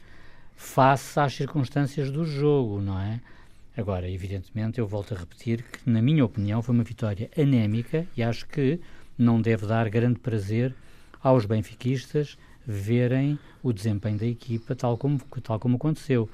face 0.55 1.19
às 1.19 1.33
circunstâncias 1.33 2.11
do 2.11 2.23
jogo, 2.23 2.79
não 2.79 2.99
é? 2.99 3.19
Agora, 3.75 4.07
evidentemente, 4.07 4.77
eu 4.77 4.85
volto 4.85 5.15
a 5.15 5.17
repetir 5.17 5.63
que, 5.63 5.89
na 5.89 6.03
minha 6.03 6.23
opinião, 6.23 6.61
foi 6.61 6.75
uma 6.75 6.83
vitória 6.83 7.31
anémica 7.35 8.05
e 8.15 8.21
acho 8.21 8.45
que 8.47 8.79
não 9.17 9.41
deve 9.41 9.65
dar 9.65 9.89
grande 9.89 10.19
prazer 10.19 10.75
aos 11.19 11.45
benfiquistas 11.45 12.37
verem 12.63 13.39
o 13.63 13.73
desempenho 13.73 14.19
da 14.19 14.27
equipa 14.27 14.75
tal 14.75 14.99
como, 14.99 15.19
tal 15.41 15.59
como 15.59 15.77
aconteceu. 15.77 16.29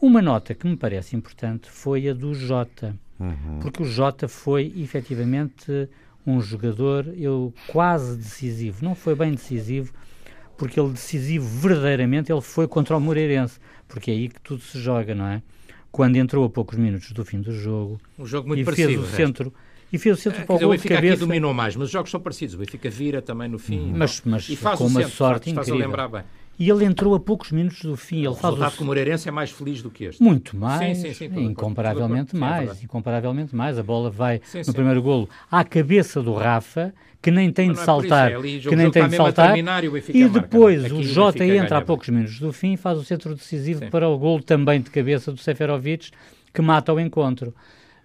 Uma 0.00 0.22
nota 0.22 0.54
que 0.54 0.66
me 0.66 0.78
parece 0.78 1.14
importante 1.14 1.70
foi 1.70 2.08
a 2.08 2.14
do 2.14 2.34
Jota, 2.34 2.96
uhum. 3.20 3.58
porque 3.60 3.82
o 3.82 3.86
Jota 3.86 4.28
foi 4.28 4.72
efetivamente 4.76 5.90
um 6.26 6.40
jogador 6.40 7.06
eu, 7.16 7.52
quase 7.66 8.16
decisivo. 8.16 8.84
Não 8.84 8.94
foi 8.94 9.14
bem 9.14 9.32
decisivo, 9.32 9.92
porque 10.56 10.78
ele 10.78 10.90
decisivo 10.90 11.46
verdadeiramente 11.46 12.32
ele 12.32 12.40
foi 12.40 12.68
contra 12.68 12.96
o 12.96 13.00
Moreirense, 13.00 13.58
porque 13.88 14.10
é 14.10 14.14
aí 14.14 14.28
que 14.28 14.40
tudo 14.40 14.62
se 14.62 14.78
joga, 14.80 15.14
não 15.14 15.26
é? 15.26 15.42
Quando 15.90 16.16
entrou 16.16 16.44
a 16.44 16.50
poucos 16.50 16.78
minutos 16.78 17.12
do 17.12 17.24
fim 17.24 17.40
do 17.40 17.52
jogo, 17.52 18.00
um 18.18 18.24
jogo 18.24 18.48
muito 18.48 18.60
e 18.60 18.64
parecido, 18.64 18.88
fez 18.88 19.02
o 19.02 19.06
centro 19.16 19.52
e 19.92 19.98
fez 19.98 20.18
o 20.18 20.20
centro 20.20 20.40
é, 20.40 20.44
para 20.44 20.54
o 20.54 20.58
gol 20.58 20.76
de 20.76 20.88
cabeça. 20.88 21.14
Aqui 21.14 21.20
dominou 21.20 21.52
mais, 21.52 21.76
mas 21.76 21.86
os 21.86 21.90
jogos 21.90 22.10
são 22.10 22.18
parecidos. 22.18 22.54
O 22.54 22.58
Benfica 22.58 22.88
vira 22.88 23.20
também 23.20 23.48
no 23.48 23.58
fim. 23.58 23.92
Mas, 23.94 24.22
mas 24.24 24.48
e 24.48 24.56
faz 24.56 24.78
com 24.78 24.86
uma 24.86 25.00
centro, 25.00 25.16
sorte 25.16 25.50
incrível. 25.50 25.90
Faz 25.90 26.10
bem. 26.10 26.22
E 26.58 26.68
ele 26.70 26.84
entrou 26.84 27.14
a 27.14 27.20
poucos 27.20 27.50
minutos 27.50 27.82
do 27.82 27.96
fim. 27.96 28.18
Ele 28.18 28.28
o 28.28 28.34
faz 28.34 28.54
resultado 28.54 28.74
o... 28.74 28.76
com 28.78 28.84
o 28.84 28.86
Moreirense 28.86 29.28
é 29.28 29.32
mais 29.32 29.50
feliz 29.50 29.82
do 29.82 29.90
que 29.90 30.04
este. 30.04 30.22
Muito 30.22 30.56
mais. 30.56 30.98
Sim, 30.98 31.14
sim, 31.14 31.30
sim, 31.30 31.40
incomparavelmente 31.44 32.36
mais. 32.36 32.70
Sim, 32.70 32.78
é 32.80 32.84
incomparavelmente 32.84 33.56
mais. 33.56 33.78
A 33.78 33.82
bola 33.82 34.10
vai 34.10 34.40
no 34.66 34.72
primeiro 34.72 35.02
golo 35.02 35.28
à 35.50 35.64
cabeça 35.64 36.22
do 36.22 36.34
Rafa 36.34 36.92
que 37.22 37.30
nem 37.30 37.52
tem 37.52 37.72
de 37.72 37.78
é 37.78 37.84
saltar, 37.84 38.32
é 38.32 38.40
que 38.40 38.74
nem 38.74 38.90
tem 38.90 39.08
de 39.08 39.14
saltar, 39.14 39.56
e 39.56 40.28
depois 40.28 40.90
o 40.90 41.04
Jota 41.04 41.44
entra 41.44 41.78
a 41.78 41.80
poucos 41.80 42.08
minutos 42.08 42.40
do 42.40 42.52
fim 42.52 42.72
e 42.72 42.76
faz 42.76 42.98
o 42.98 43.04
centro 43.04 43.32
decisivo 43.36 43.88
para 43.90 44.08
o 44.08 44.18
gol 44.18 44.42
também 44.42 44.80
de 44.80 44.90
cabeça 44.90 45.30
do 45.30 45.38
Seferovic, 45.38 46.10
que 46.52 46.60
mata 46.60 46.92
o 46.92 46.98
encontro. 46.98 47.54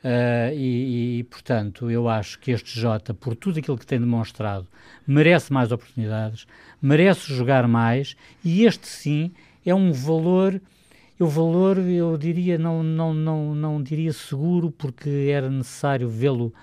Uh, 0.03 0.53
e, 0.53 1.19
e, 1.19 1.23
portanto, 1.23 1.89
eu 1.89 2.07
acho 2.07 2.39
que 2.39 2.51
este 2.51 2.79
Jota, 2.79 3.13
por 3.13 3.35
tudo 3.35 3.59
aquilo 3.59 3.77
que 3.77 3.85
tem 3.85 3.99
demonstrado, 3.99 4.67
merece 5.05 5.51
mais 5.51 5.71
oportunidades, 5.71 6.45
merece 6.81 7.33
jogar 7.33 7.67
mais, 7.67 8.15
e 8.43 8.63
este 8.65 8.87
sim 8.87 9.31
é 9.65 9.73
um 9.73 9.91
valor, 9.91 10.61
o 11.19 11.25
valor, 11.25 11.79
eu 11.79 12.15
diria, 12.17 12.57
não, 12.57 12.83
não, 12.83 13.13
não, 13.13 13.55
não 13.55 13.81
diria 13.81 14.13
seguro, 14.13 14.71
porque 14.71 15.29
era 15.31 15.49
necessário 15.49 16.07
vê-lo 16.07 16.53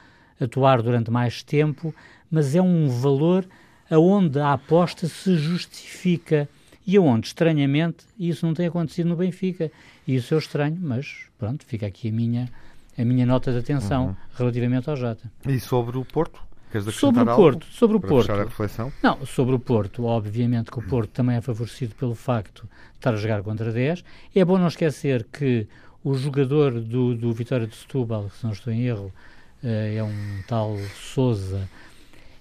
atuar 0.40 0.80
durante 0.80 1.10
mais 1.10 1.42
tempo, 1.42 1.94
mas 2.30 2.54
é 2.54 2.62
um 2.62 2.88
valor 2.88 3.46
aonde 3.90 4.38
a 4.38 4.52
aposta 4.52 5.06
se 5.06 5.36
justifica 5.36 6.48
e 6.86 6.96
aonde, 6.96 7.28
estranhamente, 7.28 8.04
isso 8.18 8.44
não 8.46 8.54
tem 8.54 8.66
acontecido 8.66 9.08
no 9.08 9.16
Benfica. 9.16 9.70
E 10.06 10.16
isso 10.16 10.34
eu 10.34 10.38
estranho, 10.38 10.78
mas 10.80 11.26
pronto, 11.38 11.64
fica 11.64 11.86
aqui 11.86 12.08
a 12.08 12.12
minha, 12.12 12.48
a 12.96 13.04
minha 13.04 13.26
nota 13.26 13.52
de 13.52 13.58
atenção 13.58 14.06
uhum. 14.06 14.16
relativamente 14.36 14.88
ao 14.88 14.96
Jota. 14.96 15.30
E 15.46 15.58
sobre 15.60 15.98
o 15.98 16.04
Porto? 16.04 16.40
sobre 16.90 17.22
o 17.22 17.26
Porto, 17.26 17.66
sobre 17.66 17.96
o 17.96 18.00
Porto. 18.00 18.32
A 18.32 18.44
reflexão? 18.44 18.92
Não, 19.02 19.24
sobre 19.24 19.54
o 19.54 19.58
Porto, 19.60 20.04
obviamente 20.04 20.72
que 20.72 20.78
o 20.78 20.82
Porto 20.82 21.10
também 21.10 21.36
é 21.36 21.40
favorecido 21.40 21.94
pelo 21.94 22.14
facto 22.14 22.62
de 22.62 22.98
estar 22.98 23.14
a 23.14 23.16
jogar 23.16 23.42
contra 23.42 23.72
10. 23.72 24.04
É 24.34 24.44
bom 24.44 24.58
não 24.58 24.66
esquecer 24.66 25.24
que 25.32 25.68
o 26.02 26.14
jogador 26.14 26.72
do, 26.80 27.14
do 27.14 27.32
Vitória 27.32 27.66
de 27.66 27.76
Setúbal, 27.76 28.28
se 28.30 28.44
não 28.44 28.52
estou 28.52 28.72
em 28.72 28.82
erro, 28.82 29.12
eh, 29.62 29.94
é 29.96 30.02
um 30.02 30.42
tal 30.46 30.76
Souza, 30.96 31.68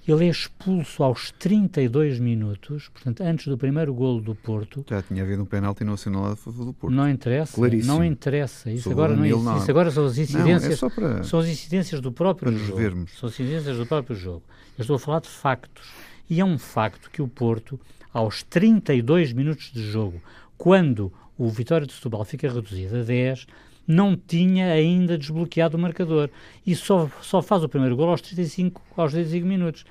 ele 0.07 0.25
é 0.25 0.29
expulso 0.29 1.03
aos 1.03 1.31
32 1.31 2.19
minutos, 2.19 2.89
portanto, 2.89 3.21
antes 3.21 3.47
do 3.47 3.57
primeiro 3.57 3.93
golo 3.93 4.21
do 4.21 4.35
Porto. 4.35 4.85
Já 4.89 5.01
tinha 5.01 5.23
havido 5.23 5.43
um 5.43 5.45
penalti 5.45 5.83
no 5.83 5.93
assinalado 5.93 6.33
a 6.33 6.35
favor 6.35 6.65
do 6.65 6.73
Porto. 6.73 6.93
Não 6.93 7.09
interessa, 7.09 7.55
Claríssimo. 7.55 7.93
não 7.93 8.03
interessa. 8.03 8.69
Isso 8.69 8.91
agora 8.91 9.15
não, 9.15 9.25
não, 9.25 9.57
Isso 9.57 9.71
agora 9.71 9.91
são 9.91 10.05
as 10.05 10.17
incidências, 10.17 10.81
não, 10.81 10.87
é 10.89 10.91
para, 10.91 11.23
são 11.23 11.39
as 11.39 11.47
incidências 11.47 12.01
do 12.01 12.11
próprio 12.11 12.57
jogo. 12.57 12.77
Vermos. 12.77 13.11
São 13.17 13.29
as 13.29 13.39
incidências 13.39 13.77
do 13.77 13.85
próprio 13.85 14.15
jogo. 14.15 14.43
Eu 14.77 14.81
estou 14.81 14.95
a 14.95 14.99
falar 14.99 15.21
de 15.21 15.29
factos. 15.29 15.91
E 16.29 16.39
é 16.39 16.45
um 16.45 16.57
facto 16.57 17.09
que 17.09 17.21
o 17.21 17.27
Porto, 17.27 17.79
aos 18.13 18.43
32 18.43 19.33
minutos 19.33 19.71
de 19.71 19.83
jogo, 19.83 20.21
quando 20.57 21.11
o 21.37 21.49
Vitória 21.49 21.87
de 21.87 21.93
Setúbal 21.93 22.23
fica 22.25 22.47
reduzido 22.51 22.97
a 22.97 23.03
10, 23.03 23.47
não 23.87 24.15
tinha 24.15 24.71
ainda 24.71 25.17
desbloqueado 25.17 25.77
o 25.77 25.79
marcador 25.79 26.29
e 26.65 26.75
só, 26.75 27.09
só 27.21 27.41
faz 27.41 27.63
o 27.63 27.69
primeiro 27.69 27.95
gol 27.95 28.09
aos 28.09 28.21
35, 28.21 28.81
aos 28.95 29.11
35 29.11 29.45
minutos. 29.45 29.85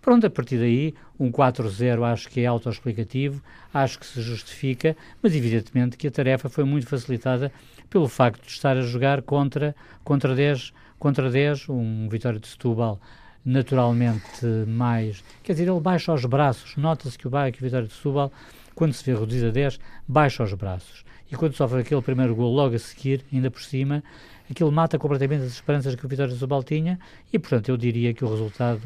Pronto, 0.00 0.26
a 0.26 0.30
partir 0.30 0.58
daí, 0.58 0.94
um 1.18 1.32
4-0 1.32 2.02
acho 2.04 2.28
que 2.28 2.40
é 2.40 2.46
autoexplicativo, 2.46 3.42
acho 3.72 3.98
que 3.98 4.06
se 4.06 4.20
justifica, 4.20 4.94
mas 5.22 5.34
evidentemente 5.34 5.96
que 5.96 6.06
a 6.06 6.10
tarefa 6.10 6.48
foi 6.48 6.64
muito 6.64 6.86
facilitada 6.86 7.50
pelo 7.88 8.06
facto 8.06 8.42
de 8.42 8.50
estar 8.50 8.76
a 8.76 8.82
jogar 8.82 9.22
contra, 9.22 9.74
contra, 10.04 10.34
10, 10.34 10.74
contra 10.98 11.30
10, 11.30 11.70
um 11.70 12.06
Vitória 12.08 12.38
de 12.38 12.46
Setúbal 12.46 13.00
naturalmente 13.44 14.44
mais. 14.66 15.22
Quer 15.42 15.52
dizer, 15.52 15.68
ele 15.68 15.80
baixa 15.80 16.12
os 16.12 16.24
braços. 16.24 16.76
Nota-se 16.76 17.18
que 17.18 17.28
o, 17.28 17.30
que 17.30 17.60
o 17.60 17.64
Vitória 17.64 17.86
de 17.86 17.92
Setúbal, 17.92 18.32
quando 18.74 18.92
se 18.92 19.04
vê 19.04 19.18
reduzido 19.18 19.48
a 19.48 19.50
10, 19.50 19.78
baixa 20.08 20.42
os 20.42 20.54
braços. 20.54 21.04
E 21.30 21.36
quando 21.36 21.54
sofre 21.54 21.80
aquele 21.80 22.02
primeiro 22.02 22.34
gol 22.34 22.54
logo 22.54 22.74
a 22.74 22.78
seguir, 22.78 23.24
ainda 23.32 23.50
por 23.50 23.62
cima, 23.62 24.02
aquilo 24.50 24.70
mata 24.70 24.98
completamente 24.98 25.44
as 25.44 25.52
esperanças 25.52 25.94
que 25.94 26.04
o 26.04 26.08
Vitória 26.08 26.32
de 26.32 26.38
Setúbal 26.38 26.62
tinha. 26.62 26.98
E, 27.32 27.38
portanto, 27.38 27.68
eu 27.68 27.76
diria 27.76 28.12
que 28.12 28.24
o 28.24 28.28
resultado, 28.28 28.82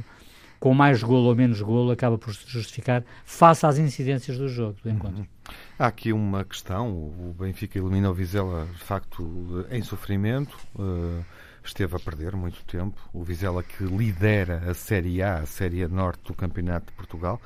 com 0.59 0.73
mais 0.73 1.03
golo 1.03 1.29
ou 1.29 1.35
menos 1.35 1.61
golo, 1.61 1.91
acaba 1.91 2.17
por 2.17 2.35
se 2.35 2.49
justificar 2.49 3.05
face 3.25 3.67
às 3.67 3.79
incidências 3.79 4.39
do 4.39 4.49
jogo, 4.49 4.77
do 4.83 4.91
encontro. 4.91 5.19
Uhum. 5.19 5.27
Há 5.79 5.87
aqui 5.87 6.13
uma 6.13 6.45
questão. 6.45 6.91
O 6.91 7.35
Benfica 7.39 7.79
elimina 7.79 8.11
o 8.11 8.15
Vizela, 8.15 8.67
de 8.67 8.85
facto, 8.85 9.67
em 9.71 9.83
sofrimento. 9.83 10.57
Uh 10.75 11.23
esteve 11.69 11.97
a 11.97 11.99
perder 11.99 12.35
muito 12.35 12.65
tempo. 12.65 12.99
O 13.13 13.23
Vizela 13.23 13.63
que 13.63 13.85
lidera 13.85 14.63
a 14.69 14.75
Série 14.75 15.23
A, 15.23 15.39
a 15.39 15.47
Série 15.47 15.87
Norte 15.87 16.23
do 16.25 16.35
Campeonato 16.35 16.87
de 16.87 16.93
Portugal. 16.93 17.41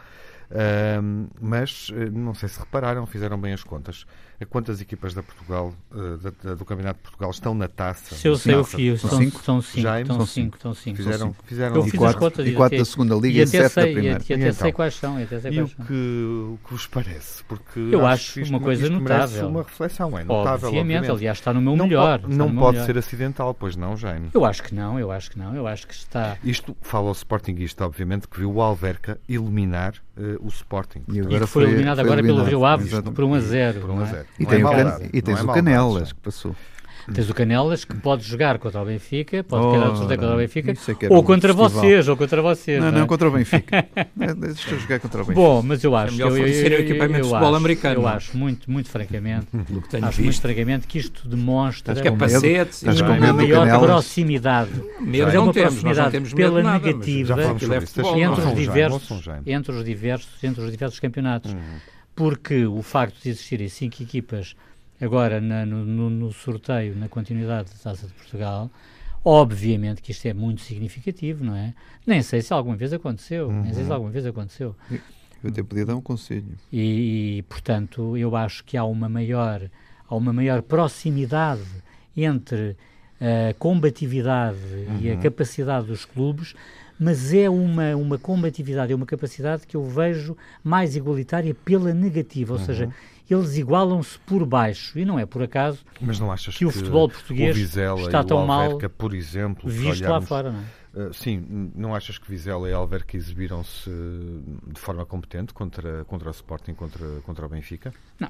Uh, 0.51 1.31
mas 1.41 1.91
eh, 1.95 2.11
não 2.11 2.35
sei 2.35 2.47
se 2.47 2.61
repararam, 2.61 3.07
fizeram 3.07 3.41
bem 3.41 3.55
as 3.55 3.65
contas 3.65 4.05
quantas 4.47 4.81
equipas 4.81 5.15
da 5.15 5.23
Portugal, 5.23 5.73
uh, 5.91 6.17
da, 6.19 6.33
da, 6.43 6.55
do 6.55 6.65
Campeonato 6.65 6.99
de 6.99 7.03
Portugal 7.03 7.31
estão 7.31 7.55
na 7.55 7.69
taça? 7.69 8.15
Se 8.15 8.29
eu 8.29 8.37
sei 8.37 8.55
o 8.55 8.65
fio, 8.65 8.99
são 8.99 9.11
cinco. 9.11 9.43
São 9.43 9.63
cinco, 9.63 9.81
Já, 9.81 10.05
são 10.05 10.27
cinco, 10.27 10.59
são 10.61 10.75
cinco. 10.75 10.97
Fizeram, 10.97 11.37
fizeram 11.45 11.77
eu 11.77 11.83
fiz 11.85 11.93
quatro, 11.93 12.07
as 12.07 12.15
contas 12.17 12.47
e 12.47 12.53
quatro 12.53 12.79
da 12.79 12.85
segunda 12.85 13.15
liga 13.15 13.41
e, 13.41 13.43
e 13.43 13.47
sete 13.47 13.75
da 13.75 13.83
primeira. 13.83 14.23
E, 14.29 14.33
e 14.33 14.35
até 14.35 14.53
sei 14.53 14.73
quais 14.73 14.95
são. 14.95 15.21
E, 15.21 15.23
até 15.25 15.41
sei 15.41 15.51
e 15.51 15.55
quais 15.57 15.73
o, 15.73 15.77
que, 15.85 15.93
o 15.93 16.59
que 16.65 16.73
vos 16.73 16.87
parece? 16.87 17.45
Porque 17.45 17.81
eu 17.81 18.07
acho, 18.07 18.41
acho 18.41 18.51
uma 18.51 18.61
coisa 18.61 18.85
isto 18.85 18.99
notável. 18.99 19.49
uma 19.49 19.63
reflexão, 19.63 20.19
é 20.19 20.25
notável. 20.25 20.69
Obviamente, 20.69 21.11
aliás, 21.11 21.39
está 21.39 21.53
no 21.53 21.61
meu 21.61 21.77
não 21.77 21.87
melhor. 21.87 22.21
Pode, 22.21 22.35
não 22.35 22.55
pode 22.55 22.73
melhor. 22.79 22.87
ser 22.87 22.99
acidental, 22.99 23.55
pois 23.55 23.77
não, 23.77 23.97
Jaime? 23.97 24.31
Eu 24.33 24.45
acho 24.45 24.63
que 24.63 24.75
não, 24.75 24.99
eu 24.99 25.11
acho 25.11 25.31
que 25.31 25.39
não, 25.39 25.55
eu 25.55 25.67
acho 25.67 25.87
que 25.87 25.95
está... 25.95 26.37
Isto 26.43 26.77
fala 26.81 27.11
o 27.11 27.13
Sportingista, 27.13 27.85
obviamente, 27.85 28.29
que 28.29 28.39
viu 28.39 28.53
o 28.53 28.61
Alverca 28.61 29.19
eliminar 29.29 29.95
uh, 30.17 30.45
o 30.45 30.49
Sporting. 30.49 31.03
E, 31.09 31.21
agora 31.21 31.45
e 31.45 31.47
foi, 31.47 31.65
eliminado 31.65 31.99
agora 31.99 32.23
pelo 32.23 32.45
Rio 32.45 32.65
Ave 32.65 33.03
por 33.03 33.25
1 33.25 33.35
a 33.35 33.41
0. 33.41 33.81
Por 33.81 33.91
1 33.91 34.01
a 34.01 34.05
0. 34.05 34.27
E 34.39 34.47
tem 34.47 35.35
o 35.35 35.51
é 35.51 35.55
Canelas 35.55 36.13
que 36.13 36.21
passou. 36.21 36.55
Tens 37.13 37.29
o 37.29 37.35
Canelas 37.35 37.85
que 37.85 37.97
pode 37.97 38.23
jogar 38.23 38.59
contra 38.59 38.81
o 38.81 38.85
Benfica, 38.85 39.43
pode 39.43 39.65
oh, 39.65 39.73
querer 39.73 40.17
contra 40.17 40.35
o 40.35 40.37
Benfica, 40.37 40.71
é 40.71 41.09
ou 41.11 41.25
contra 41.25 41.53
festival. 41.53 41.83
vocês, 41.83 42.09
ou 42.09 42.17
contra 42.17 42.43
vocês. 42.43 42.81
Não, 42.81 42.93
não, 42.93 43.01
não 43.01 43.07
contra 43.09 43.29
o 43.29 43.31
Benfica. 43.33 43.89
Deixa 44.15 44.71
eu 44.71 44.79
jogar 44.79 45.01
contra 45.01 45.23
o 45.23 45.25
Benfica. 45.25 45.47
Bom, 45.47 45.63
mas 45.63 45.83
eu 45.83 45.97
acho. 45.97 46.15
É 46.15 46.17
melhor 46.17 46.31
fornecer 46.31 46.73
o 46.73 46.75
equipamento 46.75 47.25
de 47.25 47.29
futebol 47.29 47.55
americano. 47.57 48.01
Eu 48.03 48.07
acho, 48.07 48.37
muito, 48.37 48.71
muito 48.71 48.89
francamente, 48.89 49.49
acho 50.03 50.23
muito 50.23 50.41
francamente 50.41 50.87
que 50.87 50.99
isto 50.99 51.29
demonstra 51.29 51.95
que 51.95 52.03
capacetes, 52.03 52.83
uma, 52.83 53.15
uma 53.15 53.33
maior 53.33 53.67
Canelas. 53.67 53.91
proximidade. 53.91 54.71
Medo 55.01 55.31
é 55.31 55.41
uma 55.41 55.53
proximidade 55.53 56.11
temos, 56.13 56.33
pela 56.33 56.63
nada, 56.63 56.87
negativa 56.87 57.33
entre, 57.33 57.53
os 57.53 57.59
diversos, 57.59 57.99
entre, 59.47 59.75
os 59.75 59.85
diversos, 59.85 60.45
entre 60.45 60.63
os 60.63 60.71
diversos 60.71 61.01
campeonatos. 61.01 61.55
Porque 62.15 62.67
o 62.67 62.83
facto 62.83 63.21
de 63.23 63.31
existirem 63.31 63.69
cinco 63.69 64.03
equipas 64.03 64.55
agora 65.01 65.41
na, 65.41 65.67
no, 65.67 65.85
no, 65.85 66.11
no, 66.11 66.33
sorteio, 66.33 66.95
na 66.97 67.09
continuidade 67.09 67.71
da 67.71 67.79
Taça 67.79 68.07
de 68.07 68.13
Portugal, 68.13 68.71
obviamente 69.25 70.01
que 70.01 70.13
isto 70.13 70.27
é 70.27 70.33
muito 70.33 70.61
significativo, 70.61 71.45
não 71.45 71.57
é? 71.57 71.75
Nem 72.07 72.23
sei 72.23 72.41
se 72.43 72.53
alguma 72.53 72.77
vez 72.77 72.93
aconteceu, 72.93 73.49
uhum. 73.49 73.63
nem 73.63 73.73
sei 73.73 73.83
se 73.83 73.89
uhum. 73.89 73.95
alguma 73.95 74.13
vez 74.13 74.27
aconteceu. 74.27 74.77
Eu 75.43 75.51
até 75.51 75.63
podia 75.63 75.85
dar 75.85 75.97
um 75.97 76.01
conselho. 76.01 76.57
E, 76.73 77.39
e, 77.39 77.43
portanto, 77.43 78.17
eu 78.17 78.37
acho 78.37 78.63
que 78.63 78.77
há 78.77 78.85
uma 78.85 79.09
maior, 79.09 79.69
há 80.09 80.15
uma 80.15 80.33
maior 80.33 80.63
proximidade 80.63 81.67
entre 82.17 82.77
a 83.23 83.55
combatividade 83.55 84.59
uhum. 84.59 84.99
e 85.01 85.11
a 85.11 85.15
uhum. 85.15 85.21
capacidade 85.21 85.87
dos 85.87 86.05
clubes, 86.05 86.55
mas 86.99 87.33
é 87.33 87.49
uma, 87.49 87.95
uma 87.95 88.19
combatividade, 88.19 88.93
é 88.93 88.97
uma 88.97 89.07
capacidade 89.07 89.67
que 89.67 89.77
eu 89.77 89.85
vejo 89.85 90.37
mais 90.63 90.97
igualitária 90.97 91.55
pela 91.55 91.95
negativa, 91.95 92.55
ou 92.55 92.59
uhum. 92.59 92.67
seja, 92.67 92.91
eles 93.31 93.57
igualam-se 93.57 94.19
por 94.21 94.45
baixo. 94.45 94.99
E 94.99 95.05
não 95.05 95.19
é 95.19 95.25
por 95.25 95.43
acaso 95.43 95.85
Mas 96.01 96.19
não 96.19 96.31
achas 96.31 96.57
que 96.57 96.67
o 96.67 96.71
futebol 96.71 97.09
português 97.09 97.57
está 97.57 98.25
tão 98.25 98.47
mal 98.47 98.79
por 98.99 99.15
exemplo, 99.15 99.71
visto 99.71 100.05
olharmos, 100.05 100.09
lá 100.09 100.21
fora, 100.21 100.53
não 100.53 100.61
é? 100.61 100.83
Uh, 100.95 101.15
sim, 101.15 101.71
não 101.75 101.95
achas 101.95 102.19
que 102.19 102.29
Vizela 102.29 102.69
e 102.69 102.73
Alverca 102.73 103.17
exibiram-se 103.17 103.89
de 104.67 104.79
forma 104.79 105.07
competente 105.07 105.55
contra, 105.55 106.05
contra 106.05 106.29
o 106.29 106.33
Sporting, 106.33 106.75
contra, 106.75 107.07
contra 107.25 107.47
o 107.47 107.49
Benfica? 107.49 107.95
Não, 108.21 108.29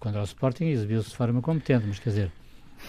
contra 0.00 0.20
o 0.20 0.24
Sporting 0.24 0.64
exibiu-se 0.64 1.10
de 1.10 1.16
forma 1.16 1.40
competente, 1.40 1.86
mas 1.86 2.00
quer 2.00 2.10
dizer, 2.10 2.32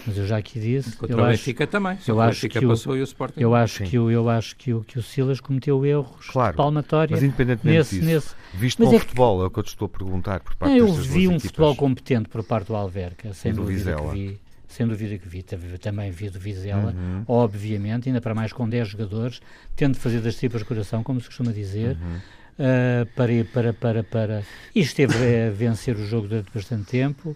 mas 0.06 0.18
eu 0.18 0.26
já 0.26 0.36
aqui 0.36 0.60
disse. 0.60 0.96
Contra 0.96 1.22
o 1.22 1.26
Benfica 1.26 1.64
acho, 1.64 1.70
também. 1.70 1.98
Eu 2.06 2.20
acho 2.20 2.48
que 2.48 2.66
passou 2.66 2.92
o, 2.92 2.96
e 2.96 3.00
o 3.00 3.04
Sporting. 3.04 3.40
Eu 3.40 3.54
acho, 3.54 3.84
que 3.84 3.98
o, 3.98 4.10
eu 4.10 4.28
acho 4.28 4.56
que 4.56 4.72
o, 4.72 4.82
que 4.82 4.98
o 4.98 5.02
Silas 5.02 5.40
cometeu 5.40 5.84
erros 5.84 6.26
claro, 6.28 6.56
palmatórios. 6.56 7.18
Mas 7.18 7.22
independentemente 7.22 7.78
nesse, 7.78 7.94
disso, 8.00 8.06
nesse, 8.06 8.34
visto 8.54 8.80
mas 8.80 8.90
bom 8.90 8.96
é 8.96 8.98
futebol, 8.98 9.42
é 9.42 9.46
o 9.46 9.50
que 9.50 9.58
eu 9.58 9.62
te 9.62 9.68
estou 9.68 9.86
a 9.86 9.88
perguntar 9.88 10.40
por 10.40 10.54
parte 10.54 10.76
Eu 10.76 10.92
vi 10.92 11.28
um 11.28 11.32
equipas. 11.32 11.42
futebol 11.42 11.76
competente 11.76 12.28
por 12.28 12.42
parte 12.44 12.68
do 12.68 12.76
Alverca, 12.76 13.32
sem 13.32 13.52
dúvida 13.52 13.78
Vizela. 13.78 14.12
que 14.12 14.16
vi. 14.16 14.40
Sem 14.68 14.86
dúvida 14.86 15.16
que 15.16 15.28
vi, 15.28 15.42
também 15.42 16.10
vi 16.10 16.28
do 16.28 16.38
Vizela, 16.38 16.92
uhum. 16.92 17.24
obviamente, 17.26 18.08
ainda 18.08 18.20
para 18.20 18.34
mais 18.34 18.52
com 18.52 18.68
10 18.68 18.88
jogadores, 18.88 19.40
tendo 19.74 19.94
de 19.94 20.00
fazer 20.00 20.20
das 20.20 20.34
tripas 20.36 20.62
coração, 20.64 21.02
como 21.02 21.20
se 21.20 21.28
costuma 21.28 21.50
dizer, 21.52 21.96
uhum. 21.96 22.16
uh, 22.18 23.06
para, 23.14 23.44
para, 23.44 23.72
para, 23.72 24.02
para. 24.04 24.42
E 24.74 24.80
esteve 24.80 25.14
a 25.46 25.50
vencer 25.50 25.96
o 25.96 26.04
jogo 26.04 26.28
durante 26.28 26.50
bastante 26.52 26.90
tempo 26.90 27.34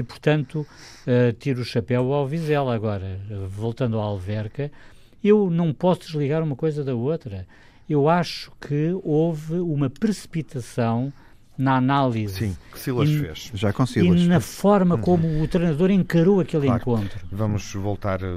e, 0.00 0.02
portanto, 0.02 0.66
uh, 1.06 1.32
tiro 1.38 1.60
o 1.60 1.64
chapéu 1.64 2.12
ao 2.12 2.26
Vizela. 2.26 2.74
Agora, 2.74 3.20
voltando 3.48 4.00
à 4.00 4.02
Alverca, 4.02 4.72
eu 5.22 5.50
não 5.50 5.72
posso 5.72 6.00
desligar 6.00 6.42
uma 6.42 6.56
coisa 6.56 6.82
da 6.82 6.94
outra. 6.94 7.46
Eu 7.88 8.08
acho 8.08 8.50
que 8.60 8.98
houve 9.02 9.56
uma 9.56 9.90
precipitação 9.90 11.12
na 11.58 11.76
análise. 11.76 12.34
Sim, 12.34 12.56
que 12.72 12.80
Silas 12.80 13.10
e, 13.10 13.18
fez. 13.18 13.50
Já 13.52 13.70
com 13.70 13.84
Silas. 13.84 14.22
E 14.22 14.26
na 14.26 14.40
forma 14.40 14.94
uhum. 14.94 15.00
como 15.02 15.42
o 15.42 15.46
treinador 15.46 15.90
encarou 15.90 16.40
aquele 16.40 16.66
claro. 16.66 16.80
encontro. 16.80 17.26
Vamos 17.30 17.74
voltar 17.74 18.20
a, 18.24 18.28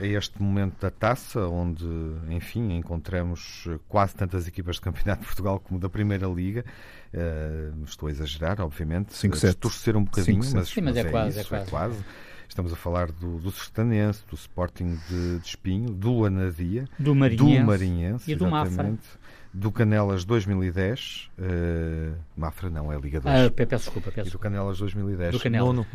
a, 0.00 0.06
este 0.06 0.42
momento 0.42 0.80
da 0.80 0.90
taça, 0.90 1.46
onde, 1.46 1.84
enfim, 2.30 2.72
encontramos 2.72 3.68
quase 3.86 4.14
tantas 4.14 4.48
equipas 4.48 4.76
de 4.76 4.82
Campeonato 4.82 5.20
de 5.20 5.26
Portugal 5.26 5.60
como 5.60 5.78
da 5.78 5.90
Primeira 5.90 6.26
Liga. 6.26 6.64
Uh, 7.12 7.84
estou 7.84 8.08
a 8.08 8.10
exagerar, 8.12 8.60
obviamente. 8.60 9.14
5 9.14 9.36
7 9.36 9.56
Torcer 9.56 9.96
um 9.96 10.04
bocadinho, 10.04 10.38
mas, 10.38 10.68
Sim, 10.68 10.80
mas, 10.80 10.96
é, 10.96 11.00
é, 11.00 11.04
quase, 11.04 11.40
isso, 11.40 11.54
é, 11.54 11.58
quase. 11.58 11.66
é 11.66 11.70
quase. 11.70 12.04
Estamos 12.48 12.72
a 12.72 12.76
falar 12.76 13.10
do, 13.12 13.38
do 13.38 13.50
Sertanense, 13.50 14.24
do 14.28 14.34
Sporting 14.34 14.98
de, 15.08 15.38
de 15.38 15.46
Espinho, 15.46 15.90
do 15.90 16.24
Anadia, 16.24 16.84
do 16.98 17.14
Marinhense, 17.14 17.60
do 17.60 17.66
Marinhense 17.66 18.32
e 18.32 18.34
do 18.34 18.46
Mafra. 18.46 18.94
Do 19.52 19.72
Canelas 19.72 20.24
2010, 20.24 21.30
uh, 21.38 22.16
Mafra 22.36 22.70
não, 22.70 22.92
é 22.92 22.98
Liga 22.98 23.20
2. 23.20 23.34
Ah, 23.34 23.50
peço 23.50 23.84
desculpa, 23.84 24.12
peço 24.12 24.28
E 24.28 24.32
do 24.32 24.38
Canelas 24.38 24.78
2010. 24.78 25.32
Do 25.32 25.40
Canelas. 25.40 25.74
Nono. 25.74 25.86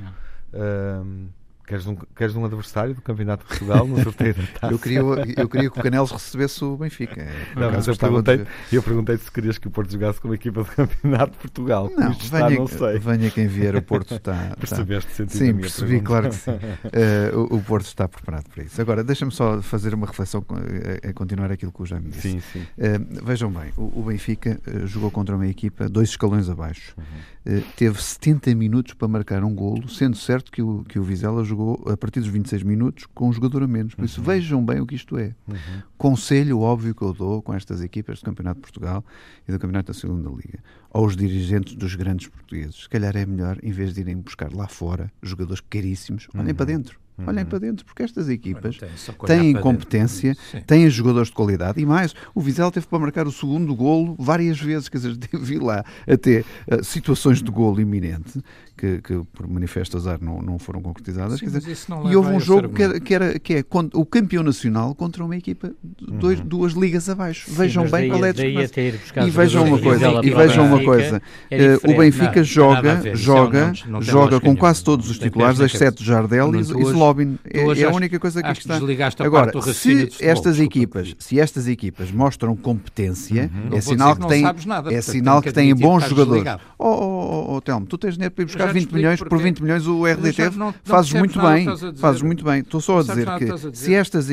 Uh, 0.54 1.30
Queres 1.66 1.88
um, 1.88 1.96
queres 1.96 2.36
um 2.36 2.46
adversário 2.46 2.94
do 2.94 3.02
Campeonato 3.02 3.44
de 3.44 3.50
Portugal 3.50 3.88
no 3.88 4.02
sorteio 4.04 4.36
da 4.36 4.44
taça? 4.60 4.74
eu, 4.74 4.78
queria, 4.78 5.00
eu 5.00 5.50
queria 5.50 5.70
que 5.72 5.80
o 5.80 5.84
Canelos 5.84 6.12
recebesse 6.12 6.64
o 6.64 6.78
Benfica. 6.78 7.20
É, 7.20 7.32
não, 7.56 7.72
mas 7.72 7.88
eu 7.88 7.96
perguntei, 7.96 8.38
de... 8.38 8.46
eu 8.72 8.84
perguntei 8.84 9.18
se 9.18 9.32
querias 9.32 9.58
que 9.58 9.68
o 9.68 9.72
Porto 9.72 9.92
jogasse 9.92 10.22
como 10.22 10.36
equipa 10.36 10.64
do 10.64 10.70
Campeonato 10.70 11.32
de 11.32 11.38
Portugal. 11.40 11.90
Não, 11.90 12.12
venha, 12.12 12.12
está, 12.12 12.50
não 12.52 12.68
sei. 12.68 13.00
venha 13.00 13.32
quem 13.32 13.48
vier, 13.48 13.76
o 13.76 13.82
Porto 13.82 14.16
está... 14.16 14.56
Percebeste 14.60 15.24
está... 15.24 15.38
Sim, 15.38 15.56
percebi, 15.56 16.00
pergunta. 16.00 16.08
claro 16.08 16.30
que 16.30 16.36
sim. 16.36 16.52
Uh, 16.52 17.40
o, 17.54 17.58
o, 17.58 17.62
Porto 17.64 17.86
está 17.86 18.08
preparado 18.08 18.48
para 18.50 18.64
isso. 18.64 18.80
Agora, 18.80 19.04
deixa-me 19.04 19.32
só 19.32 19.60
fazer 19.62 19.96
uma 19.96 20.06
reflexão 20.06 20.46
a, 20.50 21.10
a, 21.10 21.14
continuar 21.14 21.52
aquilo 21.52 21.72
que 21.72 21.82
o 21.82 21.86
Jaime 21.86 22.10
disse. 22.10 22.30
Sim, 22.30 22.40
sim. 22.40 22.60
Uh, 22.60 23.26
vejam 23.26 23.50
bem, 23.52 23.72
o, 23.76 24.02
o 24.02 24.04
Benfica 24.04 24.60
uh, 24.68 24.86
jogou 24.86 25.10
contra 25.10 25.36
uma 25.36 25.48
equipa 25.48 25.90
dois 25.90 26.10
escalões 26.10 26.48
abaixo. 26.48 26.96
Uhum. 26.98 27.62
teve 27.76 28.02
70 28.02 28.54
minutos 28.56 28.94
para 28.94 29.08
marcar 29.08 29.44
um 29.44 29.54
golo, 29.54 29.88
sendo 29.90 30.16
certo 30.16 30.52
que 30.52 30.62
o, 30.62 30.84
que 30.88 31.00
o 31.00 31.04
Vizela 31.04 31.44
jogou 31.44 31.55
a 31.88 31.98
partir 31.98 32.20
dos 32.20 32.30
26 32.30 32.64
minutos 32.64 33.06
com 33.14 33.30
um 33.30 33.34
jogador 33.34 33.64
a 33.64 33.68
menos. 33.68 33.96
Por 33.96 34.06
isso, 34.06 34.20
uhum. 34.20 34.26
vejam 34.26 34.66
bem 34.66 34.80
o 34.80 34.86
que 34.86 34.96
isto 34.96 35.18
é. 35.18 35.36
Uhum. 35.48 35.82
Conselho 35.98 36.60
óbvio 36.60 36.94
que 36.94 37.02
eu 37.02 37.14
dou 37.14 37.42
com 37.42 37.54
estas 37.54 37.82
equipas 37.82 38.20
do 38.20 38.26
Campeonato 38.26 38.58
de 38.58 38.62
Portugal 38.62 39.04
e 39.48 39.52
do 39.52 39.60
Campeonato 39.60 39.92
da 39.92 39.98
Segunda 39.98 40.30
Liga, 40.30 40.60
aos 40.92 41.16
dirigentes 41.16 41.76
dos 41.76 41.96
grandes 41.96 42.28
portugueses. 42.28 42.84
Se 42.84 42.90
calhar 42.90 43.16
é 43.16 43.26
melhor, 43.26 43.58
em 43.62 43.72
vez 43.72 43.94
de 43.94 44.02
irem 44.02 44.18
buscar 44.18 44.54
lá 44.54 44.68
fora 44.68 45.12
jogadores 45.22 45.62
caríssimos, 45.70 46.28
olhem 46.34 46.48
uhum. 46.50 46.56
para 46.56 46.66
dentro. 46.66 47.06
Uhum. 47.18 47.30
Olhem 47.30 47.46
para 47.46 47.60
dentro, 47.60 47.86
porque 47.86 48.04
estas 48.04 48.28
equipas 48.28 48.78
têm 49.26 49.54
competência, 49.54 50.36
têm 50.68 50.90
jogadores 50.90 51.30
de 51.30 51.34
qualidade 51.34 51.80
e 51.80 51.86
mais, 51.86 52.14
o 52.34 52.42
Vizela 52.42 52.70
teve 52.72 52.86
para 52.88 53.00
marcar 53.00 53.26
o 53.26 53.32
segundo 53.32 53.74
golo 53.74 54.16
várias 54.20 54.60
vezes, 54.60 54.90
quer 54.90 54.98
dizer, 54.98 55.16
teve 55.18 55.58
lá 55.58 55.86
até 56.06 56.42
uh, 56.42 56.84
situações 56.84 57.42
de 57.42 57.50
golo 57.50 57.80
iminente 57.80 58.42
que, 58.78 59.02
que, 59.02 59.22
por 59.34 59.48
manifesto 59.48 59.96
azar 59.98 60.20
não, 60.22 60.42
não 60.42 60.60
foram 60.60 60.82
concretizadas. 60.82 61.40
Sim, 61.40 61.46
dizer, 61.46 61.78
e 62.10 62.16
houve 62.16 62.32
um 62.32 62.40
jogo 62.40 62.70
que, 62.70 62.84
era, 62.84 63.00
que, 63.00 63.14
era, 63.14 63.40
que 63.40 63.54
é 63.56 63.64
o 63.94 64.06
campeão 64.06 64.44
nacional 64.44 64.94
contra 64.94 65.24
uma 65.24 65.36
equipa 65.36 65.72
dois, 66.02 66.40
uhum. 66.40 66.46
duas 66.46 66.74
ligas 66.74 67.10
abaixo. 67.10 67.50
Sim, 67.50 67.56
vejam 67.56 67.90
bem 67.90 68.10
qual 68.10 68.26
é 68.26 68.30
a 68.32 69.26
E 69.26 69.30
vejam 69.30 69.66
uma 69.66 69.80
coisa, 69.80 70.08
e 70.24 70.30
vejam 70.30 70.66
uma 70.66 70.84
coisa. 70.84 71.22
É 71.50 71.76
o 71.76 71.98
Benfica 71.98 72.44
joga, 72.44 73.16
joga, 73.16 73.74
não, 73.86 73.92
não 73.94 74.02
joga 74.02 74.40
com 74.40 74.56
quase 74.56 74.84
todos 74.84 75.10
os 75.10 75.18
titulares, 75.18 75.60
exceto 75.60 76.04
Jardel 76.04 76.54
e 76.56 76.62
Slobin. 76.62 77.40
É, 77.46 77.82
é 77.82 77.84
a 77.86 77.92
única 77.92 78.20
coisa 78.20 78.44
que 78.44 78.52
está. 78.52 78.80
Agora, 79.20 79.52
se 79.74 80.10
estas 80.20 80.60
equipas, 80.60 81.16
se 81.18 81.40
estas 81.40 81.68
equipas 81.68 82.12
mostram 82.12 82.56
competência, 82.56 83.50
uhum. 83.54 83.78
é 83.78 83.82
sinal 83.82 84.16
que 84.16 84.28
têm, 84.28 84.46
é 84.92 85.02
sinal 85.02 85.42
que 85.42 85.52
têm 85.52 85.74
bons 85.74 86.10
jogadores. 86.10 86.44
Oh, 86.78 87.62
Telmo, 87.64 87.86
tu 87.86 87.98
tens 87.98 88.16
dinheiro 88.16 88.34
para 88.34 88.44
ir 88.44 88.46
buscar 88.46 88.65
20 88.74 88.92
milhões, 88.92 89.20
por 89.22 89.38
20 89.38 89.62
milhões 89.62 89.88
o 89.88 90.06
RDT 90.06 90.52
fazes 90.84 91.14
muito 91.14 91.42
bem, 91.42 91.68
fazes 91.96 92.22
muito 92.22 92.44
bem. 92.44 92.60
Estou 92.60 92.82
só 92.82 93.00
a 93.00 93.04
dizer 93.04 93.28
que 93.38 93.76
se 93.76 93.94
estas 93.94 94.28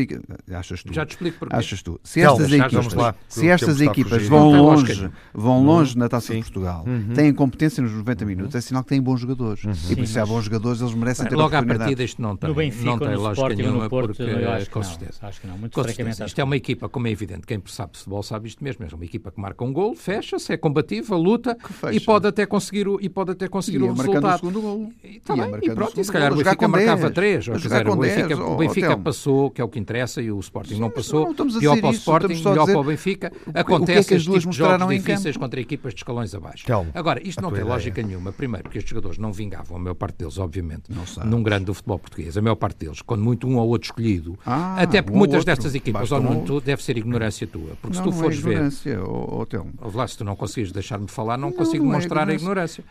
achas 0.53 0.83
tu, 0.83 0.93
já 0.93 1.07
te 1.07 1.11
explico 1.11 1.39
porquê. 1.39 1.57
achas 1.57 1.83
tu, 1.83 2.01
se 2.03 2.20
estas 2.20 2.53
equipas, 2.53 3.14
se 3.28 3.49
estas 3.49 3.80
equipas 3.80 4.26
vão 4.26 4.51
longe, 4.51 5.11
vão 5.33 5.59
uhum. 5.59 5.66
longe 5.66 5.97
na 5.97 6.09
Taça 6.09 6.35
de 6.35 6.41
Portugal, 6.41 6.85
uhum. 6.87 7.14
têm 7.14 7.33
competência 7.33 7.83
nos 7.83 7.93
90 7.93 8.24
minutos, 8.24 8.55
é 8.55 8.61
sinal 8.61 8.83
que 8.83 8.91
têm 8.91 9.01
bons 9.01 9.20
jogadores. 9.20 9.64
Uhum. 9.64 9.72
E 9.91 9.97
por 9.97 10.05
isso 10.05 10.20
há 10.20 10.26
bons 10.26 10.45
jogadores, 10.45 10.80
eles 10.80 10.95
merecem 10.95 11.26
ter 11.26 11.37
Logo 11.37 11.55
à 11.57 11.62
partida 11.62 12.03
isto 12.03 12.20
não 12.20 12.37
tem, 12.37 12.49
no 12.49 12.55
Benfica, 12.55 12.85
não 12.85 12.99
tem 12.99 13.16
lógica 13.16 13.55
nenhuma, 13.55 13.89
porque 13.89 14.24
com 14.70 14.83
certeza. 14.83 15.18
Acho 15.22 15.41
que 15.41 15.47
não, 15.47 15.59
muito 15.59 15.80
francamente. 15.80 16.24
Isto 16.24 16.41
é 16.41 16.45
uma 16.45 16.57
equipa, 16.57 16.89
como 16.89 17.07
é 17.07 17.11
evidente, 17.11 17.47
quem 17.47 17.62
sabe 17.66 17.97
futebol 17.97 18.22
sabe 18.22 18.49
isto 18.49 18.62
mesmo, 18.62 18.85
é 18.85 18.95
uma 18.95 19.05
equipa 19.05 19.30
que 19.30 19.41
marca 19.41 19.64
um 19.64 19.72
gol, 19.72 19.95
fecha-se, 19.95 20.53
é 20.53 20.57
combativa, 20.57 21.16
luta 21.16 21.57
e 21.93 22.01
pode 22.01 22.26
até 22.26 22.47
conseguir 22.47 22.89
o, 22.89 22.99
e 23.01 23.09
pode 23.09 23.33
até 23.33 23.49
conseguir 23.49 23.83
o 23.83 23.93
resultado. 23.93 24.22
E, 25.05 25.20
tá 25.20 25.37
bem, 25.37 25.59
e 25.62 25.70
pronto, 25.70 26.01
e 26.01 26.05
se 26.05 26.12
calhar 26.12 26.33
o 26.33 26.37
Benfica 26.37 26.68
marcava 26.68 27.11
3. 27.11 27.49
Ou, 27.49 27.57
dizer, 27.57 27.89
o 27.89 27.97
Benfica, 27.97 28.45
o 28.45 28.57
Benfica 28.57 28.97
passou, 28.97 29.51
que 29.51 29.61
é 29.61 29.64
o 29.64 29.68
que 29.68 29.79
interessa, 29.79 30.20
e 30.23 30.31
o 30.31 30.39
Sporting 30.41 30.75
Sim, 30.75 30.81
não 30.81 30.91
passou. 30.91 31.35
Não 31.37 31.61
pior 31.61 31.79
para 31.81 31.89
o 31.89 31.93
Sporting, 31.93 32.35
melhor 32.35 32.66
para 32.66 32.79
o 32.79 32.85
Benfica. 32.85 33.33
Acontece 33.55 34.14
este 34.14 34.31
tipo 34.31 34.51
de 34.51 34.57
jogos 34.57 34.89
difíceis 34.89 35.37
contra 35.37 35.61
equipas 35.61 35.95
de 35.95 36.01
escalões 36.01 36.35
abaixo. 36.35 36.64
Agora, 36.95 37.20
isto 37.27 37.43
não 37.43 37.51
tem 37.51 37.64
lógica 37.64 38.03
nenhuma. 38.03 38.33
Primeiro, 38.33 38.64
porque 38.64 38.79
estes 38.79 38.91
jogadores 38.91 39.18
não 39.18 39.33
vingavam, 39.33 39.77
a 39.77 39.81
maior 39.81 39.95
parte 39.95 40.16
deles, 40.18 40.39
obviamente, 40.39 40.85
num 41.25 41.43
grande 41.43 41.66
do 41.66 41.75
futebol 41.75 41.99
português. 41.99 42.37
A 42.37 42.43
maior 42.43 42.57
parte 42.57 42.79
deles, 42.79 43.01
quando 43.03 43.23
muito 43.23 43.47
um 43.47 43.57
ou 43.57 43.68
outro 43.68 43.87
escolhido. 43.87 44.39
Ah, 44.45 44.83
até 44.83 45.01
porque 45.01 45.16
muitas 45.16 45.45
destas 45.45 45.75
equipas, 45.75 46.11
ou 46.12 46.20
não, 46.20 46.45
tu, 46.45 46.61
deve 46.61 46.83
ser 46.83 46.97
ignorância 46.99 47.47
tua. 47.47 47.77
Porque 47.81 47.97
se 47.97 48.03
tu 48.03 48.12
fores 48.12 48.39
ver. 48.39 48.61
Lá, 49.95 50.07
se 50.07 50.18
tu 50.18 50.25
não 50.25 50.35
conseguires 50.35 50.73
deixar-me 50.73 51.09
falar, 51.09 51.37
não 51.37 51.53
consigo 51.53 51.85
demonstrar 51.85 52.29
a 52.29 52.35
ignorância. 52.35 52.85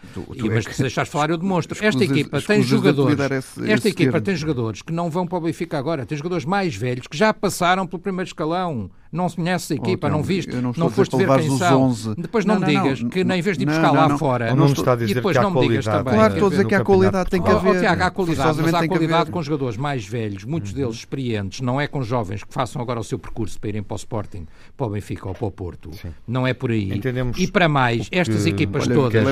Mas 0.49 0.65
se 0.75 0.81
deixares 0.81 1.11
falar, 1.11 1.20
eu 1.29 1.37
demonstro. 1.37 1.77
Esta 1.83 2.03
equipa 2.03 2.41
tem 2.41 2.63
jogadores. 2.63 3.19
Esse, 3.19 3.71
esta 3.71 3.89
equipa 3.89 4.13
termo. 4.13 4.25
tem 4.25 4.35
jogadores 4.35 4.81
que 4.81 4.91
não 4.91 5.09
vão 5.09 5.27
para 5.27 5.37
o 5.37 5.41
Benfica 5.41 5.77
agora, 5.77 6.05
tem 6.05 6.17
jogadores 6.17 6.45
mais 6.45 6.75
velhos 6.75 7.07
que 7.07 7.17
já 7.17 7.33
passaram 7.33 7.85
pelo 7.85 8.01
primeiro 8.01 8.27
escalão 8.27 8.89
não 9.11 9.27
se 9.27 9.35
conhece 9.35 9.73
a 9.73 9.75
equipa, 9.75 10.07
oh, 10.07 10.09
não 10.09 10.23
viste, 10.23 10.55
não, 10.55 10.71
não 10.75 10.89
foste 10.89 11.17
ver 11.17 11.27
quem 11.27 11.57
são. 11.57 11.81
11. 11.83 12.15
Depois 12.17 12.45
não, 12.45 12.59
não 12.59 12.67
me 12.67 12.73
digas 12.73 13.03
que 13.03 13.23
nem 13.23 13.41
vez 13.41 13.57
de 13.57 13.63
ir 13.63 13.67
buscar 13.67 13.91
lá 13.91 14.17
fora. 14.17 14.55
Não, 14.55 14.67
está 14.67 14.93
a 14.93 14.95
dizer 14.95 15.11
e 15.11 15.13
depois 15.15 15.35
não 15.35 15.51
me 15.51 15.67
digas 15.67 15.85
também. 15.85 16.13
Claro, 16.13 16.33
estou 16.33 16.47
a 16.47 16.51
dizer 16.51 16.65
que 16.65 16.75
há 16.75 16.83
qualidade, 16.83 17.29
tem 17.29 17.41
que 17.41 17.49
haver. 17.49 17.79
Tiago, 17.81 18.03
há 18.03 18.11
qualidade, 18.11 18.61
mas 18.61 18.73
há 18.73 18.87
qualidade 18.87 19.31
com 19.31 19.43
jogadores 19.43 19.77
mais 19.77 20.05
velhos, 20.05 20.45
muitos 20.45 20.71
deles 20.71 20.95
experientes, 20.95 21.61
não 21.61 21.79
é 21.79 21.87
com 21.87 22.01
jovens 22.03 22.43
que 22.43 22.53
façam 22.53 22.81
agora 22.81 22.99
o 22.99 23.03
seu 23.03 23.19
percurso 23.19 23.59
para 23.59 23.69
irem 23.69 23.83
para 23.83 23.95
o 23.95 23.97
Sporting, 23.97 24.47
para 24.77 24.87
o 24.87 24.89
Benfica 24.89 25.27
ou 25.27 25.33
para 25.33 25.47
o 25.47 25.51
Porto. 25.51 25.91
Não 26.27 26.47
é 26.47 26.53
por 26.53 26.71
aí. 26.71 27.01
E 27.37 27.47
para 27.47 27.67
mais, 27.67 28.07
estas 28.11 28.45
equipas 28.45 28.87
todas, 28.87 29.27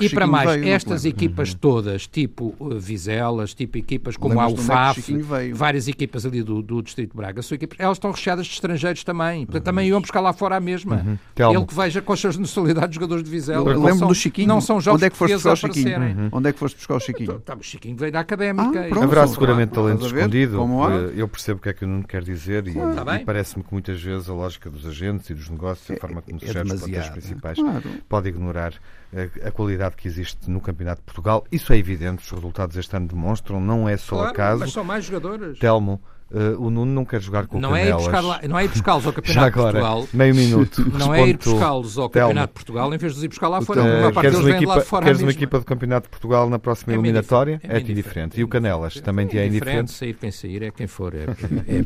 e 0.00 0.08
para 0.08 0.26
mais, 0.26 0.62
estas 0.62 1.04
equipas 1.04 1.54
todas, 1.54 2.06
tipo 2.06 2.54
uh, 2.60 2.78
Vizelas, 2.78 3.54
tipo 3.54 3.78
equipas 3.78 4.16
como 4.16 4.38
a 4.38 4.46
UFAF, 4.46 5.12
várias 5.52 5.88
equipas 5.88 6.24
ali 6.24 6.42
do 6.42 6.82
Distrito 6.82 7.10
de 7.10 7.16
Braga, 7.16 7.40
elas 7.78 7.96
estão 7.96 8.12
recheadas 8.12 8.46
de 8.46 8.52
estrangeiros 8.52 9.02
também. 9.02 9.23
Portanto, 9.46 9.64
também 9.64 9.88
iam 9.88 10.00
buscar 10.00 10.20
lá 10.20 10.32
fora 10.32 10.56
a 10.56 10.60
mesma. 10.60 10.96
Uhum. 10.96 11.18
Ele 11.50 11.64
que 11.64 11.74
veja 11.74 12.02
com 12.02 12.12
as 12.12 12.20
suas 12.20 12.36
nacionalidades 12.36 12.90
de 12.90 12.94
jogadores 12.96 13.24
de 13.24 13.30
Vizela. 13.30 13.70
Eu 13.70 13.80
lembro 13.80 13.98
são, 13.98 14.08
do 14.08 14.14
Chiquinho. 14.14 14.48
Não 14.48 14.60
são 14.60 14.80
jogos 14.80 14.98
Onde 14.98 15.06
é 15.06 15.10
que 15.10 15.16
foste 15.16 15.34
buscar 15.34 15.52
o 15.52 15.56
Chiquinho? 15.56 16.00
Uhum. 16.00 16.28
Onde 16.32 16.48
é 16.48 16.52
que 16.52 16.58
foste 16.58 16.76
buscar 16.76 16.94
o 16.94 17.00
Chiquinho? 17.00 17.40
Tá, 17.40 17.54
o 17.54 17.62
Chiquinho 17.62 17.96
veio 17.96 18.12
da 18.12 18.20
Académica. 18.20 18.80
Ah, 18.80 18.88
pronto, 18.88 19.04
Haverá 19.04 19.26
seguramente 19.26 19.70
talento 19.70 20.06
escondido. 20.06 20.60
Eh, 20.62 21.12
eu 21.16 21.28
percebo 21.28 21.58
o 21.58 21.62
que 21.62 21.68
é 21.68 21.72
que 21.72 21.84
o 21.84 21.88
Nuno 21.88 22.04
quer 22.04 22.22
dizer 22.22 22.66
e, 22.66 22.74
tá 22.74 23.16
e 23.16 23.24
parece-me 23.24 23.64
que 23.64 23.72
muitas 23.72 24.00
vezes 24.00 24.28
a 24.28 24.32
lógica 24.32 24.70
dos 24.70 24.86
agentes 24.86 25.30
e 25.30 25.34
dos 25.34 25.48
negócios, 25.48 25.90
a 25.90 25.94
é, 25.94 25.96
forma 25.96 26.22
como 26.22 26.38
se 26.38 26.46
é 26.46 26.52
gera 26.52 26.66
os 26.66 26.80
papéis 26.80 27.08
principais, 27.08 27.58
claro. 27.58 27.82
pode 28.08 28.28
ignorar 28.28 28.74
a, 29.14 29.48
a, 29.48 29.50
qualidade 29.50 29.96
que 29.96 30.08
existe 30.08 30.50
no 30.50 30.60
Campeonato 30.60 31.00
de 31.00 31.04
Portugal. 31.04 31.44
Isso 31.50 31.72
é 31.72 31.78
evidente, 31.78 32.22
os 32.24 32.30
resultados 32.30 32.76
este 32.76 32.96
ano 32.96 33.06
demonstram, 33.06 33.60
não 33.60 33.88
é 33.88 33.96
só 33.96 34.16
claro, 34.16 34.30
acaso. 34.30 34.60
Mas 34.60 34.72
são 34.72 34.84
mais 34.84 35.04
jogadores. 35.04 35.58
Telmo, 35.58 36.00
Uh, 36.34 36.60
o 36.60 36.68
Nuno 36.68 36.92
não 36.92 37.04
quer 37.04 37.20
jogar 37.20 37.46
com 37.46 37.60
não 37.60 37.76
é 37.76 37.86
ir 37.86 37.94
lá, 37.94 38.40
Não 38.48 38.58
é 38.58 38.64
ir 38.64 38.68
buscá-los 38.68 39.06
ao 39.06 39.12
Campeonato 39.12 39.56
de 39.56 39.62
Portugal. 39.62 40.08
Meio 40.12 40.34
minuto. 40.34 40.90
Não 40.98 41.14
é 41.14 41.28
ir 41.28 41.36
buscá-los 41.36 41.96
ao 41.96 42.10
Campeonato 42.10 42.48
de 42.48 42.54
Portugal 42.54 42.92
em 42.92 42.98
vez 42.98 43.12
de 43.12 43.18
os 43.18 43.24
ir 43.24 43.28
buscar 43.28 43.46
lá 43.46 43.60
fora. 43.60 44.08
Uh, 44.08 44.20
queres 44.20 44.38
uma 44.40 44.50
equipa, 44.50 44.80
fora 44.80 45.04
queres 45.04 45.20
uma 45.20 45.30
equipa 45.30 45.58
do 45.60 45.64
Campeonato 45.64 46.08
de 46.08 46.10
Portugal 46.10 46.50
na 46.50 46.58
próxima 46.58 46.92
é 46.92 46.96
eliminatória? 46.96 47.60
É, 47.62 47.76
é 47.76 47.80
indiferente. 47.80 48.40
E 48.40 48.42
o 48.42 48.48
Canelas 48.48 49.00
também 49.00 49.28
te 49.28 49.38
é 49.38 49.46
indiferente? 49.46 49.92
Sair 49.92 50.14
quem 50.14 50.32
sair 50.32 50.64
é 50.64 50.70
quem 50.72 50.88
for. 50.88 51.14
É, 51.14 51.22
é, 51.22 51.84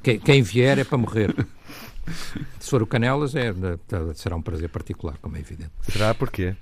quem, 0.00 0.20
quem 0.20 0.42
vier 0.42 0.78
é 0.78 0.84
para 0.84 0.96
morrer. 0.96 1.34
Se 2.60 2.70
for 2.70 2.80
o 2.80 2.86
Canelas, 2.86 3.34
é, 3.34 3.52
será 4.14 4.36
um 4.36 4.42
prazer 4.42 4.68
particular, 4.68 5.16
como 5.20 5.36
é 5.36 5.40
evidente. 5.40 5.72
Será 5.82 6.14
porquê? 6.14 6.54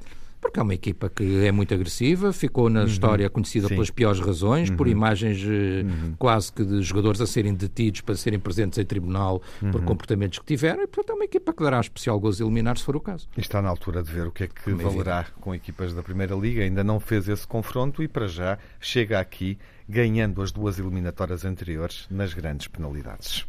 Porque 0.47 0.61
é 0.61 0.63
uma 0.63 0.75
equipa 0.75 1.11
que 1.11 1.45
é 1.45 1.51
muito 1.51 1.75
agressiva, 1.75 2.33
ficou 2.33 2.71
na 2.71 2.81
uhum. 2.81 2.87
história 2.87 3.29
conhecida 3.29 3.67
Sim. 3.69 3.75
pelas 3.75 3.91
piores 3.91 4.21
razões, 4.21 4.71
uhum. 4.71 4.77
por 4.77 4.87
imagens 4.87 5.43
eh, 5.43 5.83
uhum. 5.83 6.15
quase 6.17 6.53
que 6.53 6.65
de 6.65 6.83
jogadores 6.83 7.21
a 7.21 7.27
serem 7.27 7.53
detidos 7.53 8.01
para 8.01 8.15
serem 8.15 8.39
presentes 8.39 8.79
em 8.79 8.85
tribunal 8.85 9.43
por 9.73 9.81
uhum. 9.81 9.87
comportamentos 9.87 10.39
que 10.39 10.45
tiveram, 10.45 10.85
e 10.85 10.87
portanto 10.87 11.11
é 11.11 11.15
uma 11.15 11.25
equipa 11.25 11.53
que 11.53 11.63
dará 11.63 11.81
especial 11.81 12.19
gozo 12.21 12.45
eliminar 12.45 12.79
se 12.79 12.85
for 12.85 12.97
o 12.97 13.01
caso. 13.01 13.29
E 13.37 13.41
está 13.41 13.61
na 13.61 13.69
altura 13.69 14.03
de 14.03 14.13
ver 14.13 14.29
o 14.29 14.31
que 14.31 14.45
é 14.45 14.47
que 14.47 14.63
Como 14.63 14.79
valerá 14.79 15.27
é 15.29 15.41
com 15.41 15.55
equipas 15.55 15.93
da 15.93 16.03
Primeira 16.03 16.35
Liga, 16.37 16.63
ainda 16.63 16.85
não 16.85 17.01
fez 17.01 17.29
esse 17.29 17.47
confronto 17.47 18.03
e 18.03 18.09
para 18.09 18.29
já 18.29 18.57
chega 18.81 19.19
aqui 19.19 19.59
ganhando 19.89 20.43
as 20.43 20.53
duas 20.53 20.79
eliminatórias 20.79 21.45
anteriores 21.45 22.07
nas 22.09 22.33
grandes 22.33 22.69
penalidades. 22.69 23.45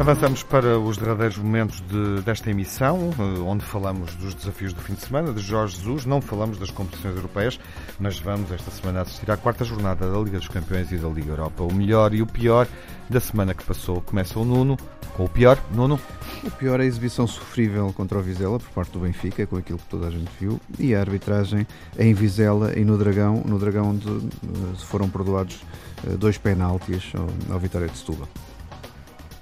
Avançamos 0.00 0.42
para 0.42 0.78
os 0.78 0.96
derradeiros 0.96 1.36
momentos 1.36 1.82
de, 1.82 2.22
desta 2.22 2.50
emissão, 2.50 3.10
eh, 3.18 3.38
onde 3.40 3.62
falamos 3.62 4.14
dos 4.14 4.32
desafios 4.32 4.72
do 4.72 4.80
fim 4.80 4.94
de 4.94 5.02
semana 5.02 5.30
de 5.30 5.42
Jorge 5.42 5.76
Jesus. 5.76 6.06
Não 6.06 6.22
falamos 6.22 6.56
das 6.56 6.70
competições 6.70 7.14
europeias, 7.16 7.60
mas 7.98 8.18
vamos 8.18 8.50
esta 8.50 8.70
semana 8.70 9.02
assistir 9.02 9.30
à 9.30 9.36
quarta 9.36 9.62
jornada 9.62 10.10
da 10.10 10.18
Liga 10.18 10.38
dos 10.38 10.48
Campeões 10.48 10.90
e 10.90 10.96
da 10.96 11.06
Liga 11.06 11.32
Europa. 11.32 11.64
O 11.64 11.74
melhor 11.74 12.14
e 12.14 12.22
o 12.22 12.26
pior 12.26 12.66
da 13.10 13.20
semana 13.20 13.52
que 13.52 13.62
passou. 13.62 14.00
Começa 14.00 14.38
o 14.38 14.44
Nuno, 14.44 14.78
com 15.18 15.26
o 15.26 15.28
pior, 15.28 15.62
Nuno. 15.70 16.00
O 16.42 16.50
pior 16.50 16.80
é 16.80 16.84
a 16.84 16.86
exibição 16.86 17.26
sofrível 17.26 17.92
contra 17.92 18.16
o 18.16 18.22
Vizela 18.22 18.58
por 18.58 18.70
parte 18.70 18.92
do 18.92 19.00
Benfica, 19.00 19.46
com 19.46 19.58
aquilo 19.58 19.78
que 19.78 19.86
toda 19.86 20.06
a 20.06 20.10
gente 20.10 20.30
viu, 20.40 20.58
e 20.78 20.94
a 20.94 21.00
arbitragem 21.00 21.66
em 21.98 22.14
Vizela 22.14 22.72
e 22.74 22.86
no 22.86 22.96
Dragão, 22.96 23.42
no 23.44 23.58
Dragão 23.58 23.90
onde 23.90 24.08
eh, 24.08 24.76
foram 24.78 25.10
perdoados 25.10 25.60
eh, 26.06 26.16
dois 26.16 26.38
penaltis 26.38 27.12
ao, 27.14 27.52
ao 27.52 27.60
Vitória 27.60 27.86
de 27.86 27.98
Setúbal. 27.98 28.28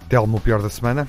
Telmo, 0.09 0.39
o 0.39 0.41
pior 0.41 0.63
da 0.63 0.71
semana? 0.71 1.07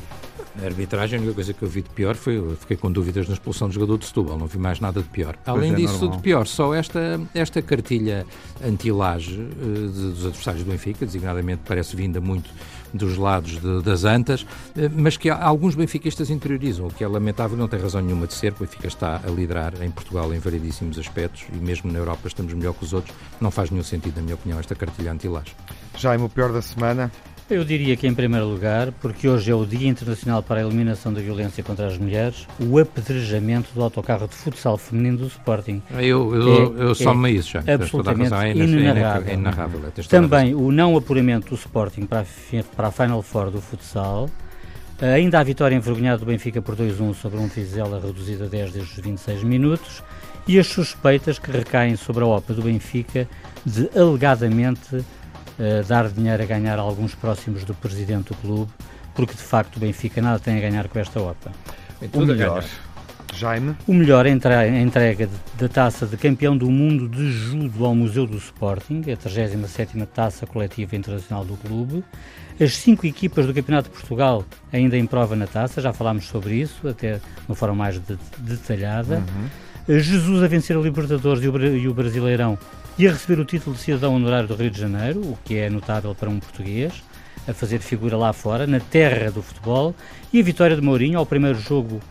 A 0.62 0.66
arbitragem, 0.66 1.18
a 1.18 1.22
única 1.22 1.36
coisa 1.36 1.54
que 1.54 1.64
eu 1.64 1.70
vi 1.70 1.82
de 1.82 1.90
pior 1.90 2.16
foi, 2.16 2.38
eu 2.38 2.58
fiquei 2.60 2.76
com 2.76 2.92
dúvidas 2.92 3.28
na 3.28 3.34
expulsão 3.34 3.70
do 3.70 3.74
jogador 3.74 3.98
de 3.98 4.06
Setúbal, 4.06 4.38
não 4.38 4.46
vi 4.46 4.58
mais 4.58 4.80
nada 4.82 5.02
de 5.02 5.08
pior. 5.08 5.38
Além 5.46 5.72
é 5.72 5.76
disso, 5.76 6.02
normal. 6.02 6.18
de 6.18 6.24
pior, 6.24 6.48
só 6.48 6.74
esta, 6.74 7.22
esta 7.34 7.62
cartilha 7.62 8.26
anti-laje 8.62 9.40
uh, 9.40 9.88
dos 9.90 10.26
adversários 10.26 10.64
do 10.66 10.72
Benfica, 10.72 11.06
designadamente 11.06 11.62
parece 11.66 11.96
vinda 11.96 12.20
muito 12.20 12.50
dos 12.94 13.16
lados 13.16 13.62
de, 13.62 13.82
das 13.84 14.04
antas, 14.04 14.42
uh, 14.42 14.48
mas 14.94 15.16
que 15.16 15.30
alguns 15.30 15.76
benfiquistas 15.76 16.30
interiorizam, 16.30 16.88
o 16.88 16.94
que 16.94 17.06
é 17.06 17.08
lamentável 17.08 17.58
não 17.58 17.68
tem 17.70 17.80
razão 17.80 18.02
nenhuma 18.02 18.28
de 18.28 18.34
ser, 18.34 18.52
o 18.52 18.60
Benfica 18.60 18.88
está 18.88 19.22
a 19.26 19.30
liderar 19.30 19.82
em 19.82 19.92
Portugal 19.92 20.34
em 20.34 20.40
variedíssimos 20.40 21.00
aspectos 21.00 21.46
e 21.54 21.56
mesmo 21.58 21.90
na 21.90 22.00
Europa 22.00 22.28
estamos 22.28 22.54
melhor 22.54 22.74
que 22.74 22.84
os 22.84 22.92
outros, 22.92 23.16
não 23.40 23.52
faz 23.52 23.70
nenhum 23.72 23.84
sentido, 23.84 24.18
na 24.18 24.24
minha 24.24 24.36
opinião, 24.36 24.60
esta 24.60 24.76
cartilha 24.76 25.14
anti-laje. 25.14 25.56
Jaime, 25.96 26.26
o 26.26 26.30
pior 26.30 26.52
da 26.52 26.62
semana? 26.62 27.12
Eu 27.50 27.66
diria 27.66 27.98
que, 27.98 28.06
em 28.06 28.14
primeiro 28.14 28.46
lugar, 28.46 28.92
porque 29.02 29.28
hoje 29.28 29.50
é 29.50 29.56
o 29.56 29.66
Dia 29.66 29.90
Internacional 29.90 30.44
para 30.44 30.60
a 30.60 30.64
Eliminação 30.64 31.12
da 31.12 31.20
Violência 31.20 31.64
contra 31.64 31.88
as 31.88 31.98
Mulheres, 31.98 32.46
o 32.60 32.78
apedrejamento 32.78 33.74
do 33.74 33.82
autocarro 33.82 34.28
de 34.28 34.36
futsal 34.36 34.78
feminino 34.78 35.18
do 35.18 35.28
Sporting. 35.28 35.82
Eu, 35.94 36.36
eu, 36.36 36.78
é, 36.78 36.84
eu 36.84 36.96
somo 36.96 37.26
é 37.26 37.32
isso 37.32 37.54
já. 37.54 37.64
Absolutamente 37.74 38.36
é 38.36 38.52
inenarrável. 38.52 39.32
É 39.32 39.34
inenarrável. 39.34 39.82
Também 40.08 40.54
o 40.54 40.72
não 40.72 40.96
apuramento 40.96 41.50
do 41.50 41.56
Sporting 41.56 42.06
para 42.06 42.22
a, 42.22 42.64
para 42.76 42.88
a 42.90 42.92
Final 42.92 43.24
Four 43.24 43.50
do 43.50 43.60
futsal. 43.60 44.30
Ainda 45.02 45.40
a 45.40 45.44
vitória 45.44 45.76
envergonhada 45.76 46.20
do 46.20 46.26
Benfica 46.28 46.62
por 46.62 46.76
2-1 46.76 47.16
sobre 47.16 47.40
um 47.40 47.48
Vizela 47.48 48.00
reduzida 48.00 48.46
a 48.46 48.48
10 48.48 48.74
desde 48.74 48.92
os 48.92 49.00
26 49.00 49.44
minutos. 49.44 50.04
E 50.48 50.60
as 50.60 50.68
suspeitas 50.68 51.40
que 51.40 51.50
recaem 51.50 51.96
sobre 51.96 52.24
a 52.24 52.28
OPA 52.28 52.54
do 52.54 52.62
Benfica 52.62 53.28
de 53.66 53.90
alegadamente 53.98 55.04
uh, 55.60 55.84
dar 55.88 56.10
dinheiro 56.10 56.42
a 56.42 56.46
ganhar 56.46 56.80
a 56.80 56.82
alguns 56.82 57.14
próximos 57.14 57.64
do 57.64 57.74
presidente 57.74 58.30
do 58.30 58.36
clube, 58.36 58.72
porque 59.14 59.34
de 59.34 59.42
facto 59.42 59.78
o 59.78 59.80
Benfica 59.80 60.22
nada 60.22 60.40
tem 60.40 60.58
a 60.58 60.62
ganhar 60.62 60.88
com 60.88 60.98
esta 60.98 61.20
OPA. 61.20 61.52
O 62.14 62.26
melhor, 62.26 62.64
Jaime. 63.36 63.76
O 63.88 63.94
melhor 63.94 64.26
é 64.26 64.32
a 64.32 64.82
entrega 64.82 65.30
da 65.58 65.68
taça 65.68 66.06
de 66.06 66.18
campeão 66.18 66.58
do 66.58 66.70
mundo 66.70 67.08
de 67.08 67.32
judo 67.32 67.86
ao 67.86 67.94
Museu 67.94 68.26
do 68.26 68.38
Sporting, 68.38 69.02
a 69.12 69.18
37ª 69.18 70.06
taça 70.08 70.48
coletiva 70.48 70.96
internacional 70.96 71.46
do 71.46 71.56
clube. 71.58 72.04
As 72.60 72.76
cinco 72.76 73.06
equipas 73.06 73.46
do 73.46 73.54
Campeonato 73.54 73.90
de 73.90 73.96
Portugal 73.96 74.44
ainda 74.72 74.98
em 74.98 75.06
prova 75.06 75.36
na 75.36 75.48
taça, 75.48 75.82
já 75.82 75.94
falámos 75.94 76.28
sobre 76.28 76.56
isso, 76.56 76.88
até 76.88 77.16
de 77.16 77.22
uma 77.48 77.56
forma 77.56 77.76
mais 77.76 77.96
de, 78.00 78.18
detalhada. 78.40 79.24
Uhum. 79.88 80.00
Jesus 80.00 80.44
a 80.44 80.48
vencer 80.48 80.76
a 80.76 80.80
Libertadores 80.80 81.44
e 81.44 81.48
o, 81.48 81.78
e 81.78 81.88
o 81.88 81.94
Brasileirão 81.94 82.58
e 83.00 83.08
a 83.08 83.14
receber 83.14 83.40
o 83.40 83.46
título 83.46 83.78
de 83.78 83.82
cidadão 83.82 84.14
honorário 84.14 84.50
do 84.50 84.56
Rio 84.56 84.70
de 84.70 84.78
Janeiro, 84.78 85.22
o 85.22 85.40
que 85.46 85.56
é 85.56 85.70
notável 85.70 86.14
para 86.14 86.30
um 86.30 86.38
português, 86.38 87.02
a 87.48 87.54
fazer 87.54 87.80
figura 87.80 88.18
lá 88.18 88.34
fora, 88.34 88.68
na 88.68 88.82
terra 88.82 89.32
do 89.32 89.42
futebol, 89.42 89.96
e 90.34 90.42
a 90.42 90.44
vitória 90.44 90.76
de 90.76 90.82
Mourinho 90.82 91.18
ao 91.18 91.26
primeiro 91.26 91.58
jogo 91.58 92.02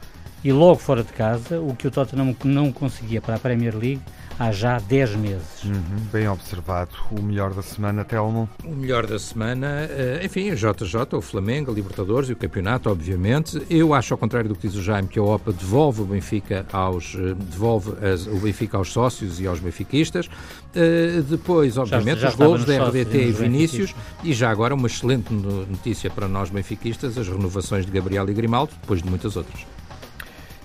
e 0.43 0.51
logo 0.51 0.76
fora 0.76 1.03
de 1.03 1.12
casa, 1.12 1.61
o 1.61 1.76
que 1.76 1.86
o 1.86 1.91
Tottenham 1.91 2.34
não 2.43 2.72
conseguia 2.72 3.20
para 3.20 3.34
a 3.34 3.39
Premier 3.39 3.76
League 3.76 4.01
há 4.39 4.53
já 4.53 4.78
10 4.78 5.16
meses. 5.16 5.64
Uhum, 5.64 5.99
bem 6.12 6.28
observado. 6.28 6.91
O 7.11 7.20
melhor 7.20 7.53
da 7.53 7.62
semana, 7.62 8.05
Telmo? 8.05 8.49
O 8.64 8.74
melhor 8.74 9.07
da 9.07 9.18
semana, 9.18 9.66
eh, 9.91 10.20
enfim, 10.24 10.51
a 10.51 10.55
JJ, 10.55 11.16
o 11.16 11.20
Flamengo, 11.20 11.70
a 11.70 11.74
Libertadores 11.74 12.28
e 12.28 12.32
o 12.32 12.36
Campeonato, 12.36 12.89
obviamente. 12.89 13.61
Eu 13.68 13.93
acho, 13.93 14.14
ao 14.14 14.18
contrário 14.18 14.49
do 14.49 14.55
que 14.55 14.68
diz 14.68 14.76
o 14.76 14.82
Jaime, 14.82 15.09
que 15.09 15.18
a 15.18 15.22
OPA 15.22 15.53
devolve 15.53 16.03
o 16.03 16.05
Benfica 16.05 16.64
aos, 16.72 17.14
eh, 17.14 17.34
devolve 17.51 17.93
as, 18.07 18.26
o 18.26 18.36
Benfica 18.36 18.76
aos 18.76 18.93
sócios 18.93 19.41
e 19.41 19.47
aos 19.47 19.59
benfiquistas. 19.59 20.26
Uh, 20.68 21.22
depois, 21.22 21.78
obviamente, 21.78 22.20
já, 22.20 22.28
já 22.28 22.28
os 22.28 22.34
gols 22.34 22.64
da 22.64 22.89
RDT 22.89 23.28
e 23.28 23.32
Vinícius. 23.32 23.95
E 24.22 24.32
já 24.32 24.51
agora 24.51 24.74
uma 24.74 24.86
excelente 24.86 25.32
notícia 25.32 26.11
para 26.11 26.28
nós 26.28 26.51
benfiquistas, 26.51 27.16
as 27.16 27.26
renovações 27.26 27.86
de 27.86 27.91
Gabriel 27.91 28.28
e 28.28 28.34
Grimaldo, 28.34 28.72
depois 28.80 29.03
de 29.03 29.09
muitas 29.09 29.36
outras. 29.36 29.77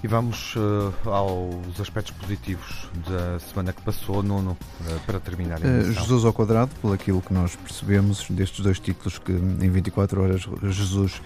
E 0.03 0.07
vamos 0.07 0.53
uh, 0.57 1.09
aos 1.09 1.79
aspectos 1.79 2.11
positivos 2.11 2.89
da 3.07 3.39
semana 3.39 3.71
que 3.71 3.81
passou, 3.81 4.21
Nuno, 4.21 4.51
uh, 4.51 4.99
para 5.05 5.17
terminar 5.17 5.59
a 5.63 5.65
uh, 5.65 5.93
Jesus 5.93 6.25
ao 6.25 6.33
quadrado, 6.33 6.71
pelo 6.81 6.91
aquilo 6.91 7.21
que 7.21 7.33
nós 7.33 7.55
percebemos 7.55 8.29
destes 8.29 8.59
dois 8.59 8.81
títulos 8.81 9.17
que 9.17 9.31
em 9.31 9.69
24 9.69 10.21
horas 10.21 10.45
Jesus 10.63 11.21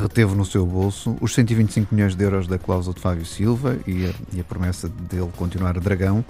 reteve 0.00 0.32
no 0.36 0.44
seu 0.44 0.64
bolso, 0.64 1.16
os 1.20 1.34
125 1.34 1.92
milhões 1.92 2.14
de 2.14 2.22
euros 2.22 2.46
da 2.46 2.56
cláusula 2.56 2.94
de 2.94 3.00
Fábio 3.00 3.26
Silva 3.26 3.76
e 3.84 4.06
a, 4.06 4.14
e 4.32 4.40
a 4.40 4.44
promessa 4.44 4.88
dele 4.88 5.32
continuar 5.36 5.76
dragão 5.80 6.24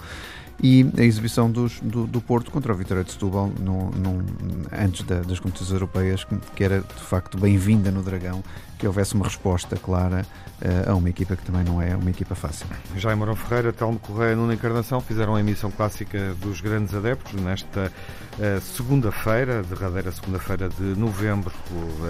e 0.63 0.87
a 0.97 1.03
exibição 1.03 1.51
dos, 1.51 1.81
do, 1.81 2.07
do, 2.07 2.21
Porto 2.21 2.51
contra 2.51 2.73
o 2.73 2.77
Vitória 2.77 3.03
de 3.03 3.13
Setúbal 3.13 3.53
no, 3.61 3.91
no, 3.91 4.25
antes 4.73 5.03
da, 5.03 5.21
das 5.21 5.41
competições 5.41 5.73
europeias, 5.73 6.25
que, 6.25 6.37
que 6.55 6.65
era 6.65 6.81
de 6.81 7.03
facto 7.03 7.39
bem-vinda 7.39 7.91
no 7.91 8.03
Dragão, 8.03 8.43
que 8.79 8.87
houvesse 8.87 9.15
uma 9.15 9.25
resposta 9.25 9.77
clara 9.77 10.25
uh, 10.63 10.91
a 10.91 10.95
uma 10.95 11.09
equipa 11.09 11.37
que 11.37 11.45
também 11.45 11.65
não 11.65 11.81
é 11.81 11.95
uma 11.95 12.11
equipa 12.11 12.35
fácil. 12.35 12.67
Jaime 12.97 13.19
Morão 13.19 13.37
Ferreira, 13.37 13.73
Telmo 13.73 13.99
Correia 13.99 14.37
Nuno 14.37 14.53
Encarnação 14.53 15.01
fizeram 15.01 15.35
a 15.35 15.41
emissão 15.41 15.71
clássica 15.71 16.35
dos 16.41 16.61
grandes 16.61 16.95
adeptos 16.95 17.41
nesta 17.41 17.93
uh, 18.39 18.61
segunda-feira, 18.61 19.63
derradeira 19.63 20.11
segunda-feira 20.13 20.69
de 20.69 20.83
novembro. 20.99 21.53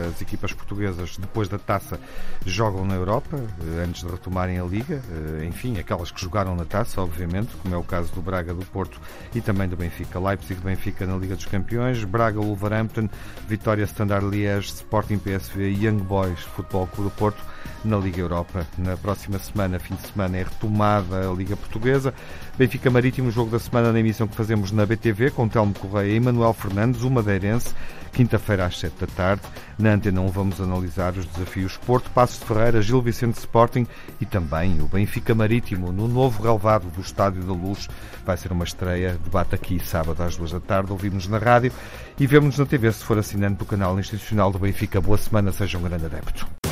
As 0.08 0.20
equipas 0.20 0.52
portuguesas, 0.52 1.16
depois 1.18 1.48
da 1.48 1.58
taça, 1.58 1.98
jogam 2.44 2.84
na 2.84 2.94
Europa, 2.94 3.36
uh, 3.36 3.80
antes 3.86 4.02
de 4.02 4.10
retomarem 4.10 4.58
a 4.58 4.64
Liga. 4.64 5.02
enfim, 5.46 5.78
aquelas 5.78 6.10
que 6.10 6.20
jogaram 6.20 6.56
na 6.56 6.64
taça, 6.64 7.00
obviamente, 7.00 7.54
como 7.62 7.74
é 7.74 7.78
o 7.78 7.84
caso 7.84 8.12
do 8.12 8.22
Braga, 8.22 8.54
do 8.54 8.64
Porto 8.66 9.00
e 9.34 9.40
também 9.40 9.68
do 9.68 9.76
Benfica. 9.76 10.18
Leipzig 10.18 10.60
Benfica 10.60 11.06
na 11.06 11.16
Liga 11.16 11.36
dos 11.36 11.46
Campeões, 11.46 12.02
Braga 12.04 12.40
Wolverhampton, 12.40 13.08
Vitória 13.46 13.84
Standard 13.84 14.26
Liège, 14.26 14.68
Sporting 14.68 15.18
PSV 15.18 15.70
e 15.70 15.86
Young 15.86 15.98
Boys 15.98 16.44
Futebol 16.54 16.86
Clube 16.86 17.10
do 17.10 17.16
Porto 17.16 17.42
na 17.84 17.96
Liga 17.96 18.20
Europa. 18.20 18.66
Na 18.78 18.96
próxima 18.96 19.38
semana, 19.38 19.78
fim 19.78 19.94
de 19.94 20.06
semana, 20.06 20.38
é 20.38 20.42
retomada 20.42 21.28
a 21.28 21.32
Liga 21.32 21.56
Portuguesa. 21.56 22.14
Benfica 22.56 22.90
Marítimo, 22.90 23.30
jogo 23.30 23.50
da 23.50 23.58
semana 23.58 23.92
na 23.92 24.00
emissão 24.00 24.26
que 24.26 24.34
fazemos 24.34 24.72
na 24.72 24.86
BTV, 24.86 25.30
com 25.30 25.48
Telmo 25.48 25.74
Correia 25.74 26.16
e 26.16 26.20
Manuel 26.20 26.52
Fernandes, 26.52 27.02
o 27.02 27.10
madeirense, 27.10 27.74
quinta-feira 28.14 28.64
às 28.64 28.78
7 28.78 28.94
da 29.00 29.06
tarde. 29.06 29.42
Na 29.78 29.90
Antena 29.90 30.20
1 30.20 30.28
vamos 30.28 30.60
analisar 30.60 31.12
os 31.18 31.26
desafios 31.26 31.76
Porto, 31.76 32.08
Passos 32.10 32.38
de 32.38 32.46
Ferreira, 32.46 32.80
Gil 32.80 33.02
Vicente 33.02 33.38
Sporting 33.38 33.86
e 34.20 34.24
também 34.24 34.80
o 34.80 34.86
Benfica 34.86 35.34
Marítimo 35.34 35.92
no 35.92 36.06
novo 36.06 36.42
relevado 36.42 36.86
do 36.88 37.00
Estádio 37.00 37.42
da 37.42 37.52
Luz. 37.52 37.88
Vai 38.24 38.36
ser 38.36 38.52
uma 38.52 38.64
estreia, 38.64 39.18
debate 39.22 39.54
aqui 39.54 39.78
sábado 39.84 40.22
às 40.22 40.36
2 40.36 40.52
da 40.52 40.60
tarde, 40.60 40.92
ouvimos 40.92 41.26
na 41.26 41.38
rádio 41.38 41.72
e 42.18 42.26
vemos 42.26 42.56
na 42.56 42.64
TV 42.64 42.90
se 42.92 43.04
for 43.04 43.18
assinante 43.18 43.56
do 43.56 43.66
canal 43.66 43.98
institucional 43.98 44.50
do 44.52 44.58
Benfica. 44.58 45.00
Boa 45.00 45.18
semana, 45.18 45.50
seja 45.50 45.76
um 45.76 45.82
grande 45.82 46.06
adepto. 46.06 46.63